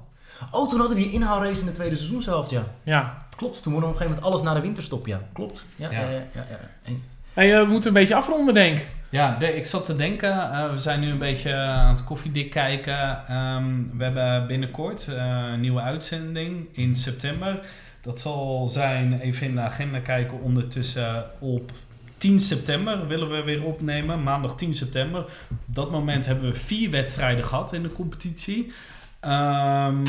[0.52, 2.64] Oh, toen hadden we die inhaalrace in de tweede seizoenshelft, ja.
[2.84, 3.26] Ja.
[3.38, 5.22] Klopt, toen wonnen we op een gegeven moment alles na de winterstop, ja.
[5.34, 5.66] Klopt.
[5.76, 6.00] Ja, Ja.
[6.02, 6.10] ja.
[6.10, 6.60] ja, ja, ja.
[6.84, 8.88] En- Hey, eh, we moeten een beetje afronden, denk ik.
[9.10, 12.50] Ja, de- ik zat te denken, eh, we zijn nu een beetje aan het koffiedik
[12.52, 13.28] kijken.
[13.28, 13.66] Ehm,
[13.98, 17.60] we hebben binnenkort eh, een nieuwe uitzending in september.
[18.02, 21.72] Dat zal zijn, even in de agenda kijken, ondertussen op
[22.18, 24.24] 10 september willen we weer opnemen.
[24.24, 25.20] Maandag 10 september.
[25.50, 28.72] Op dat moment hebben we vier wedstrijden gehad in de competitie.
[29.20, 30.04] Ehm,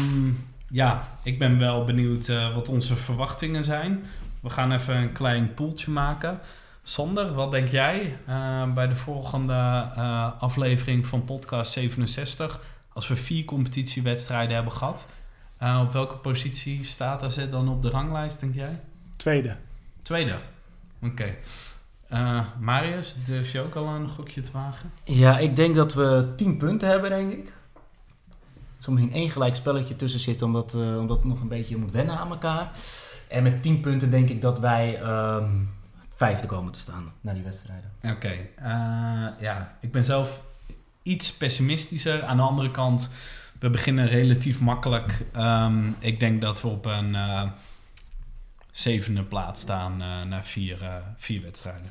[0.70, 4.04] ja, ik ben wel benieuwd eh, wat onze verwachtingen zijn.
[4.40, 6.40] We gaan even een klein poeltje maken.
[6.82, 12.60] Sander, wat denk jij eh, bij de volgende eh, aflevering van podcast 67?
[12.92, 15.08] Als we vier competitiewedstrijden hebben gehad,
[15.58, 18.80] eh, op welke positie staat AZ dan op de ranglijst, denk jij?
[19.16, 19.56] Tweede.
[20.02, 20.38] Tweede.
[21.02, 21.34] Oké.
[22.08, 24.92] Eh, Marius, durf je ook al een gokje te wagen?
[25.04, 27.52] Ja, ik denk dat we 10 punten hebben, denk ik.
[28.78, 31.92] Zal misschien één gelijk spelletje tussen zitten, omdat, eh, omdat het nog een beetje moet
[31.92, 32.70] wennen aan elkaar.
[33.28, 35.50] En met 10 punten denk ik dat wij ehm,
[36.14, 37.90] vijfde komen te staan na die wedstrijden.
[38.02, 38.28] Oké.
[38.28, 40.42] eh, ja, ik ben zelf
[41.02, 42.24] iets pessimistischer.
[42.24, 43.10] Aan de andere kant,
[43.60, 45.24] we beginnen relatief makkelijk.
[45.32, 47.42] Ehm, ik denk dat we op een eh,
[48.70, 49.96] zevende plaats staan
[50.28, 51.90] na vier, vier wedstrijden.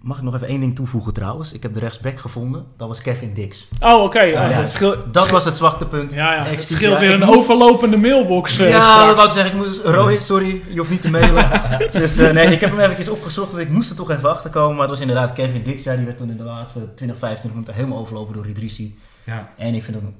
[0.00, 1.52] Mag ik nog even één ding toevoegen trouwens?
[1.52, 2.64] Ik heb de rechtsback gevonden.
[2.76, 3.68] Dat was Kevin Dix.
[3.80, 4.18] Oh, oké.
[4.18, 4.62] Ah, Oh, ja.
[4.80, 6.12] dat Dat was het zwaktepunt.
[6.12, 6.42] ja, ja.
[6.44, 9.06] Het scheelt weer een moest- overlopende mailbox eh, ja, straks.
[9.06, 9.58] dat wou ik zeggen.
[9.58, 11.50] Ik moest, Roy, sorry, je hoeft niet te mailen.
[11.92, 14.50] dus eh, nee, ik heb hem eventjes opgezocht, want ik moest er toch even achter
[14.50, 14.70] komen.
[14.72, 15.82] Maar het was inderdaad Kevin Dix.
[15.84, 18.98] Ja, die werd toen in de laatste 20, 25 minuten helemaal overlopen door Idrissi.
[19.24, 19.48] Ja.
[19.56, 20.16] En ik vind het een,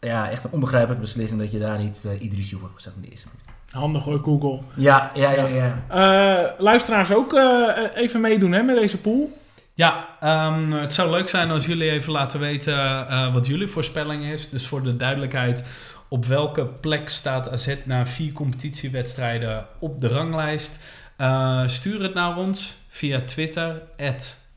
[0.00, 3.10] ja, echt een onbegrijpelijke beslissing dat je daar niet uh, Idrissi over gezegd in de
[3.10, 3.53] eerste minuut.
[3.74, 4.58] Handig hoor, Google.
[4.74, 5.84] Ja, ja, ja, ja.
[5.88, 9.38] Eh, luisteraars ook eh, even meedoen hè, met deze pool.
[9.74, 14.24] Ja, ehm, het zou leuk zijn als jullie even laten weten eh, wat jullie voorspelling
[14.24, 14.50] is.
[14.50, 15.64] Dus voor de duidelijkheid,
[16.08, 20.84] op welke plek staat AZ na vier competitiewedstrijden op de ranglijst?
[21.16, 23.82] Eh, stuur het naar ons via Twitter,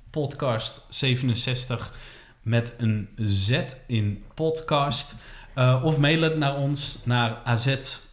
[0.10, 1.92] podcast67
[2.42, 5.16] met een Z in podcast.
[5.56, 7.38] Uh, of mail het naar ons naar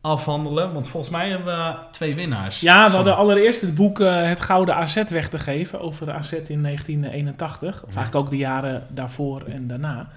[0.00, 0.72] afhandelen.
[0.72, 2.60] Want volgens mij hebben we twee winnaars.
[2.60, 6.12] Ja, we hadden allereerst het boek eh, Het Gouden AZ weg te geven over de
[6.12, 7.84] AZ in 1981.
[7.84, 10.08] Of eigenlijk ook de jaren daarvoor en daarna.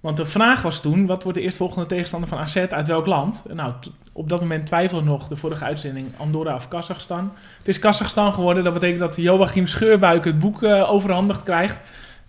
[0.00, 3.44] Want de vraag was toen, wat wordt de eerstvolgende tegenstander van AZ uit welk land?
[3.52, 3.72] Nou,
[4.16, 7.32] op dat moment twijfelde nog de vorige uitzending Andorra of Kazachstan.
[7.58, 11.78] Het is Kazachstan geworden, dat betekent dat Joachim Scheurbuik het boek eh, overhandigd krijgt.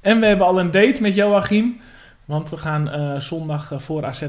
[0.01, 1.79] En we hebben al een date met Joachim.
[2.25, 4.25] Want we gaan eh, zondag eh, voor AZ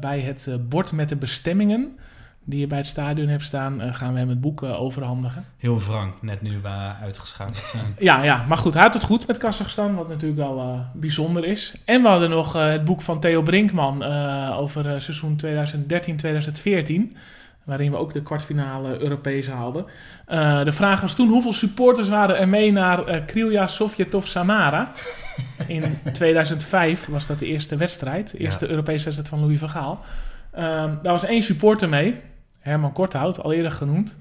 [0.00, 1.98] bij het bord met de bestemmingen
[2.44, 5.44] die je bij het stadion hebt staan, eh, gaan we hem het boek eh, overhandigen.
[5.56, 6.68] Heel wrang, net nu we
[7.02, 7.84] uitgeschakeld zijn.
[7.98, 11.44] Ja, ja, maar goed, hij had het goed met Kazachstan, wat natuurlijk wel eh, bijzonder
[11.44, 11.74] is.
[11.84, 14.02] En we hadden nog het boek van Theo Brinkman
[14.52, 17.16] over seizoen 2013-2014,
[17.64, 19.84] waarin we ook de kwartfinale Europees haalden.
[20.64, 24.90] De vraag was toen, hoeveel supporters waren er mee naar Krylia Sovjetov Samara?
[25.66, 30.04] In 2005 was dat de eerste wedstrijd, de eerste Europese wedstrijd van Louis van Gaal.
[30.52, 32.20] Ehm, daar was één supporter mee,
[32.64, 34.16] Herman Korthout, al eerder genoemd.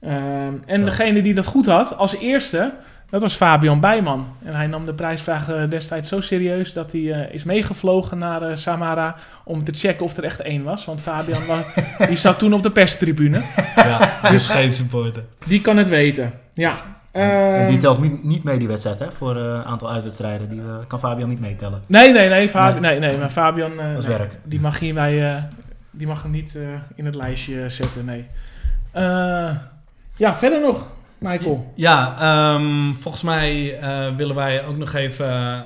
[0.00, 0.84] Ehm, en Ja.
[0.84, 2.72] degene die dat goed had, als eerste,
[3.10, 4.26] dat was Fabian Bijman.
[4.44, 8.42] En hij nam de prijsvraag eh, destijds zo serieus dat hij eh, is meegevlogen naar
[8.42, 10.84] eh, Samara om te checken of er echt één was.
[10.84, 11.74] Want Fabian was,
[12.08, 13.40] die zat toen op de perstribune.
[13.76, 15.22] Ja, dus geen supporter.
[15.46, 16.32] Die kan het weten.
[16.54, 16.74] Ja.
[17.12, 17.30] En
[17.60, 19.10] Ehm, die telt niet, mee, die wedstrijd, hè?
[19.12, 20.48] Voor een aantal uitwedstrijden.
[20.48, 21.82] Die kan Fabian niet meetellen.
[21.86, 22.98] nee, nee, nee, Fabi- Nee.
[22.98, 23.08] nee.
[23.10, 24.36] nee, maar Fabian, Dat is werk.
[24.44, 25.42] die mag hierbij,
[25.96, 26.62] die mag hem niet eh,
[26.94, 28.26] in het lijstje zetten, nee.
[28.90, 29.56] Eh,
[30.16, 30.86] ja, verder nog,
[31.18, 31.72] Michael.
[31.74, 35.64] Ja, ehm, volgens mij eh, willen wij ook nog even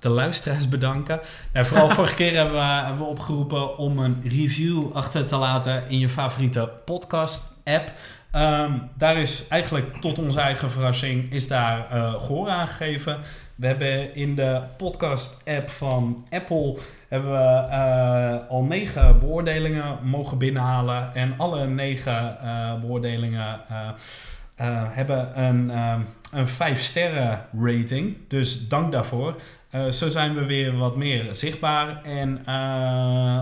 [0.00, 1.20] de luisteraars bedanken.
[1.52, 5.88] En vooral vorige keer hebben we, hebben we opgeroepen om een review achter te laten
[5.88, 7.92] in je favoriete podcast-app.
[8.38, 13.18] Ehm, daar is eigenlijk tot onze eigen verrassing is daar eh gehoor aan gegeven.
[13.54, 16.78] We hebben in de podcast-app van Apple
[17.08, 21.14] hebben we eh, al negen beoordelingen mogen binnenhalen.
[21.14, 23.60] En alle negen eh, beoordelingen
[24.92, 26.00] hebben een, ehm,
[26.32, 28.16] een 5 sterren rating.
[28.28, 29.34] Dus dank daarvoor.
[29.90, 32.04] Zo zijn we weer wat meer zichtbaar.
[32.04, 32.38] En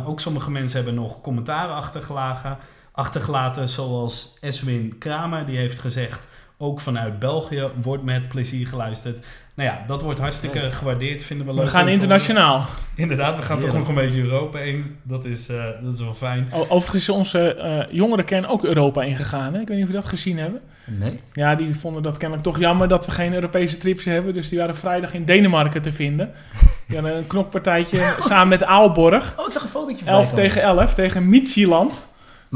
[0.07, 2.59] ook sommige mensen hebben nog commentaren achtergelaten,
[2.97, 3.69] achtergelaten.
[3.69, 6.29] Zoals Eswin Kramer, die heeft gezegd...
[6.59, 9.27] ook vanuit België wordt met plezier geluisterd.
[9.55, 11.25] Nou ja, dat wordt hartstikke gewaardeerd.
[11.25, 11.65] Vinden we leuk.
[11.65, 12.65] We gaan internationaal.
[12.95, 14.97] Inderdaad, we gaan toch nog een beetje Europa in.
[15.03, 16.49] Dat is, eh, dat is wel fijn.
[16.53, 19.55] O- Overigens is onze eh jongerenkern ook Europa ingegaan.
[19.55, 19.61] Hè?
[19.61, 20.61] Ik weet niet of jullie dat gezien hebben.
[20.85, 21.21] Nee?
[21.33, 24.35] Ja, die vonden dat kennelijk toch jammer dat we geen Europese trips hebben.
[24.35, 26.31] Dus die waren vrijdag in Denemarken te vinden.
[26.87, 29.35] Die hadden een knokpartijtje samen met Aalborg.
[29.39, 32.07] Oh, ik zag een fotootje van 11 tegen 11 tegen Midtjylland.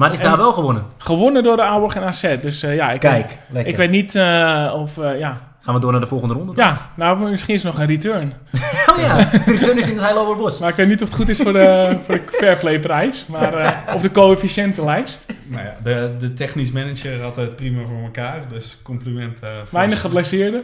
[0.01, 0.85] Maar is En- daar wel gewonnen?
[0.99, 2.35] Gewonnen door de Aalborg en AZ.
[2.43, 3.73] Dus eh, ja, ik, Kijk, lekker.
[3.73, 4.99] ik weet niet eh, of...
[4.99, 5.41] eh, ja.
[5.63, 6.55] Gaan we door naar de volgende ronde?
[6.55, 6.65] dan?
[6.65, 8.33] ja, nou misschien is er nog een return.
[8.91, 10.59] Oh ja, return is in het Heiloverbos.
[10.59, 13.27] Maar ik weet niet of het goed is voor de, voor de Fairplay-prijs.
[13.27, 15.27] Maar, eh, of de coëfficiëntenlijst.
[15.47, 18.41] Nou ja, de, de technisch manager had het prima voor elkaar.
[18.49, 19.49] Dus complimenten.
[19.67, 20.63] voor- Weinig geblesseerden.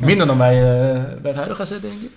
[0.00, 2.10] Minder dan bij, eh, bij het huidige AZ, denk ik.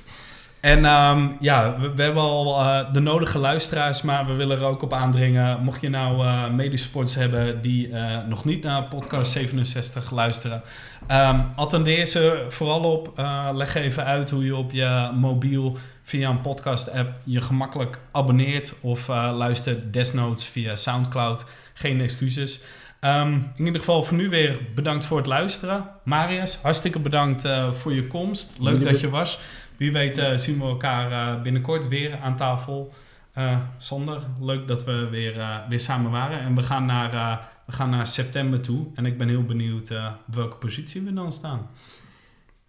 [0.62, 4.64] En ehm, ja, we, we hebben al eh, de nodige luisteraars, maar we willen er
[4.64, 5.64] ook op aandringen.
[5.64, 10.62] Mocht je nou eh medische sports hebben die eh, nog niet naar podcast 67 luisteren,
[11.08, 13.14] ehm attendeer ze vooral op.
[13.54, 19.08] Leg even uit hoe je op je mobiel via een podcast-app je gemakkelijk abonneert of
[19.08, 21.46] luistert desnoods via Soundcloud.
[21.74, 22.62] Geen excuses.
[23.00, 25.90] Ehm, in ieder geval voor nu weer bedankt voor het luisteren.
[26.04, 28.56] Marius, hartstikke bedankt voor je komst.
[28.60, 29.40] Leuk dat je was.
[29.82, 32.94] Wie weet eh, zien we elkaar eh, binnenkort weer aan tafel.
[33.34, 36.40] Eh Sander, leuk dat we weer, eh, weer samen waren.
[36.40, 38.88] En we gaan, naar, eh, we gaan naar september toe.
[38.96, 41.70] En ik ben heel benieuwd eh, op welke positie we dan staan.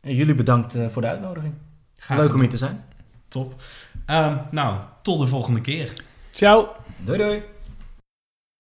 [0.00, 1.54] En jullie bedankt eh, voor de uitnodiging.
[1.96, 2.84] Graag Leuk om hier te zijn.
[3.28, 3.62] Top.
[4.06, 5.92] Ehm, nou, tot de volgende keer.
[6.30, 6.68] Ciao.
[6.96, 7.51] Doei doei.